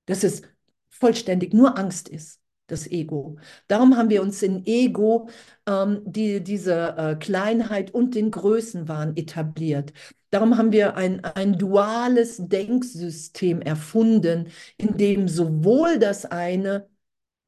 Dass 0.04 0.24
es 0.24 0.42
vollständig 0.90 1.54
nur 1.54 1.78
Angst 1.78 2.10
ist 2.10 2.41
das 2.66 2.86
Ego. 2.90 3.36
Darum 3.68 3.96
haben 3.96 4.10
wir 4.10 4.22
uns 4.22 4.42
in 4.42 4.64
Ego 4.66 5.28
ähm, 5.66 6.02
die, 6.04 6.42
diese 6.42 6.96
äh, 6.96 7.16
Kleinheit 7.16 7.92
und 7.92 8.14
den 8.14 8.30
Größenwahn 8.30 9.16
etabliert. 9.16 9.92
Darum 10.30 10.56
haben 10.56 10.72
wir 10.72 10.96
ein, 10.96 11.22
ein 11.24 11.58
duales 11.58 12.38
Denksystem 12.38 13.60
erfunden, 13.60 14.48
in 14.78 14.96
dem 14.96 15.28
sowohl 15.28 15.98
das 15.98 16.24
eine 16.24 16.88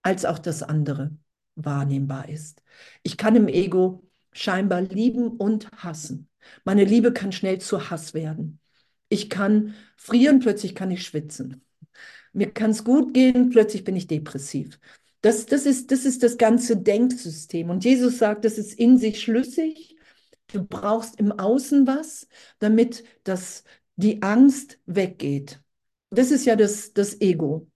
als 0.03 0.25
auch 0.25 0.39
das 0.39 0.63
andere 0.63 1.17
wahrnehmbar 1.57 2.29
ist. 2.29 2.63
Ich 3.03 3.17
kann 3.17 3.37
im 3.37 3.49
Ego 3.49 4.03
scheinbar 4.33 4.83
lieben 4.83 5.29
und 5.29 5.71
hassen. 5.73 6.29
Meine 6.65 6.85
Liebe 6.85 7.13
kann 7.13 7.33
schnell 7.33 7.61
zu 7.61 7.91
Hass 7.91 8.15
werden. 8.15 8.61
Ich 9.09 9.31
kann 9.31 9.75
frieren, 9.97 10.41
plötzlich 10.41 10.75
kann 10.75 10.91
ich 10.91 11.07
schwitzen. 11.07 11.65
Mir 12.33 12.51
kann 12.53 12.71
es 12.73 12.85
gut 12.85 13.15
gehen, 13.15 13.51
plötzlich 13.51 13.85
bin 13.85 13.97
ich 13.97 14.09
depressiv. 14.09 14.79
Das, 15.25 15.47
das, 15.47 15.65
ist, 15.65 15.91
das 15.91 16.05
ist 16.05 16.23
das 16.23 16.37
ganze 16.37 16.77
Denksystem. 16.77 17.71
Und 17.71 17.83
Jesus 17.83 18.19
sagt, 18.19 18.45
das 18.45 18.59
ist 18.59 18.75
in 18.75 18.99
sich 18.99 19.23
schlüssig. 19.23 19.97
Du 20.49 20.63
brauchst 20.65 21.19
im 21.19 21.33
Außen 21.33 21.87
was, 21.87 22.29
damit 22.59 23.05
das, 23.25 23.65
die 23.97 24.23
Angst 24.23 24.79
weggeht. 24.85 25.63
Das 26.11 26.31
ist 26.31 26.45
ja 26.45 26.57
das, 26.57 26.93
das 26.93 27.23
Ego. 27.23 27.67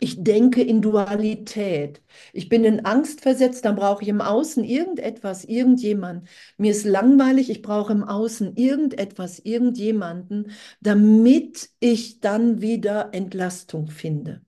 Ich 0.00 0.24
denke 0.24 0.60
in 0.62 0.82
Dualität. 0.82 2.02
Ich 2.32 2.48
bin 2.48 2.64
in 2.64 2.84
Angst 2.84 3.20
versetzt, 3.20 3.64
dann 3.64 3.76
brauche 3.76 4.02
ich 4.02 4.08
im 4.08 4.20
Außen 4.20 4.64
irgendetwas, 4.64 5.44
irgendjemand. 5.44 6.26
Mir 6.56 6.72
ist 6.72 6.84
langweilig, 6.84 7.50
ich 7.50 7.62
brauche 7.62 7.92
im 7.92 8.02
Außen 8.02 8.56
irgendetwas, 8.56 9.38
irgendjemanden, 9.38 10.50
damit 10.80 11.70
ich 11.78 12.18
dann 12.18 12.60
wieder 12.60 13.10
Entlastung 13.12 13.86
finde. 13.86 14.42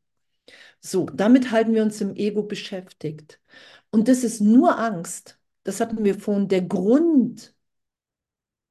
So, 0.83 1.07
damit 1.07 1.51
halten 1.51 1.75
wir 1.75 1.83
uns 1.83 2.01
im 2.01 2.15
Ego 2.17 2.43
beschäftigt. 2.43 3.41
Und 3.91 4.09
das 4.09 4.25
ist 4.25 4.41
nur 4.41 4.79
Angst. 4.79 5.39
Das 5.65 5.81
hatten 5.81 6.05
wir 6.05 6.19
vorhin. 6.19 6.49
Der 6.49 6.63
Grund 6.63 7.55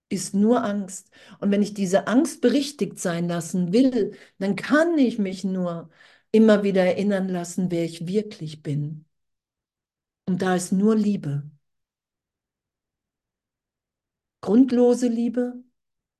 ist 0.09 0.33
nur 0.35 0.63
Angst. 0.63 1.09
Und 1.39 1.51
wenn 1.51 1.61
ich 1.61 1.73
diese 1.73 2.07
Angst 2.07 2.41
berichtigt 2.41 2.99
sein 2.99 3.27
lassen 3.27 3.71
will, 3.73 4.15
dann 4.39 4.55
kann 4.55 4.97
ich 4.97 5.17
mich 5.19 5.43
nur 5.43 5.89
immer 6.31 6.63
wieder 6.63 6.83
erinnern 6.85 7.29
lassen, 7.29 7.71
wer 7.71 7.85
ich 7.85 8.07
wirklich 8.07 8.61
bin. 8.63 9.05
Und 10.25 10.41
da 10.41 10.55
ist 10.55 10.71
nur 10.71 10.95
Liebe. 10.95 11.43
Grundlose 14.41 15.07
Liebe, 15.07 15.63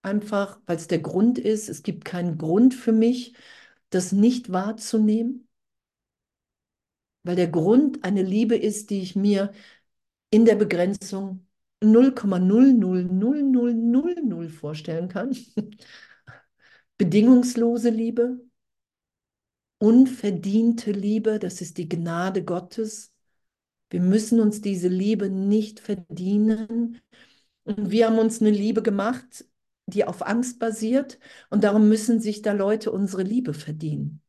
einfach 0.04 0.60
weil 0.68 0.78
es 0.78 0.88
der 0.88 1.00
Grund 1.00 1.40
ist. 1.40 1.70
Es 1.70 1.84
gibt 1.84 2.06
keinen 2.06 2.38
Grund 2.38 2.74
für 2.74 2.92
mich, 2.94 3.36
das 3.92 4.12
nicht 4.12 4.52
wahrzunehmen, 4.52 5.48
weil 7.24 7.36
der 7.36 7.48
Grund 7.48 8.04
eine 8.04 8.24
Liebe 8.24 8.56
ist, 8.56 8.90
die 8.90 9.02
ich 9.02 9.16
mir 9.16 9.52
in 10.32 10.46
der 10.46 10.56
Begrenzung 10.56 11.46
0,00000 11.82 14.50
vorstellen 14.50 15.08
kann. 15.10 15.36
Bedingungslose 16.98 17.90
Liebe, 17.90 18.40
unverdiente 19.80 20.92
Liebe, 20.92 21.40
das 21.40 21.62
ist 21.62 21.78
die 21.78 21.90
Gnade 21.90 22.44
Gottes. 22.44 23.14
Wir 23.90 24.02
müssen 24.02 24.40
uns 24.40 24.62
diese 24.62 24.88
Liebe 24.88 25.30
nicht 25.30 25.80
verdienen. 25.80 27.02
Und 27.64 27.92
wir 27.92 28.08
haben 28.08 28.20
uns 28.20 28.42
eine 28.42 28.52
Liebe 28.52 28.82
gemacht, 28.84 29.46
die 29.88 30.06
auf 30.06 30.26
Angst 30.26 30.60
basiert. 30.60 31.20
Und 31.50 31.64
darum 31.64 31.90
müssen 31.90 32.22
sich 32.22 32.42
da 32.42 32.54
Leute 32.54 32.92
unsere 32.92 33.24
Liebe 33.24 33.54
verdienen. 33.54 34.22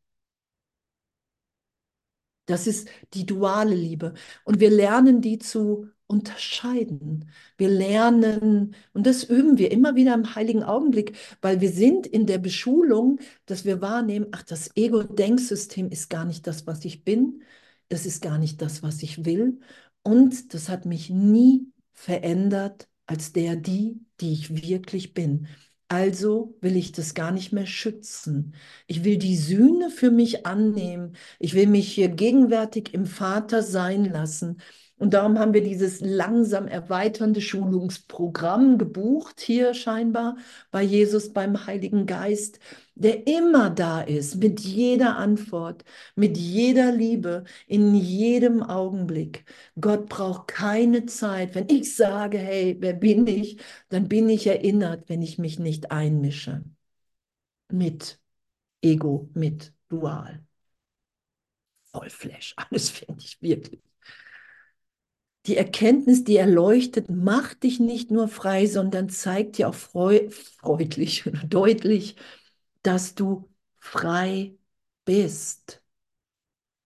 Das 2.53 2.67
ist 2.67 2.89
die 3.15 3.27
duale 3.27 3.75
Liebe. 3.75 4.15
Und 4.45 4.61
wir 4.61 4.71
lernen 4.71 5.21
die 5.23 5.39
zu 5.39 5.89
unterscheiden. 6.07 7.31
Wir 7.57 7.69
lernen, 7.71 8.75
und 8.93 9.07
das 9.07 9.25
üben 9.25 9.57
wir 9.57 9.73
immer 9.73 9.97
wieder 9.97 10.13
im 10.15 10.35
heiligen 10.35 10.63
Augenblick, 10.63 11.17
weil 11.41 11.61
wir 11.63 11.71
sind 11.71 12.07
in 12.07 12.27
der 12.27 12.39
Beschulung, 12.39 13.19
dass 13.47 13.65
wir 13.65 13.81
wahrnehmen, 13.81 14.27
ach, 14.33 14.43
das 14.43 14.71
Ego-Denksystem 14.77 15.89
ist 15.89 16.11
gar 16.11 16.27
nicht 16.27 16.47
das, 16.47 16.67
was 16.67 16.85
ich 16.85 17.05
bin, 17.05 17.43
es 17.89 18.05
ist 18.07 18.21
gar 18.23 18.39
nicht 18.39 18.61
das, 18.61 18.83
was 18.83 19.03
ich 19.03 19.25
will. 19.25 19.61
Und 20.03 20.53
das 20.55 20.69
hat 20.69 20.85
mich 20.85 21.09
nie 21.11 21.73
verändert 21.93 22.89
als 23.07 23.33
der, 23.33 23.57
die, 23.57 24.01
die 24.21 24.33
ich 24.33 24.63
wirklich 24.63 25.15
bin. 25.15 25.49
Also 25.93 26.57
will 26.63 26.77
ich 26.77 26.93
das 26.93 27.13
gar 27.13 27.33
nicht 27.33 27.53
mehr 27.53 27.67
schützen. 27.67 28.55
Ich 28.87 29.05
will 29.05 29.19
die 29.19 29.37
Sühne 29.37 29.91
für 29.91 30.11
mich 30.11 30.47
annehmen. 30.47 31.17
Ich 31.39 31.53
will 31.53 31.67
mich 31.67 31.93
hier 31.93 32.09
gegenwärtig 32.09 32.95
im 32.95 33.05
Vater 33.05 33.63
sein 33.63 34.07
lassen. 34.07 34.59
Und 35.03 35.15
darum 35.15 35.37
haben 35.41 35.53
wir 35.53 35.65
dieses 35.65 36.01
langsam 36.01 36.69
erweiternde 36.69 37.41
Schulungsprogramm 37.41 38.79
gebucht, 38.79 39.41
hier 39.41 39.75
scheinbar 39.75 40.37
bei 40.71 40.83
Jesus, 40.85 41.33
beim 41.33 41.67
Heiligen 41.67 42.07
Geist, 42.07 42.61
der 42.95 43.27
immer 43.27 43.69
da 43.71 44.01
ist, 44.03 44.37
mit 44.37 44.61
jeder 44.61 45.17
Antwort, 45.17 45.85
mit 46.15 46.39
jeder 46.39 46.93
Liebe, 46.93 47.43
in 47.67 47.97
jedem 47.97 48.63
Augenblick. 48.63 49.45
Gott 49.81 50.09
braucht 50.09 50.47
keine 50.47 51.05
Zeit. 51.07 51.57
Wenn 51.57 51.69
ich 51.69 51.97
sage, 51.97 52.39
hey, 52.39 52.77
wer 52.79 52.93
bin 52.93 53.27
ich, 53.27 53.59
dann 53.89 54.07
bin 54.09 54.29
ich 54.29 54.47
erinnert, 54.47 55.09
wenn 55.09 55.21
ich 55.21 55.37
mich 55.37 55.59
nicht 55.59 55.91
einmische. 55.91 56.63
Mit 57.73 58.21
Ego, 58.83 59.29
mit 59.35 59.73
Dual. 59.89 60.45
Voll 61.93 62.09
Flash, 62.11 62.55
alles 62.57 62.89
finde 62.91 63.21
ich 63.25 63.41
wirklich. 63.43 63.92
Die 65.47 65.57
Erkenntnis, 65.57 66.25
die 66.25 66.37
erleuchtet, 66.37 67.11
macht 67.11 67.65
dich 67.65 67.81
nicht 67.81 68.11
nur 68.11 68.29
frei, 68.29 68.67
sondern 68.67 69.09
zeigt 69.09 69.59
dir 69.59 69.69
auch 69.69 69.75
freu 69.75 70.29
freundlich 70.31 71.27
oder 71.29 71.41
deutlich, 71.45 72.17
dass 72.83 73.15
du 73.15 73.51
frei 73.79 74.55
bist. 75.05 75.83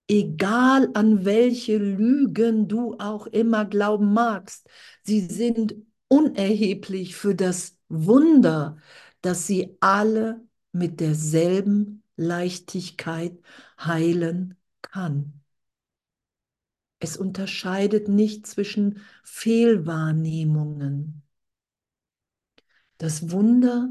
Egal 0.09 0.89
an 0.93 1.25
welche 1.25 1.77
Lügen 1.77 2.67
du 2.69 2.95
auch 2.97 3.27
immer 3.27 3.65
glauben 3.65 4.13
magst, 4.13 4.69
sie 5.03 5.19
sind 5.21 5.75
unerheblich 6.07 7.15
für 7.15 7.35
das 7.35 7.77
Wunder, 7.89 8.77
dass 9.21 9.47
sie 9.47 9.75
alle 9.81 10.41
mit 10.71 10.99
derselben 11.01 12.03
Leichtigkeit 12.15 13.37
heilen 13.79 14.55
kann. 14.81 15.41
Es 16.99 17.17
unterscheidet 17.17 18.07
nicht 18.07 18.45
zwischen 18.45 19.01
Fehlwahrnehmungen. 19.23 21.23
Das 22.99 23.31
Wunder, 23.31 23.89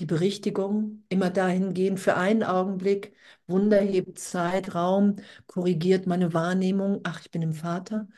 die 0.00 0.06
Berichtigung, 0.06 1.04
immer 1.08 1.30
dahingehend 1.30 1.98
für 2.00 2.16
einen 2.16 2.42
Augenblick, 2.44 3.14
Wunder 3.48 3.80
hebt 3.80 4.18
Zeit, 4.18 4.74
Raum, 4.74 5.16
korrigiert 5.46 6.06
meine 6.06 6.32
Wahrnehmung. 6.34 7.00
Ach, 7.04 7.20
ich 7.20 7.30
bin 7.30 7.42
im 7.42 7.52
Vater. 7.54 8.08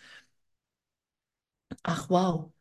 Ach, 1.82 2.08
wow. 2.10 2.52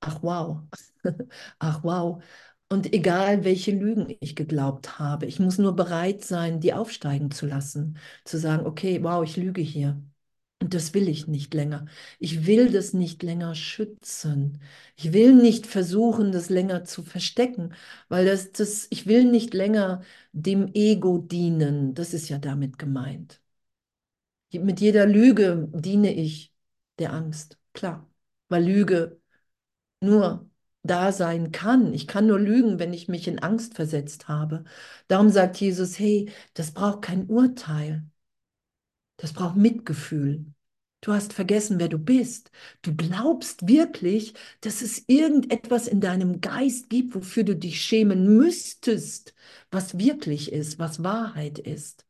Ach, 0.00 0.22
wow. 0.22 0.62
Ach, 1.60 1.84
wow. 1.84 2.22
Und 2.70 2.92
egal, 2.94 3.44
welche 3.44 3.72
Lügen 3.72 4.16
ich 4.20 4.36
geglaubt 4.36 4.98
habe, 4.98 5.26
ich 5.26 5.38
muss 5.40 5.58
nur 5.58 5.76
bereit 5.76 6.24
sein, 6.24 6.60
die 6.60 6.72
aufsteigen 6.74 7.30
zu 7.32 7.46
lassen, 7.46 7.98
zu 8.24 8.38
sagen, 8.38 8.66
okay, 8.66 9.02
wow, 9.04 9.22
ich 9.24 9.36
lüge 9.36 9.60
hier. 9.62 10.02
Und 10.60 10.74
das 10.74 10.92
will 10.92 11.08
ich 11.08 11.28
nicht 11.28 11.54
länger. 11.54 11.86
Ich 12.18 12.46
will 12.46 12.70
das 12.72 12.92
nicht 12.92 13.22
länger 13.22 13.54
schützen. 13.54 14.60
Ich 14.96 15.12
will 15.12 15.34
nicht 15.34 15.66
versuchen, 15.66 16.32
das 16.32 16.50
länger 16.50 16.84
zu 16.84 17.02
verstecken, 17.04 17.74
weil 18.08 18.26
das, 18.26 18.50
das, 18.52 18.88
ich 18.90 19.06
will 19.06 19.24
nicht 19.24 19.54
länger 19.54 20.02
dem 20.32 20.72
Ego 20.74 21.18
dienen. 21.18 21.94
Das 21.94 22.12
ist 22.12 22.28
ja 22.28 22.38
damit 22.38 22.78
gemeint. 22.78 23.40
Mit 24.52 24.80
jeder 24.80 25.06
Lüge 25.06 25.68
diene 25.74 26.12
ich 26.14 26.52
der 26.98 27.12
Angst, 27.12 27.58
klar, 27.74 28.10
weil 28.48 28.64
Lüge 28.64 29.20
nur 30.00 30.50
da 30.84 31.12
sein 31.12 31.52
kann. 31.52 31.94
Ich 31.94 32.08
kann 32.08 32.26
nur 32.28 32.40
lügen, 32.40 32.78
wenn 32.80 32.92
ich 32.94 33.08
mich 33.08 33.28
in 33.28 33.40
Angst 33.40 33.74
versetzt 33.76 34.28
habe. 34.28 34.64
Darum 35.08 35.30
sagt 35.30 35.58
Jesus, 35.60 35.98
hey, 35.98 36.30
das 36.54 36.72
braucht 36.72 37.02
kein 37.02 37.26
Urteil. 37.28 38.04
Das 39.18 39.32
braucht 39.34 39.56
Mitgefühl. 39.56 40.46
Du 41.02 41.12
hast 41.12 41.32
vergessen, 41.32 41.78
wer 41.80 41.88
du 41.88 41.98
bist. 41.98 42.50
Du 42.82 42.94
glaubst 42.96 43.68
wirklich, 43.68 44.34
dass 44.62 44.82
es 44.82 45.04
irgendetwas 45.08 45.88
in 45.88 46.00
deinem 46.00 46.40
Geist 46.40 46.90
gibt, 46.90 47.14
wofür 47.14 47.44
du 47.44 47.56
dich 47.56 47.82
schämen 47.82 48.36
müsstest, 48.38 49.34
was 49.70 49.98
wirklich 49.98 50.52
ist, 50.52 50.78
was 50.80 51.04
Wahrheit 51.04 51.58
ist. 51.60 52.06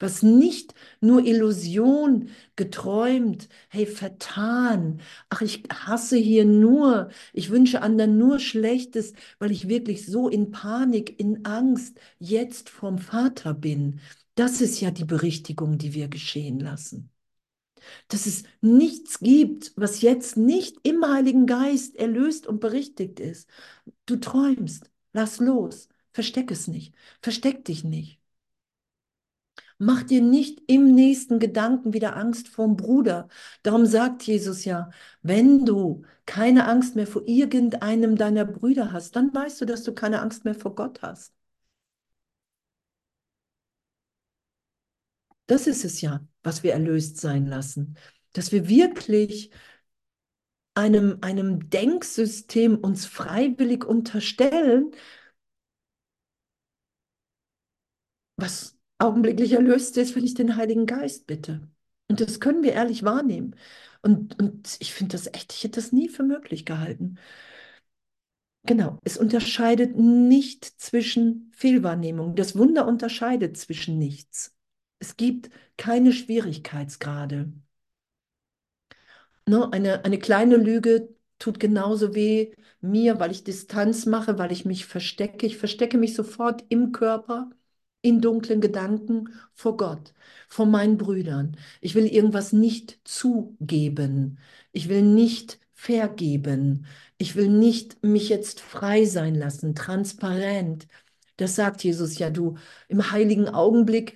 Was 0.00 0.22
nicht 0.22 0.74
nur 1.00 1.24
Illusion, 1.26 2.30
geträumt, 2.56 3.48
hey, 3.70 3.86
vertan. 3.86 5.00
Ach, 5.30 5.42
ich 5.42 5.64
hasse 5.72 6.16
hier 6.16 6.44
nur, 6.46 7.10
ich 7.32 7.50
wünsche 7.50 7.82
anderen 7.82 8.18
nur 8.18 8.40
Schlechtes, 8.40 9.14
weil 9.38 9.52
ich 9.52 9.68
wirklich 9.68 10.06
so 10.06 10.28
in 10.28 10.50
Panik, 10.52 11.20
in 11.20 11.46
Angst 11.46 11.98
jetzt 12.18 12.70
vom 12.70 12.98
Vater 12.98 13.54
bin. 13.54 14.00
Das 14.36 14.60
ist 14.60 14.80
ja 14.80 14.90
die 14.90 15.04
Berichtigung, 15.04 15.78
die 15.78 15.94
wir 15.94 16.08
geschehen 16.08 16.58
lassen. 16.60 17.10
Dass 18.08 18.26
es 18.26 18.44
nichts 18.60 19.20
gibt, 19.20 19.72
was 19.76 20.00
jetzt 20.02 20.36
nicht 20.36 20.78
im 20.84 21.04
Heiligen 21.06 21.46
Geist 21.46 21.96
erlöst 21.96 22.46
und 22.46 22.60
berichtigt 22.60 23.20
ist. 23.20 23.48
Du 24.06 24.16
träumst, 24.16 24.90
lass 25.12 25.38
los, 25.40 25.88
versteck 26.12 26.50
es 26.50 26.68
nicht, 26.68 26.94
versteck 27.22 27.64
dich 27.64 27.84
nicht. 27.84 28.20
Mach 29.78 30.02
dir 30.02 30.20
nicht 30.22 30.62
im 30.66 30.94
nächsten 30.94 31.38
Gedanken 31.38 31.92
wieder 31.92 32.16
Angst 32.16 32.48
vorm 32.48 32.76
Bruder. 32.76 33.28
Darum 33.62 33.86
sagt 33.86 34.22
Jesus 34.24 34.64
ja, 34.64 34.90
wenn 35.22 35.64
du 35.66 36.02
keine 36.26 36.66
Angst 36.66 36.96
mehr 36.96 37.06
vor 37.06 37.22
irgendeinem 37.26 38.16
deiner 38.16 38.44
Brüder 38.44 38.92
hast, 38.92 39.14
dann 39.16 39.32
weißt 39.34 39.60
du, 39.60 39.64
dass 39.66 39.82
du 39.84 39.94
keine 39.94 40.20
Angst 40.22 40.44
mehr 40.44 40.54
vor 40.54 40.74
Gott 40.74 41.02
hast. 41.02 41.32
Das 45.46 45.66
ist 45.66 45.84
es 45.84 46.00
ja, 46.00 46.26
was 46.42 46.62
wir 46.62 46.72
erlöst 46.72 47.18
sein 47.20 47.46
lassen. 47.46 47.96
Dass 48.32 48.52
wir 48.52 48.68
wirklich 48.68 49.50
einem, 50.74 51.18
einem 51.22 51.68
Denksystem 51.70 52.78
uns 52.78 53.06
freiwillig 53.06 53.84
unterstellen, 53.84 54.92
was 58.36 58.76
augenblicklich 58.98 59.52
erlöst 59.52 59.96
ist, 59.96 60.14
wenn 60.16 60.24
ich 60.24 60.34
den 60.34 60.56
Heiligen 60.56 60.86
Geist 60.86 61.26
bitte. 61.26 61.68
Und 62.08 62.20
das 62.20 62.40
können 62.40 62.62
wir 62.62 62.72
ehrlich 62.72 63.02
wahrnehmen. 63.02 63.56
Und, 64.02 64.38
und 64.40 64.76
ich 64.80 64.92
finde 64.94 65.12
das 65.12 65.26
echt, 65.28 65.52
ich 65.52 65.64
hätte 65.64 65.80
das 65.80 65.92
nie 65.92 66.08
für 66.08 66.22
möglich 66.22 66.64
gehalten. 66.66 67.18
Genau, 68.66 68.98
es 69.04 69.16
unterscheidet 69.18 69.96
nicht 69.96 70.64
zwischen 70.80 71.50
Fehlwahrnehmung. 71.54 72.34
Das 72.34 72.56
Wunder 72.56 72.86
unterscheidet 72.86 73.56
zwischen 73.58 73.98
nichts. 73.98 74.53
Es 75.04 75.18
gibt 75.18 75.50
keine 75.76 76.14
Schwierigkeitsgrade. 76.14 77.52
Ne, 79.46 79.70
eine, 79.72 80.04
eine 80.04 80.18
kleine 80.18 80.56
Lüge 80.56 81.14
tut 81.38 81.60
genauso 81.60 82.14
weh 82.14 82.52
mir, 82.80 83.20
weil 83.20 83.30
ich 83.30 83.44
Distanz 83.44 84.06
mache, 84.06 84.38
weil 84.38 84.52
ich 84.52 84.64
mich 84.64 84.86
verstecke. 84.86 85.46
Ich 85.46 85.58
verstecke 85.58 85.98
mich 85.98 86.14
sofort 86.14 86.64
im 86.70 86.92
Körper, 86.92 87.50
in 88.02 88.20
dunklen 88.20 88.60
Gedanken 88.60 89.28
vor 89.54 89.76
Gott, 89.76 90.14
vor 90.48 90.66
meinen 90.66 90.96
Brüdern. 90.98 91.56
Ich 91.80 91.94
will 91.94 92.06
irgendwas 92.06 92.52
nicht 92.52 92.98
zugeben. 93.04 94.38
Ich 94.72 94.88
will 94.88 95.02
nicht 95.02 95.58
vergeben. 95.74 96.86
Ich 97.18 97.36
will 97.36 97.48
nicht 97.48 98.02
mich 98.04 98.28
jetzt 98.30 98.60
frei 98.60 99.04
sein 99.04 99.34
lassen, 99.34 99.74
transparent. 99.74 100.86
Das 101.36 101.54
sagt 101.56 101.82
Jesus 101.84 102.18
ja, 102.18 102.30
du 102.30 102.56
im 102.88 103.10
heiligen 103.10 103.48
Augenblick, 103.48 104.14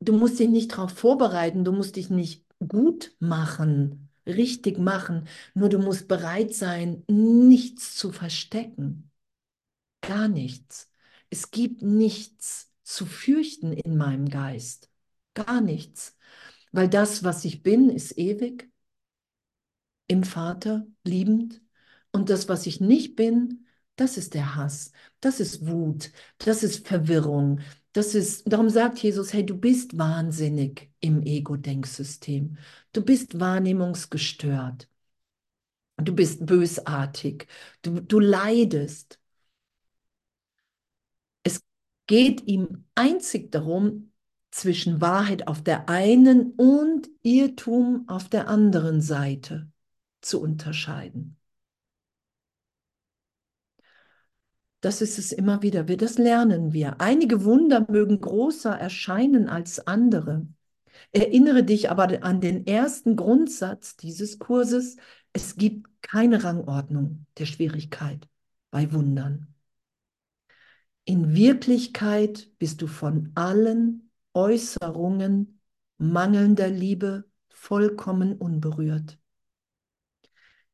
du 0.00 0.12
musst 0.12 0.38
dich 0.38 0.48
nicht 0.48 0.72
darauf 0.72 0.92
vorbereiten, 0.92 1.64
du 1.64 1.72
musst 1.72 1.96
dich 1.96 2.10
nicht 2.10 2.44
gut 2.68 3.14
machen, 3.18 4.08
richtig 4.26 4.78
machen, 4.78 5.28
nur 5.54 5.68
du 5.68 5.78
musst 5.78 6.08
bereit 6.08 6.54
sein, 6.54 7.04
nichts 7.08 7.96
zu 7.96 8.12
verstecken. 8.12 9.10
Gar 10.00 10.28
nichts. 10.28 10.90
Es 11.30 11.50
gibt 11.50 11.82
nichts 11.82 12.72
zu 12.84 13.06
fürchten 13.06 13.72
in 13.72 13.96
meinem 13.96 14.28
Geist. 14.28 14.90
Gar 15.34 15.60
nichts. 15.60 16.16
Weil 16.72 16.88
das, 16.88 17.24
was 17.24 17.44
ich 17.44 17.62
bin, 17.62 17.90
ist 17.90 18.18
ewig, 18.18 18.70
im 20.08 20.24
Vater, 20.24 20.86
liebend. 21.04 21.60
Und 22.12 22.30
das, 22.30 22.48
was 22.48 22.66
ich 22.66 22.80
nicht 22.80 23.16
bin, 23.16 23.66
das 23.96 24.16
ist 24.16 24.34
der 24.34 24.54
Hass, 24.56 24.92
das 25.20 25.40
ist 25.40 25.66
Wut, 25.66 26.12
das 26.38 26.62
ist 26.62 26.86
Verwirrung, 26.86 27.60
das 27.96 28.14
ist, 28.14 28.50
darum 28.52 28.68
sagt 28.68 28.98
Jesus, 28.98 29.32
hey, 29.32 29.44
du 29.46 29.56
bist 29.56 29.96
wahnsinnig 29.96 30.90
im 31.00 31.22
Ego-Denksystem. 31.22 32.58
Du 32.92 33.02
bist 33.02 33.40
wahrnehmungsgestört. 33.40 34.88
Du 35.96 36.14
bist 36.14 36.44
bösartig. 36.44 37.46
Du, 37.82 38.00
du 38.00 38.20
leidest. 38.20 39.18
Es 41.42 41.62
geht 42.06 42.46
ihm 42.46 42.84
einzig 42.94 43.50
darum, 43.52 44.12
zwischen 44.50 45.00
Wahrheit 45.00 45.48
auf 45.48 45.62
der 45.62 45.88
einen 45.88 46.52
und 46.52 47.08
Irrtum 47.22 48.08
auf 48.08 48.28
der 48.28 48.48
anderen 48.48 49.00
Seite 49.00 49.70
zu 50.22 50.40
unterscheiden. 50.40 51.36
Das 54.86 55.00
ist 55.00 55.18
es 55.18 55.32
immer 55.32 55.62
wieder. 55.62 55.88
Wir, 55.88 55.96
das 55.96 56.16
lernen 56.16 56.72
wir. 56.72 57.00
Einige 57.00 57.44
Wunder 57.44 57.84
mögen 57.90 58.20
größer 58.20 58.70
erscheinen 58.70 59.48
als 59.48 59.84
andere. 59.84 60.46
Erinnere 61.10 61.64
dich 61.64 61.90
aber 61.90 62.22
an 62.22 62.40
den 62.40 62.68
ersten 62.68 63.16
Grundsatz 63.16 63.96
dieses 63.96 64.38
Kurses. 64.38 64.96
Es 65.32 65.56
gibt 65.56 65.90
keine 66.02 66.44
Rangordnung 66.44 67.26
der 67.36 67.46
Schwierigkeit 67.46 68.28
bei 68.70 68.92
Wundern. 68.92 69.56
In 71.04 71.34
Wirklichkeit 71.34 72.56
bist 72.60 72.80
du 72.80 72.86
von 72.86 73.32
allen 73.34 74.12
Äußerungen 74.34 75.58
mangelnder 75.98 76.68
Liebe 76.68 77.24
vollkommen 77.48 78.36
unberührt. 78.36 79.18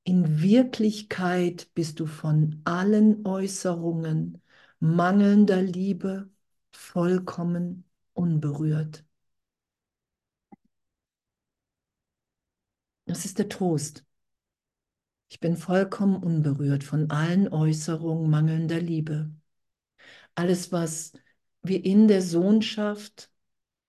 In 0.04 0.42
Wirklichkeit 0.42 1.72
bist 1.74 2.00
du 2.00 2.06
von 2.06 2.60
allen 2.64 3.26
Äußerungen 3.26 4.40
mangelnder 4.80 5.62
Liebe 5.62 6.30
vollkommen 6.72 7.84
unberührt. 8.12 9.04
Das 13.06 13.24
ist 13.24 13.38
der 13.38 13.48
Trost. 13.48 14.04
Ich 15.28 15.40
bin 15.40 15.56
vollkommen 15.56 16.22
unberührt 16.22 16.84
von 16.84 17.10
allen 17.10 17.48
Äußerungen 17.48 18.30
mangelnder 18.30 18.80
Liebe. 18.80 19.30
Alles, 20.34 20.72
was 20.72 21.12
wir 21.62 21.84
in 21.84 22.08
der 22.08 22.22
Sohnschaft, 22.22 23.30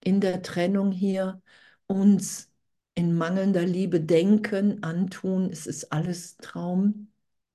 in 0.02 0.22
der 0.22 0.42
Trennung 0.44 0.92
hier 0.92 1.42
uns 1.88 2.53
in 2.96 3.16
mangelnder 3.18 3.66
Liebe 3.66 4.00
denken, 4.02 4.84
antun, 4.84 5.50
es 5.52 5.68
ist 5.68 5.92
alles 5.92 6.38
Traum 6.38 7.12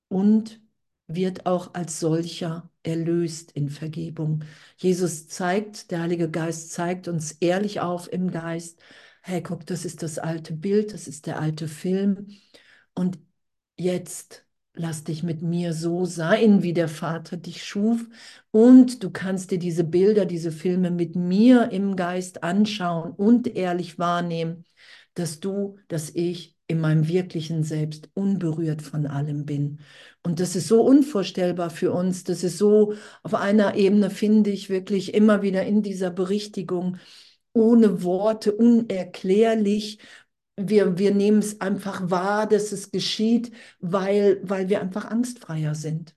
und 0.08 0.60
wird 1.06 1.46
auch 1.46 1.74
als 1.74 2.00
solcher 2.00 2.70
erlöst 2.82 3.52
in 3.52 3.70
Vergebung. 3.70 4.44
Jesus 4.76 5.28
zeigt, 5.28 5.90
der 5.90 6.00
Heilige 6.02 6.30
Geist 6.30 6.72
zeigt 6.72 7.08
uns 7.08 7.32
ehrlich 7.32 7.80
auf 7.80 8.12
im 8.12 8.30
Geist, 8.30 8.80
hey, 9.22 9.42
guck, 9.42 9.66
das 9.66 9.84
ist 9.84 10.02
das 10.02 10.18
alte 10.18 10.54
Bild, 10.54 10.92
das 10.92 11.08
ist 11.08 11.26
der 11.26 11.40
alte 11.40 11.68
Film. 11.68 12.28
Und 12.94 13.18
jetzt 13.76 14.44
lass 14.74 15.04
dich 15.04 15.22
mit 15.22 15.42
mir 15.42 15.72
so 15.72 16.04
sein, 16.04 16.62
wie 16.62 16.72
der 16.72 16.88
Vater 16.88 17.36
dich 17.36 17.64
schuf. 17.64 18.06
Und 18.50 19.02
du 19.02 19.10
kannst 19.10 19.50
dir 19.50 19.58
diese 19.58 19.84
Bilder, 19.84 20.24
diese 20.26 20.52
Filme 20.52 20.90
mit 20.90 21.16
mir 21.16 21.70
im 21.72 21.96
Geist 21.96 22.42
anschauen 22.42 23.12
und 23.12 23.48
ehrlich 23.56 23.98
wahrnehmen 23.98 24.64
dass 25.18 25.40
du, 25.40 25.76
dass 25.88 26.10
ich 26.10 26.56
in 26.66 26.80
meinem 26.80 27.08
wirklichen 27.08 27.62
Selbst 27.64 28.10
unberührt 28.14 28.82
von 28.82 29.06
allem 29.06 29.46
bin. 29.46 29.80
Und 30.22 30.38
das 30.40 30.54
ist 30.56 30.68
so 30.68 30.82
unvorstellbar 30.82 31.70
für 31.70 31.92
uns. 31.92 32.24
Das 32.24 32.44
ist 32.44 32.58
so 32.58 32.94
auf 33.22 33.34
einer 33.34 33.74
Ebene, 33.74 34.10
finde 34.10 34.50
ich, 34.50 34.68
wirklich 34.68 35.14
immer 35.14 35.42
wieder 35.42 35.64
in 35.64 35.82
dieser 35.82 36.10
Berichtigung 36.10 36.98
ohne 37.54 38.02
Worte, 38.02 38.52
unerklärlich. 38.52 39.98
Wir, 40.56 40.98
wir 40.98 41.14
nehmen 41.14 41.38
es 41.38 41.60
einfach 41.60 42.10
wahr, 42.10 42.46
dass 42.48 42.72
es 42.72 42.90
geschieht, 42.90 43.52
weil, 43.80 44.40
weil 44.42 44.68
wir 44.68 44.80
einfach 44.80 45.06
angstfreier 45.06 45.74
sind 45.74 46.14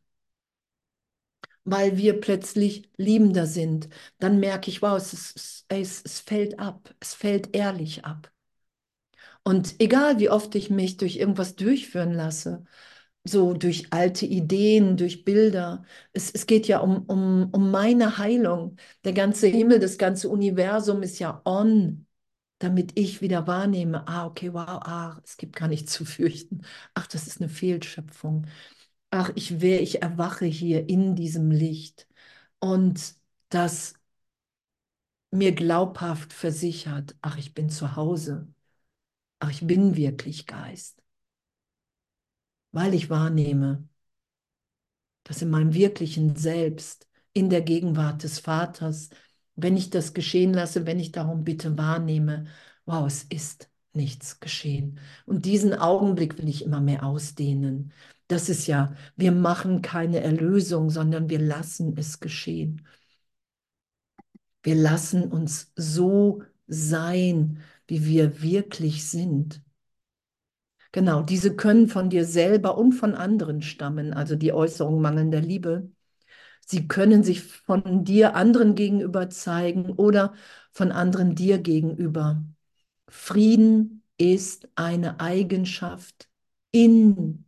weil 1.63 1.97
wir 1.97 2.19
plötzlich 2.21 2.89
liebender 2.97 3.45
sind, 3.47 3.89
dann 4.19 4.39
merke 4.39 4.69
ich, 4.69 4.81
wow, 4.81 4.97
es, 4.97 5.13
ist, 5.13 5.65
es, 5.69 6.01
es 6.03 6.19
fällt 6.19 6.59
ab, 6.59 6.93
es 6.99 7.13
fällt 7.13 7.55
ehrlich 7.55 8.05
ab. 8.05 8.31
Und 9.43 9.75
egal, 9.79 10.19
wie 10.19 10.29
oft 10.29 10.53
ich 10.55 10.69
mich 10.69 10.97
durch 10.97 11.17
irgendwas 11.17 11.55
durchführen 11.55 12.13
lasse, 12.13 12.63
so 13.23 13.53
durch 13.53 13.91
alte 13.93 14.25
Ideen, 14.25 14.97
durch 14.97 15.25
Bilder, 15.25 15.83
es, 16.13 16.31
es 16.31 16.45
geht 16.47 16.67
ja 16.67 16.79
um, 16.79 17.03
um, 17.05 17.49
um 17.51 17.71
meine 17.71 18.17
Heilung. 18.17 18.77
Der 19.03 19.13
ganze 19.13 19.47
Himmel, 19.47 19.79
das 19.79 19.97
ganze 19.97 20.29
Universum 20.29 21.03
ist 21.03 21.19
ja 21.19 21.41
on, 21.45 22.07
damit 22.59 22.97
ich 22.99 23.21
wieder 23.21 23.47
wahrnehme, 23.47 24.07
ah, 24.07 24.25
okay, 24.27 24.53
wow, 24.53 24.67
ah, 24.67 25.21
es 25.25 25.37
gibt 25.37 25.55
gar 25.55 25.67
nichts 25.67 25.93
zu 25.93 26.05
fürchten. 26.05 26.61
Ach, 26.93 27.07
das 27.07 27.27
ist 27.27 27.41
eine 27.41 27.49
Fehlschöpfung. 27.49 28.47
Ach, 29.11 29.31
ich 29.35 29.61
wäre, 29.61 29.81
ich 29.81 30.01
erwache 30.03 30.45
hier 30.45 30.89
in 30.89 31.15
diesem 31.15 31.51
Licht. 31.51 32.07
Und 32.59 33.15
das 33.49 33.93
mir 35.31 35.51
glaubhaft 35.53 36.31
versichert, 36.33 37.15
ach, 37.21 37.37
ich 37.37 37.53
bin 37.53 37.69
zu 37.69 37.95
Hause 37.97 38.47
ach, 39.41 39.49
ich 39.51 39.65
bin 39.65 39.95
wirklich 39.95 40.45
Geist. 40.47 41.01
Weil 42.71 42.93
ich 42.93 43.09
wahrnehme, 43.09 43.87
dass 45.23 45.41
in 45.41 45.49
meinem 45.49 45.73
wirklichen 45.73 46.35
Selbst, 46.35 47.07
in 47.33 47.49
der 47.49 47.61
Gegenwart 47.61 48.23
des 48.23 48.39
Vaters, 48.39 49.09
wenn 49.55 49.77
ich 49.77 49.89
das 49.89 50.13
geschehen 50.13 50.53
lasse, 50.53 50.85
wenn 50.85 50.99
ich 50.99 51.11
darum 51.11 51.43
bitte 51.43 51.77
wahrnehme, 51.77 52.45
wow, 52.85 53.05
es 53.07 53.23
ist 53.23 53.69
nichts 53.93 54.39
geschehen. 54.39 54.99
Und 55.25 55.45
diesen 55.45 55.73
Augenblick 55.73 56.37
will 56.37 56.47
ich 56.47 56.63
immer 56.63 56.81
mehr 56.81 57.03
ausdehnen. 57.05 57.93
Das 58.27 58.47
ist 58.49 58.67
ja, 58.67 58.95
wir 59.15 59.31
machen 59.31 59.81
keine 59.81 60.21
Erlösung, 60.21 60.89
sondern 60.89 61.29
wir 61.29 61.39
lassen 61.39 61.97
es 61.97 62.19
geschehen. 62.19 62.85
Wir 64.63 64.75
lassen 64.75 65.31
uns 65.31 65.71
so 65.75 66.43
sein, 66.67 67.61
wie 67.91 68.05
wir 68.05 68.41
wirklich 68.41 69.05
sind. 69.09 69.61
Genau, 70.93 71.21
diese 71.23 71.55
können 71.57 71.87
von 71.89 72.09
dir 72.09 72.23
selber 72.25 72.77
und 72.77 72.93
von 72.93 73.15
anderen 73.15 73.61
stammen, 73.61 74.13
also 74.13 74.35
die 74.37 74.53
Äußerung 74.53 75.01
mangelnder 75.01 75.41
Liebe. 75.41 75.91
Sie 76.65 76.87
können 76.87 77.23
sich 77.23 77.43
von 77.43 78.05
dir 78.05 78.35
anderen 78.35 78.75
gegenüber 78.75 79.29
zeigen 79.29 79.91
oder 79.91 80.33
von 80.71 80.91
anderen 80.91 81.35
dir 81.35 81.59
gegenüber. 81.59 82.45
Frieden 83.09 84.03
ist 84.17 84.69
eine 84.75 85.19
Eigenschaft 85.19 86.29
in 86.71 87.45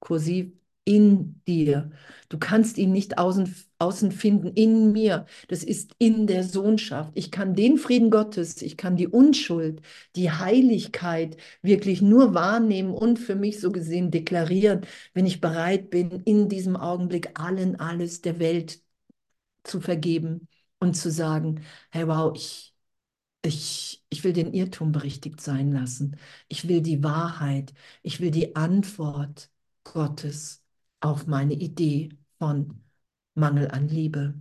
kursiv 0.00 0.52
in 0.84 1.40
dir. 1.46 1.90
Du 2.28 2.38
kannst 2.38 2.78
ihn 2.78 2.92
nicht 2.92 3.18
außen, 3.18 3.54
außen 3.78 4.12
finden, 4.12 4.48
in 4.54 4.92
mir. 4.92 5.26
Das 5.48 5.62
ist 5.62 5.94
in 5.98 6.26
der 6.26 6.42
Sohnschaft. 6.44 7.12
Ich 7.14 7.30
kann 7.30 7.54
den 7.54 7.76
Frieden 7.78 8.10
Gottes, 8.10 8.62
ich 8.62 8.76
kann 8.76 8.96
die 8.96 9.06
Unschuld, 9.08 9.82
die 10.16 10.30
Heiligkeit 10.30 11.36
wirklich 11.62 12.02
nur 12.02 12.34
wahrnehmen 12.34 12.92
und 12.92 13.18
für 13.18 13.34
mich 13.36 13.60
so 13.60 13.70
gesehen 13.72 14.10
deklarieren, 14.10 14.82
wenn 15.14 15.26
ich 15.26 15.40
bereit 15.40 15.90
bin, 15.90 16.10
in 16.24 16.48
diesem 16.48 16.76
Augenblick 16.76 17.38
allen 17.40 17.78
alles 17.78 18.20
der 18.22 18.38
Welt 18.38 18.80
zu 19.64 19.80
vergeben 19.80 20.48
und 20.78 20.94
zu 20.96 21.10
sagen, 21.10 21.62
hey 21.90 22.06
wow, 22.08 22.32
ich, 22.36 22.74
ich, 23.44 24.04
ich 24.10 24.24
will 24.24 24.32
den 24.32 24.52
Irrtum 24.54 24.92
berichtigt 24.92 25.40
sein 25.40 25.72
lassen. 25.72 26.16
Ich 26.48 26.68
will 26.68 26.82
die 26.82 27.02
Wahrheit. 27.04 27.74
Ich 28.02 28.20
will 28.20 28.30
die 28.30 28.56
Antwort 28.56 29.50
Gottes 29.84 30.59
auf 31.00 31.26
meine 31.26 31.54
Idee 31.54 32.10
von 32.38 32.82
Mangel 33.34 33.70
an 33.70 33.88
Liebe. 33.88 34.40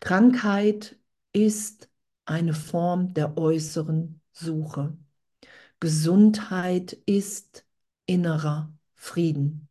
Krankheit 0.00 0.96
ist 1.32 1.88
eine 2.26 2.54
Form 2.54 3.14
der 3.14 3.36
äußeren 3.38 4.20
Suche. 4.32 4.96
Gesundheit 5.80 6.92
ist 7.06 7.66
innerer 8.06 8.72
Frieden. 8.94 9.68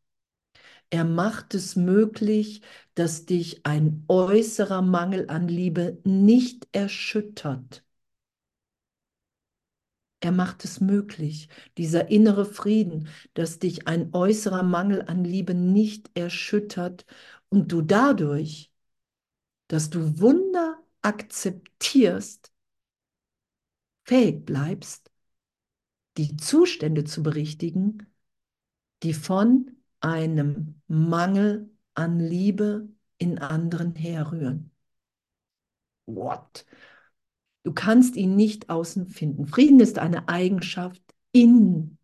Er 0.89 1.05
macht 1.05 1.53
es 1.55 1.75
möglich, 1.75 2.61
dass 2.95 3.25
dich 3.25 3.65
ein 3.65 4.05
äußerer 4.07 4.81
Mangel 4.81 5.29
an 5.29 5.47
Liebe 5.47 5.99
nicht 6.03 6.67
erschüttert. 6.73 7.84
Er 10.25 10.31
macht 10.31 10.65
es 10.65 10.81
möglich, 10.81 11.49
dieser 11.77 12.09
innere 12.09 12.45
Frieden, 12.45 13.09
dass 13.35 13.59
dich 13.59 13.87
ein 13.87 14.11
äußerer 14.11 14.63
Mangel 14.63 15.03
an 15.03 15.23
Liebe 15.23 15.53
nicht 15.53 16.09
erschüttert 16.17 17.05
und 17.49 17.71
du 17.71 17.83
dadurch, 17.83 18.71
dass 19.67 19.91
du 19.91 20.19
Wunder 20.19 20.79
akzeptierst, 21.03 22.51
fähig 24.05 24.47
bleibst, 24.47 25.11
die 26.17 26.35
Zustände 26.37 27.03
zu 27.03 27.21
berichtigen, 27.21 28.11
die 29.03 29.13
von 29.13 29.77
einem 29.99 30.81
Mangel 30.87 31.69
an 31.93 32.19
Liebe 32.19 32.89
in 33.19 33.37
anderen 33.37 33.93
herrühren. 33.93 34.71
What? 36.07 36.65
Du 37.65 37.73
kannst 37.73 38.15
ihn 38.15 38.35
nicht 38.35 38.69
außen 38.69 39.07
finden. 39.07 39.47
Frieden 39.47 39.79
ist 39.79 39.97
eine 39.97 40.29
Eigenschaft 40.29 41.01
in 41.31 41.97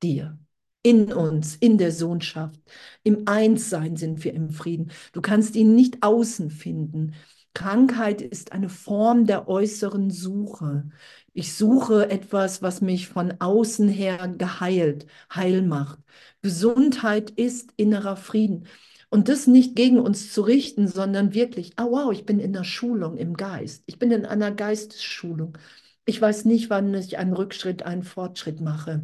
dir, 0.00 0.38
in 0.84 1.12
uns, 1.12 1.56
in 1.56 1.76
der 1.76 1.90
Sohnschaft. 1.90 2.60
Im 3.02 3.24
Einssein 3.26 3.96
sind 3.96 4.22
wir 4.22 4.32
im 4.32 4.50
Frieden. 4.50 4.92
Du 5.12 5.20
kannst 5.20 5.56
ihn 5.56 5.74
nicht 5.74 6.04
außen 6.04 6.50
finden. 6.50 7.14
Krankheit 7.52 8.22
ist 8.22 8.52
eine 8.52 8.68
Form 8.68 9.26
der 9.26 9.48
äußeren 9.48 10.10
Suche. 10.12 10.88
Ich 11.32 11.52
suche 11.54 12.08
etwas, 12.08 12.62
was 12.62 12.80
mich 12.80 13.08
von 13.08 13.34
außen 13.40 13.88
her 13.88 14.28
geheilt, 14.28 15.06
heil 15.34 15.62
macht. 15.62 15.98
Gesundheit 16.42 17.30
ist 17.30 17.72
innerer 17.76 18.16
Frieden. 18.16 18.68
Und 19.12 19.28
das 19.28 19.46
nicht 19.46 19.76
gegen 19.76 20.00
uns 20.00 20.32
zu 20.32 20.40
richten, 20.40 20.88
sondern 20.88 21.34
wirklich, 21.34 21.74
oh 21.78 21.90
wow, 21.90 22.12
ich 22.12 22.24
bin 22.24 22.40
in 22.40 22.54
der 22.54 22.64
Schulung 22.64 23.18
im 23.18 23.36
Geist. 23.36 23.82
Ich 23.86 23.98
bin 23.98 24.10
in 24.10 24.24
einer 24.24 24.50
Geistesschulung. 24.52 25.58
Ich 26.06 26.18
weiß 26.20 26.46
nicht, 26.46 26.70
wann 26.70 26.94
ich 26.94 27.18
einen 27.18 27.34
Rückschritt, 27.34 27.82
einen 27.82 28.04
Fortschritt 28.04 28.62
mache. 28.62 29.02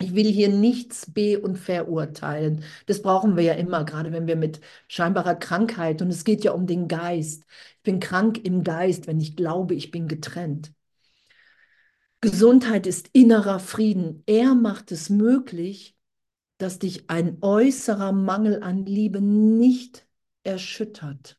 Ich 0.00 0.14
will 0.14 0.26
hier 0.30 0.50
nichts 0.50 1.10
be- 1.10 1.40
und 1.40 1.56
verurteilen. 1.56 2.64
Das 2.86 3.02
brauchen 3.02 3.36
wir 3.36 3.44
ja 3.44 3.54
immer, 3.54 3.84
gerade 3.84 4.12
wenn 4.12 4.26
wir 4.26 4.36
mit 4.36 4.60
scheinbarer 4.88 5.36
Krankheit, 5.36 6.02
und 6.02 6.10
es 6.10 6.24
geht 6.24 6.44
ja 6.44 6.52
um 6.52 6.66
den 6.66 6.86
Geist. 6.86 7.44
Ich 7.78 7.82
bin 7.84 8.00
krank 8.00 8.44
im 8.44 8.62
Geist, 8.62 9.06
wenn 9.06 9.20
ich 9.20 9.36
glaube, 9.36 9.74
ich 9.74 9.90
bin 9.90 10.08
getrennt. 10.08 10.72
Gesundheit 12.20 12.86
ist 12.86 13.10
innerer 13.12 13.58
Frieden. 13.58 14.22
Er 14.26 14.54
macht 14.54 14.92
es 14.92 15.10
möglich, 15.10 15.96
dass 16.58 16.78
dich 16.78 17.08
ein 17.10 17.38
äußerer 17.42 18.12
Mangel 18.12 18.62
an 18.62 18.84
Liebe 18.86 19.20
nicht 19.20 20.06
erschüttert. 20.44 21.38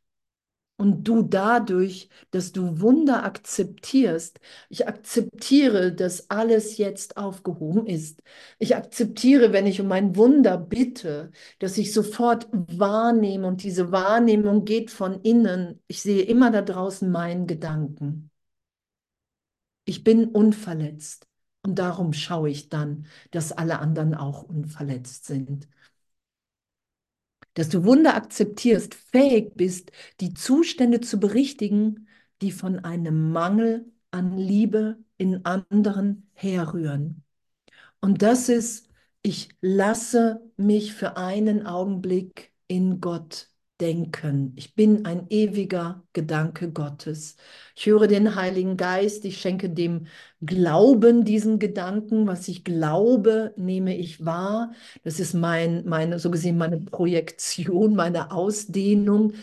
Und 0.78 1.04
du 1.10 1.24
dadurch, 1.24 2.10
dass 2.32 2.54
du 2.54 2.80
Wunder 2.80 3.24
akzeptierst, 3.26 4.40
ich 4.70 4.88
akzeptiere, 4.88 5.92
dass 5.94 6.30
alles 6.30 6.78
jetzt 6.78 7.18
aufgehoben 7.18 7.86
ist. 7.86 8.24
Ich 8.60 8.78
akzeptiere, 8.78 9.52
wenn 9.52 9.68
ich 9.68 9.82
um 9.82 9.92
ein 9.92 10.16
Wunder 10.16 10.58
bitte, 10.58 11.32
dass 11.60 11.78
ich 11.78 11.94
sofort 11.94 12.48
wahrnehme 12.54 13.46
und 13.48 13.64
diese 13.64 13.92
Wahrnehmung 13.92 14.64
geht 14.64 14.90
von 14.90 15.20
innen. 15.22 15.82
Ich 15.88 16.02
sehe 16.02 16.24
immer 16.24 16.50
da 16.50 16.62
draußen 16.62 17.12
meinen 17.12 17.46
Gedanken. 17.46 18.32
Ich 19.84 20.06
bin 20.06 20.30
unverletzt. 20.30 21.29
Und 21.64 21.76
darum 21.80 22.14
schaue 22.14 22.50
ich 22.50 22.70
dann, 22.70 23.06
dass 23.32 23.52
alle 23.52 23.80
anderen 23.80 24.14
auch 24.16 24.44
unverletzt 24.44 25.26
sind. 25.26 25.68
Dass 27.56 27.70
du 27.70 27.84
Wunder 27.84 28.16
akzeptierst, 28.16 28.96
fähig 28.96 29.54
bist, 29.56 29.92
die 30.22 30.34
Zustände 30.34 31.02
zu 31.02 31.20
berichtigen, 31.20 32.08
die 32.42 32.52
von 32.52 32.80
einem 32.80 33.32
Mangel 33.32 33.92
an 34.12 34.38
Liebe 34.38 34.98
in 35.18 35.46
anderen 35.46 36.30
herrühren. 36.34 37.24
Und 38.02 38.22
das 38.22 38.50
ist, 38.50 38.90
ich 39.24 39.50
lasse 39.62 40.42
mich 40.58 40.94
für 40.94 41.18
einen 41.18 41.66
Augenblick 41.68 42.54
in 42.68 43.02
Gott 43.02 43.49
denken. 43.82 44.54
Ich 44.58 44.76
bin 44.76 45.06
ein 45.06 45.28
ewiger 45.30 46.04
Gedanke 46.14 46.72
Gottes. 46.72 47.38
Ich 47.76 47.86
höre 47.86 48.08
den 48.08 48.36
Heiligen 48.36 48.78
Geist, 48.78 49.26
ich 49.26 49.40
schenke 49.42 49.70
dem 49.70 50.08
Glauben 50.42 51.26
diesen 51.26 51.60
Gedanken. 51.60 52.28
Was 52.28 52.48
ich 52.48 52.64
glaube, 52.64 53.54
nehme 53.58 53.96
ich 53.98 54.26
wahr. 54.26 54.74
Das 55.04 55.20
ist 55.20 55.34
mein, 55.34 55.86
meine, 55.88 56.20
so 56.20 56.30
gesehen, 56.32 56.58
meine 56.58 56.80
Projektion, 56.80 57.96
meine 57.96 58.32
Ausdehnung. 58.32 59.34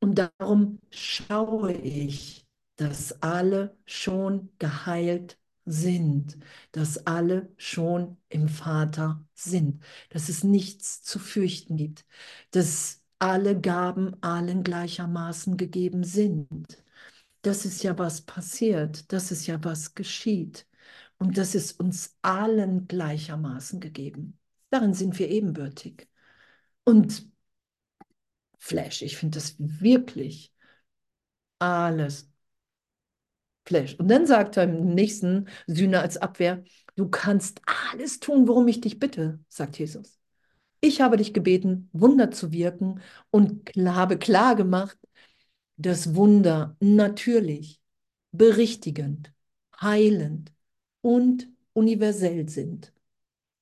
Und 0.00 0.16
darum 0.38 0.80
schaue 0.90 1.72
ich, 1.72 2.46
dass 2.76 3.22
alle 3.22 3.76
schon 3.86 4.50
geheilt 4.58 5.38
sind, 5.64 6.36
dass 6.72 7.06
alle 7.06 7.48
schon 7.56 8.16
im 8.28 8.48
Vater 8.48 9.24
sind, 9.34 9.82
dass 10.10 10.28
es 10.28 10.44
nichts 10.44 11.02
zu 11.02 11.18
fürchten 11.18 11.76
gibt, 11.76 12.04
dass 12.52 13.02
alle 13.18 13.60
Gaben 13.60 14.16
allen 14.22 14.62
gleichermaßen 14.62 15.56
gegeben 15.56 16.04
sind. 16.04 16.82
Das 17.42 17.64
ist 17.64 17.82
ja 17.82 17.98
was 17.98 18.22
passiert, 18.22 19.12
das 19.12 19.30
ist 19.30 19.46
ja 19.46 19.62
was 19.64 19.94
geschieht. 19.94 20.66
Und 21.18 21.38
das 21.38 21.54
ist 21.54 21.80
uns 21.80 22.16
allen 22.22 22.88
gleichermaßen 22.88 23.80
gegeben. 23.80 24.38
Darin 24.70 24.94
sind 24.94 25.18
wir 25.18 25.30
ebenbürtig. 25.30 26.08
Und 26.84 27.30
Flash, 28.58 29.00
ich 29.02 29.16
finde 29.16 29.38
das 29.38 29.54
wirklich 29.58 30.52
alles 31.58 32.28
Flash. 33.66 33.94
Und 33.98 34.08
dann 34.08 34.26
sagt 34.26 34.56
er 34.56 34.64
im 34.64 34.94
nächsten 34.94 35.48
Sühne 35.66 36.00
als 36.00 36.16
Abwehr, 36.16 36.62
du 36.94 37.08
kannst 37.08 37.60
alles 37.92 38.20
tun, 38.20 38.46
worum 38.48 38.68
ich 38.68 38.80
dich 38.80 38.98
bitte, 38.98 39.40
sagt 39.48 39.78
Jesus. 39.78 40.18
Ich 40.80 41.00
habe 41.00 41.16
dich 41.16 41.32
gebeten, 41.34 41.88
Wunder 41.92 42.30
zu 42.30 42.52
wirken 42.52 43.00
und 43.30 43.70
habe 43.76 44.18
klar 44.18 44.54
gemacht, 44.56 44.98
dass 45.76 46.14
Wunder 46.14 46.76
natürlich, 46.80 47.80
berichtigend, 48.32 49.32
heilend 49.80 50.52
und 51.02 51.48
universell 51.74 52.48
sind. 52.48 52.92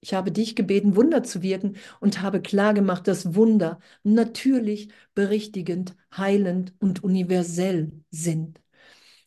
Ich 0.01 0.15
habe 0.15 0.33
dich 0.33 0.57
gebeten, 0.57 0.97
Wunder 0.97 1.23
zu 1.25 1.43
wirken 1.43 1.77
und 2.01 2.23
habe 2.23 2.43
klar 2.43 2.75
gemacht, 2.75 3.09
dass 3.09 3.35
Wunder 3.37 3.81
natürlich, 4.05 4.91
berichtigend, 5.15 5.97
heilend 6.17 6.75
und 6.81 7.05
universell 7.05 7.93
sind. 8.11 8.61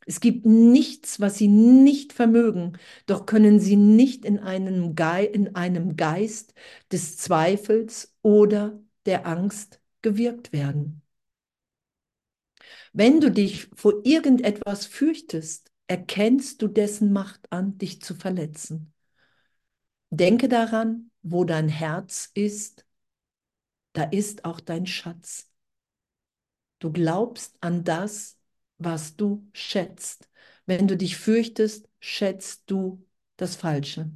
Es 0.08 0.22
gibt 0.22 0.46
nichts, 0.46 1.20
was 1.20 1.38
sie 1.38 1.50
nicht 1.50 2.14
vermögen, 2.14 2.78
doch 3.08 3.26
können 3.26 3.60
sie 3.60 3.76
nicht 3.76 4.24
in 4.26 4.40
einem, 4.40 4.96
Ge 4.96 5.26
in 5.26 5.56
einem 5.56 5.98
Geist 5.98 6.54
des 6.92 7.18
Zweifels 7.18 8.16
oder 8.22 8.80
der 9.06 9.28
Angst 9.28 9.82
gewirkt 10.02 10.54
werden. 10.54 11.02
Wenn 12.94 13.20
du 13.22 13.32
dich 13.32 13.70
vor 13.76 13.94
irgendetwas 14.06 14.86
fürchtest, 14.86 15.72
erkennst 15.88 16.62
du 16.62 16.68
dessen 16.68 17.14
Macht 17.14 17.52
an, 17.52 17.78
dich 17.78 18.02
zu 18.02 18.16
verletzen. 18.16 18.94
Denke 20.10 20.50
daran, 20.50 21.12
wo 21.22 21.44
dein 21.46 21.70
Herz 21.70 22.30
ist, 22.34 22.86
da 23.94 24.04
ist 24.04 24.46
auch 24.46 24.60
dein 24.60 24.86
Schatz. 24.86 25.52
Du 26.80 26.92
glaubst 26.92 27.58
an 27.62 27.84
das, 27.84 28.37
was 28.78 29.16
du 29.16 29.48
schätzt. 29.54 30.30
Wenn 30.66 30.88
du 30.88 30.98
dich 30.98 31.18
fürchtest, 31.18 31.88
schätzt 32.00 32.64
du 32.70 33.06
das 33.38 33.56
Falsche. 33.56 34.12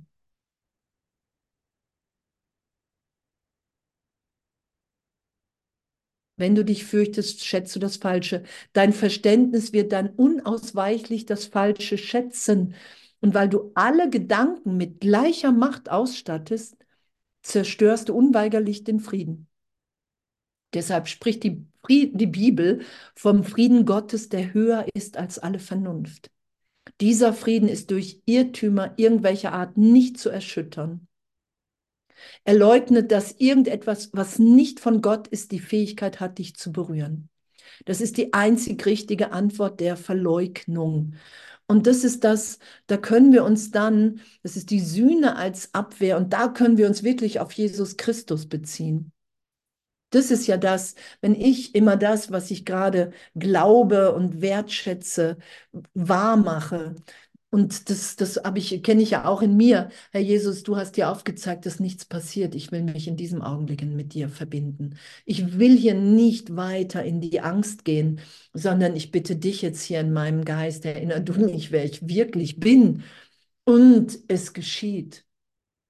Wenn 6.38 6.56
du 6.56 6.66
dich 6.66 6.86
fürchtest, 6.86 7.44
schätzt 7.46 7.76
du 7.76 7.80
das 7.80 7.98
Falsche. 7.98 8.44
Dein 8.74 8.94
Verständnis 8.94 9.74
wird 9.74 9.92
dann 9.92 10.10
unausweichlich 10.10 11.26
das 11.26 11.46
Falsche 11.46 11.98
schätzen. 11.98 12.74
Und 13.22 13.34
weil 13.36 13.50
du 13.50 13.72
alle 13.76 14.10
Gedanken 14.10 14.78
mit 14.78 15.00
gleicher 15.02 15.52
Macht 15.52 15.90
ausstattest, 15.92 16.76
zerstörst 17.44 18.10
du 18.10 18.16
unweigerlich 18.16 18.84
den 18.86 19.00
Frieden. 19.02 19.50
Deshalb 20.74 21.08
spricht 21.08 21.44
die, 21.44 21.66
die 21.90 22.28
Bibel 22.28 22.82
vom 23.16 23.44
Frieden 23.44 23.86
Gottes, 23.86 24.30
der 24.30 24.54
höher 24.54 24.86
ist 24.94 25.18
als 25.18 25.40
alle 25.40 25.60
Vernunft. 25.60 26.32
Dieser 27.00 27.34
Frieden 27.34 27.70
ist 27.70 27.92
durch 27.92 28.22
Irrtümer 28.26 28.94
irgendwelcher 28.98 29.54
Art 29.54 29.78
nicht 29.78 30.18
zu 30.20 30.30
erschüttern. 30.30 31.08
Er 32.44 32.54
leugnet, 32.54 33.12
dass 33.12 33.34
irgendetwas, 33.40 34.12
was 34.14 34.40
nicht 34.40 34.80
von 34.80 35.02
Gott 35.02 35.28
ist, 35.28 35.52
die 35.52 35.60
Fähigkeit 35.60 36.20
hat, 36.20 36.38
dich 36.38 36.56
zu 36.56 36.72
berühren. 36.72 37.30
Das 37.86 38.02
ist 38.02 38.18
die 38.18 38.34
einzig 38.34 38.86
richtige 38.86 39.32
Antwort 39.32 39.80
der 39.80 39.98
Verleugnung. 39.98 41.16
Und 41.68 41.88
das 41.88 42.04
ist 42.04 42.24
das, 42.24 42.60
da 42.88 42.98
können 42.98 43.32
wir 43.32 43.44
uns 43.46 43.72
dann, 43.72 44.22
das 44.44 44.58
ist 44.58 44.72
die 44.72 44.82
Sühne 44.82 45.36
als 45.38 45.74
Abwehr 45.74 46.18
und 46.18 46.34
da 46.34 46.50
können 46.50 46.78
wir 46.78 46.88
uns 46.88 47.04
wirklich 47.04 47.40
auf 47.40 47.54
Jesus 47.54 47.98
Christus 47.98 48.48
beziehen. 48.48 49.12
Das 50.12 50.30
ist 50.32 50.48
ja 50.48 50.58
das, 50.58 50.96
wenn 51.22 51.36
ich 51.36 51.74
immer 51.76 51.98
das, 51.98 52.32
was 52.32 52.52
ich 52.52 52.66
gerade 52.66 53.12
glaube 53.36 54.14
und 54.14 54.42
wertschätze, 54.42 55.38
wahr 55.94 56.38
mache. 56.38 56.96
Und 57.50 57.90
das, 57.90 58.16
das 58.16 58.40
ich, 58.56 58.82
kenne 58.82 59.02
ich 59.02 59.12
ja 59.12 59.26
auch 59.26 59.42
in 59.42 59.58
mir. 59.58 59.90
Herr 60.12 60.22
Jesus, 60.22 60.64
du 60.64 60.78
hast 60.78 60.96
dir 60.96 61.10
aufgezeigt, 61.10 61.66
dass 61.66 61.82
nichts 61.82 62.06
passiert. 62.06 62.56
Ich 62.56 62.72
will 62.72 62.82
mich 62.84 63.08
in 63.10 63.18
diesem 63.18 63.42
Augenblick 63.42 63.84
mit 63.84 64.14
dir 64.14 64.30
verbinden. 64.30 64.98
Ich 65.26 65.60
will 65.60 65.78
hier 65.78 65.94
nicht 65.94 66.56
weiter 66.56 67.04
in 67.04 67.20
die 67.20 67.42
Angst 67.42 67.84
gehen, 67.84 68.22
sondern 68.54 68.96
ich 68.96 69.12
bitte 69.12 69.36
dich 69.36 69.62
jetzt 69.62 69.84
hier 69.84 70.00
in 70.00 70.14
meinem 70.14 70.46
Geist, 70.46 70.86
erinner 70.86 71.20
du 71.20 71.34
mich, 71.34 71.72
wer 71.72 71.84
ich 71.84 72.08
wirklich 72.08 72.60
bin. 72.60 73.04
Und 73.66 74.18
es 74.30 74.54
geschieht. 74.54 75.26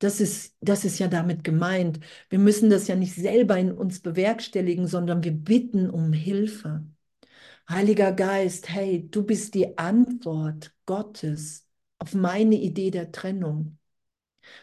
Das 0.01 0.19
ist, 0.19 0.55
das 0.61 0.83
ist 0.83 0.97
ja 0.97 1.07
damit 1.07 1.43
gemeint. 1.43 1.99
Wir 2.29 2.39
müssen 2.39 2.71
das 2.71 2.87
ja 2.87 2.95
nicht 2.95 3.13
selber 3.13 3.57
in 3.59 3.71
uns 3.71 3.99
bewerkstelligen, 3.99 4.87
sondern 4.87 5.23
wir 5.23 5.31
bitten 5.31 5.91
um 5.91 6.11
Hilfe. 6.11 6.83
Heiliger 7.69 8.13
Geist, 8.13 8.69
hey, 8.69 9.09
du 9.11 9.23
bist 9.25 9.55
die 9.55 9.77
Antwort 9.77 10.73
Gottes 10.87 11.67
auf 11.99 12.15
meine 12.15 12.55
Idee 12.55 12.91
der 12.91 13.11
Trennung. 13.11 13.77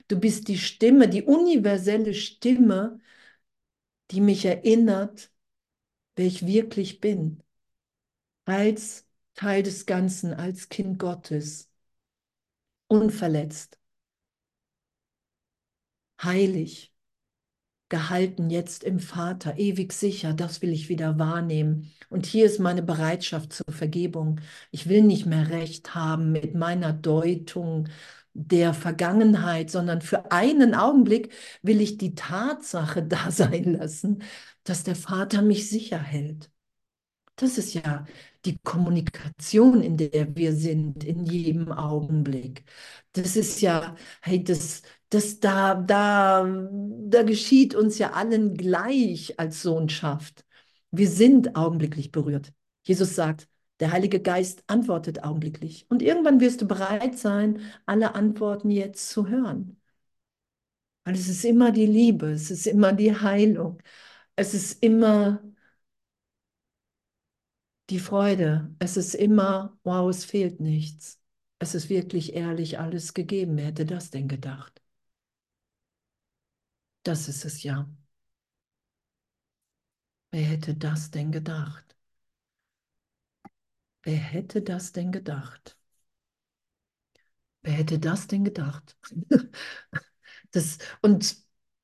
Du 0.09 0.19
bist 0.21 0.49
die 0.49 0.59
Stimme, 0.59 1.09
die 1.09 1.23
universelle 1.23 2.15
Stimme, 2.15 3.01
die 4.11 4.21
mich 4.21 4.45
erinnert, 4.45 5.31
wer 6.17 6.27
ich 6.27 6.47
wirklich 6.47 7.01
bin. 7.01 7.43
Als 8.47 9.07
Teil 9.35 9.63
des 9.63 9.87
Ganzen, 9.87 10.35
als 10.35 10.69
Kind 10.69 10.99
Gottes. 10.99 11.71
Unverletzt 12.89 13.78
heilig, 16.23 16.93
gehalten 17.89 18.51
jetzt 18.51 18.85
im 18.85 19.01
Vater, 19.01 19.59
ewig 19.59 19.93
sicher, 19.93 20.35
das 20.35 20.61
will 20.63 20.73
ich 20.73 20.89
wieder 20.89 21.19
wahrnehmen. 21.19 21.93
Und 22.11 22.27
hier 22.27 22.45
ist 22.47 22.59
meine 22.61 22.83
Bereitschaft 22.83 23.53
zur 23.53 23.73
Vergebung. 23.75 24.41
Ich 24.71 24.89
will 24.89 25.03
nicht 25.03 25.27
mehr 25.27 25.49
recht 25.51 25.95
haben 25.95 26.33
mit 26.33 26.55
meiner 26.55 26.93
Deutung 26.93 27.89
der 28.35 28.75
Vergangenheit, 28.75 29.71
sondern 29.71 30.03
für 30.03 30.31
einen 30.33 30.75
Augenblick 30.75 31.33
will 31.63 31.81
ich 31.81 31.97
die 31.99 32.15
Tatsache 32.15 33.03
da 33.05 33.31
sein 33.31 33.75
lassen, 33.75 34.23
dass 34.65 34.85
der 34.85 34.97
Vater 34.97 35.43
mich 35.43 35.69
sicher 35.71 35.99
hält. 35.99 36.51
Das 37.37 37.59
ist 37.59 37.75
ja 37.75 38.07
die 38.45 38.59
Kommunikation, 38.59 39.83
in 39.83 39.97
der 39.97 40.37
wir 40.37 40.55
sind, 40.55 41.05
in 41.05 41.25
jedem 41.27 41.73
Augenblick. 41.73 42.65
Das 43.13 43.37
ist 43.37 43.61
ja, 43.61 43.97
hey, 44.23 44.43
das, 44.45 44.83
das 45.11 45.41
da, 45.41 45.75
da, 45.75 46.47
da 47.09 47.23
geschieht 47.23 47.75
uns 47.75 47.99
ja 47.99 48.13
allen 48.13 48.57
gleich 48.57 49.39
als 49.39 49.63
Sohnschaft. 49.63 50.45
Wir 50.91 51.09
sind 51.09 51.57
augenblicklich 51.57 52.13
berührt. 52.13 52.53
Jesus 52.85 53.15
sagt, 53.15 53.49
der 53.81 53.93
Heilige 53.93 54.21
Geist 54.21 54.65
antwortet 54.67 55.23
augenblicklich. 55.25 55.87
Und 55.89 56.03
irgendwann 56.03 56.41
wirst 56.41 56.63
du 56.63 56.67
bereit 56.67 57.19
sein, 57.19 57.61
alle 57.87 58.15
Antworten 58.15 58.71
jetzt 58.71 59.11
zu 59.11 59.29
hören. 59.29 59.81
Weil 61.05 61.15
es 61.15 61.29
ist 61.29 61.45
immer 61.45 61.73
die 61.73 61.87
Liebe, 61.87 62.31
es 62.33 62.51
ist 62.51 62.67
immer 62.67 62.93
die 62.93 63.15
Heilung, 63.17 63.81
es 64.37 64.55
ist 64.55 64.83
immer 64.83 65.43
die 67.91 67.99
Freude, 67.99 68.75
es 68.79 68.97
ist 68.97 69.15
immer, 69.15 69.79
wow, 69.85 70.09
es 70.11 70.25
fehlt 70.25 70.61
nichts. 70.61 71.21
Es 71.59 71.75
ist 71.75 71.89
wirklich 71.91 72.35
ehrlich 72.35 72.79
alles 72.79 73.15
gegeben. 73.15 73.57
Wer 73.57 73.67
hätte 73.67 73.85
das 73.87 74.11
denn 74.11 74.29
gedacht? 74.29 74.81
Das 77.03 77.29
ist 77.29 77.45
es 77.45 77.63
ja. 77.65 77.89
Wer 80.31 80.41
hätte 80.45 80.75
das 80.75 81.11
denn 81.11 81.33
gedacht? 81.33 81.95
Wer 84.03 84.17
hätte 84.17 84.61
das 84.63 84.91
denn 84.91 85.13
gedacht? 85.13 85.79
Wer 87.63 87.73
hätte 87.75 87.99
das 87.99 88.27
denn 88.27 88.45
gedacht? 88.45 88.97
das, 90.53 90.79
und 91.03 91.37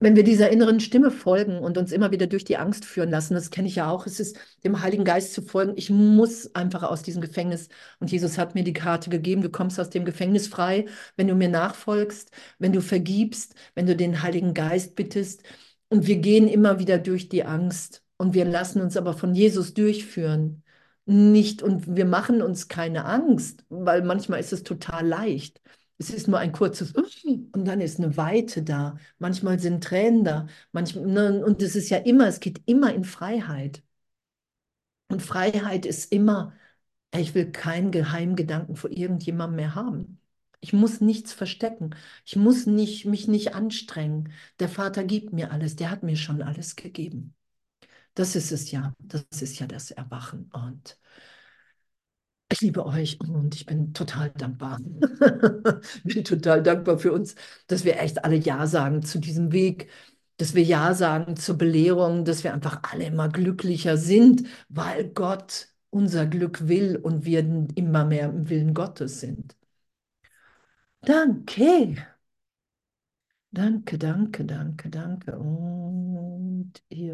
wenn 0.05 0.17
wir 0.17 0.25
dieser 0.25 0.51
inneren 0.51 0.81
Stimme 0.81 1.11
folgen 1.11 1.59
und 1.59 1.79
uns 1.79 1.91
immer 1.91 2.11
wieder 2.11 2.27
durch 2.27 2.45
die 2.45 2.59
Angst 2.59 2.85
führen 2.85 3.11
lassen, 3.11 3.35
das 3.35 3.51
kenne 3.51 3.69
ich 3.69 3.77
ja 3.77 3.91
auch, 3.91 4.07
es 4.07 4.21
ist 4.21 4.39
dem 4.63 4.83
Heiligen 4.83 5.05
Geist 5.05 5.33
zu 5.33 5.43
folgen. 5.43 5.73
Ich 5.77 5.91
muss 5.91 6.55
einfach 6.55 6.83
aus 6.83 7.03
diesem 7.03 7.23
Gefängnis. 7.23 7.69
Und 8.01 8.13
Jesus 8.13 8.39
hat 8.39 8.55
mir 8.55 8.65
die 8.65 8.73
Karte 8.73 9.11
gegeben, 9.11 9.43
du 9.43 9.51
kommst 9.51 9.81
aus 9.81 9.91
dem 9.91 10.05
Gefängnis 10.05 10.47
frei, 10.47 10.87
wenn 11.17 11.29
du 11.29 11.35
mir 11.35 11.49
nachfolgst, 11.49 12.31
wenn 12.59 12.73
du 12.73 12.83
vergibst, 12.83 13.55
wenn 13.75 13.87
du 13.87 13.97
den 13.97 14.23
Heiligen 14.23 14.55
Geist 14.55 14.95
bittest. 14.95 15.43
Und 15.89 16.07
wir 16.07 16.17
gehen 16.17 16.49
immer 16.49 16.79
wieder 16.79 16.99
durch 16.99 17.29
die 17.29 17.45
Angst 17.45 18.03
und 18.17 18.35
wir 18.35 18.45
lassen 18.45 18.81
uns 18.83 18.97
aber 18.97 19.15
von 19.15 19.35
Jesus 19.35 19.75
durchführen. 19.75 20.63
Nicht, 21.07 21.63
und 21.63 21.97
wir 21.97 22.07
machen 22.07 22.43
uns 22.43 22.69
keine 22.69 23.05
Angst, 23.05 23.65
weil 23.69 24.03
manchmal 24.03 24.41
ist 24.41 24.53
es 24.53 24.63
total 24.63 25.07
leicht. 25.07 25.61
Es 25.99 26.11
ist 26.11 26.29
nur 26.29 26.39
ein 26.39 26.53
kurzes 26.53 26.93
und 27.25 27.65
dann 27.65 27.81
ist 27.81 27.99
eine 28.01 28.17
Weite 28.17 28.63
da. 28.63 28.99
Manchmal 29.19 29.59
sind 29.61 29.83
Tränen 29.85 30.25
da. 30.25 30.47
Manchmal, 30.73 31.07
ne, 31.07 31.45
und 31.45 31.63
es 31.63 31.77
ist 31.77 31.91
ja 31.91 31.99
immer, 31.99 32.27
es 32.29 32.41
geht 32.41 32.63
immer 32.67 32.93
in 32.95 33.05
Freiheit. 33.05 33.83
Und 35.09 35.23
Freiheit 35.23 35.87
ist 35.87 36.13
immer, 36.13 36.53
ich 37.15 37.35
will 37.35 37.53
keinen 37.53 37.91
Geheimgedanken 37.93 38.77
vor 38.77 38.91
irgendjemandem 38.91 39.57
mehr 39.57 39.75
haben. 39.75 40.21
Ich 40.61 40.73
muss 40.73 41.01
nichts 41.01 41.33
verstecken. 41.33 41.95
Ich 42.25 42.37
muss 42.37 42.67
nicht, 42.67 43.05
mich 43.07 43.29
nicht 43.29 43.55
anstrengen. 43.55 44.33
Der 44.61 44.69
Vater 44.69 45.05
gibt 45.05 45.33
mir 45.33 45.53
alles. 45.53 45.77
Der 45.77 45.91
hat 45.91 46.03
mir 46.03 46.17
schon 46.17 46.43
alles 46.43 46.77
gegeben. 46.77 47.35
Das 48.15 48.37
ist 48.37 48.53
es 48.53 48.71
ja. 48.73 48.95
Das 49.01 49.25
ist 49.43 49.59
ja 49.61 49.67
das 49.69 49.91
Erwachen. 49.93 50.51
Und 50.53 50.99
ich 52.55 52.61
liebe 52.61 52.87
euch 52.87 53.19
und 53.21 53.55
ich 53.55 53.67
bin 53.67 53.93
total 53.95 54.31
dankbar. 54.31 54.79
bin 56.05 56.25
total 56.25 56.63
dankbar 56.63 56.99
für 56.99 57.13
uns, 57.13 57.35
dass 57.67 57.85
wir 57.85 57.99
echt 58.01 58.25
alle 58.25 58.37
Ja 58.37 58.67
sagen 58.67 59.03
zu 59.03 59.19
diesem 59.19 59.53
Weg, 59.53 59.91
dass 60.37 60.55
wir 60.55 60.63
Ja 60.63 60.95
sagen 60.95 61.37
zur 61.37 61.59
Belehrung, 61.59 62.25
dass 62.25 62.45
wir 62.45 62.55
einfach 62.55 62.81
alle 62.85 63.07
immer 63.07 63.29
glücklicher 63.29 63.97
sind, 63.97 64.45
weil 64.69 65.09
Gott 65.11 65.69
unser 65.91 66.27
Glück 66.27 66.69
will 66.69 66.97
und 66.97 67.25
wir 67.25 67.41
immer 67.75 68.05
mehr 68.05 68.29
im 68.29 68.49
Willen 68.49 68.75
Gottes 68.75 69.21
sind. 69.21 69.57
Danke. 71.07 71.95
Danke, 73.53 73.97
danke, 73.99 74.45
danke, 74.45 74.91
danke. 74.91 75.39
Und 75.39 76.73
ihr. 76.91 77.13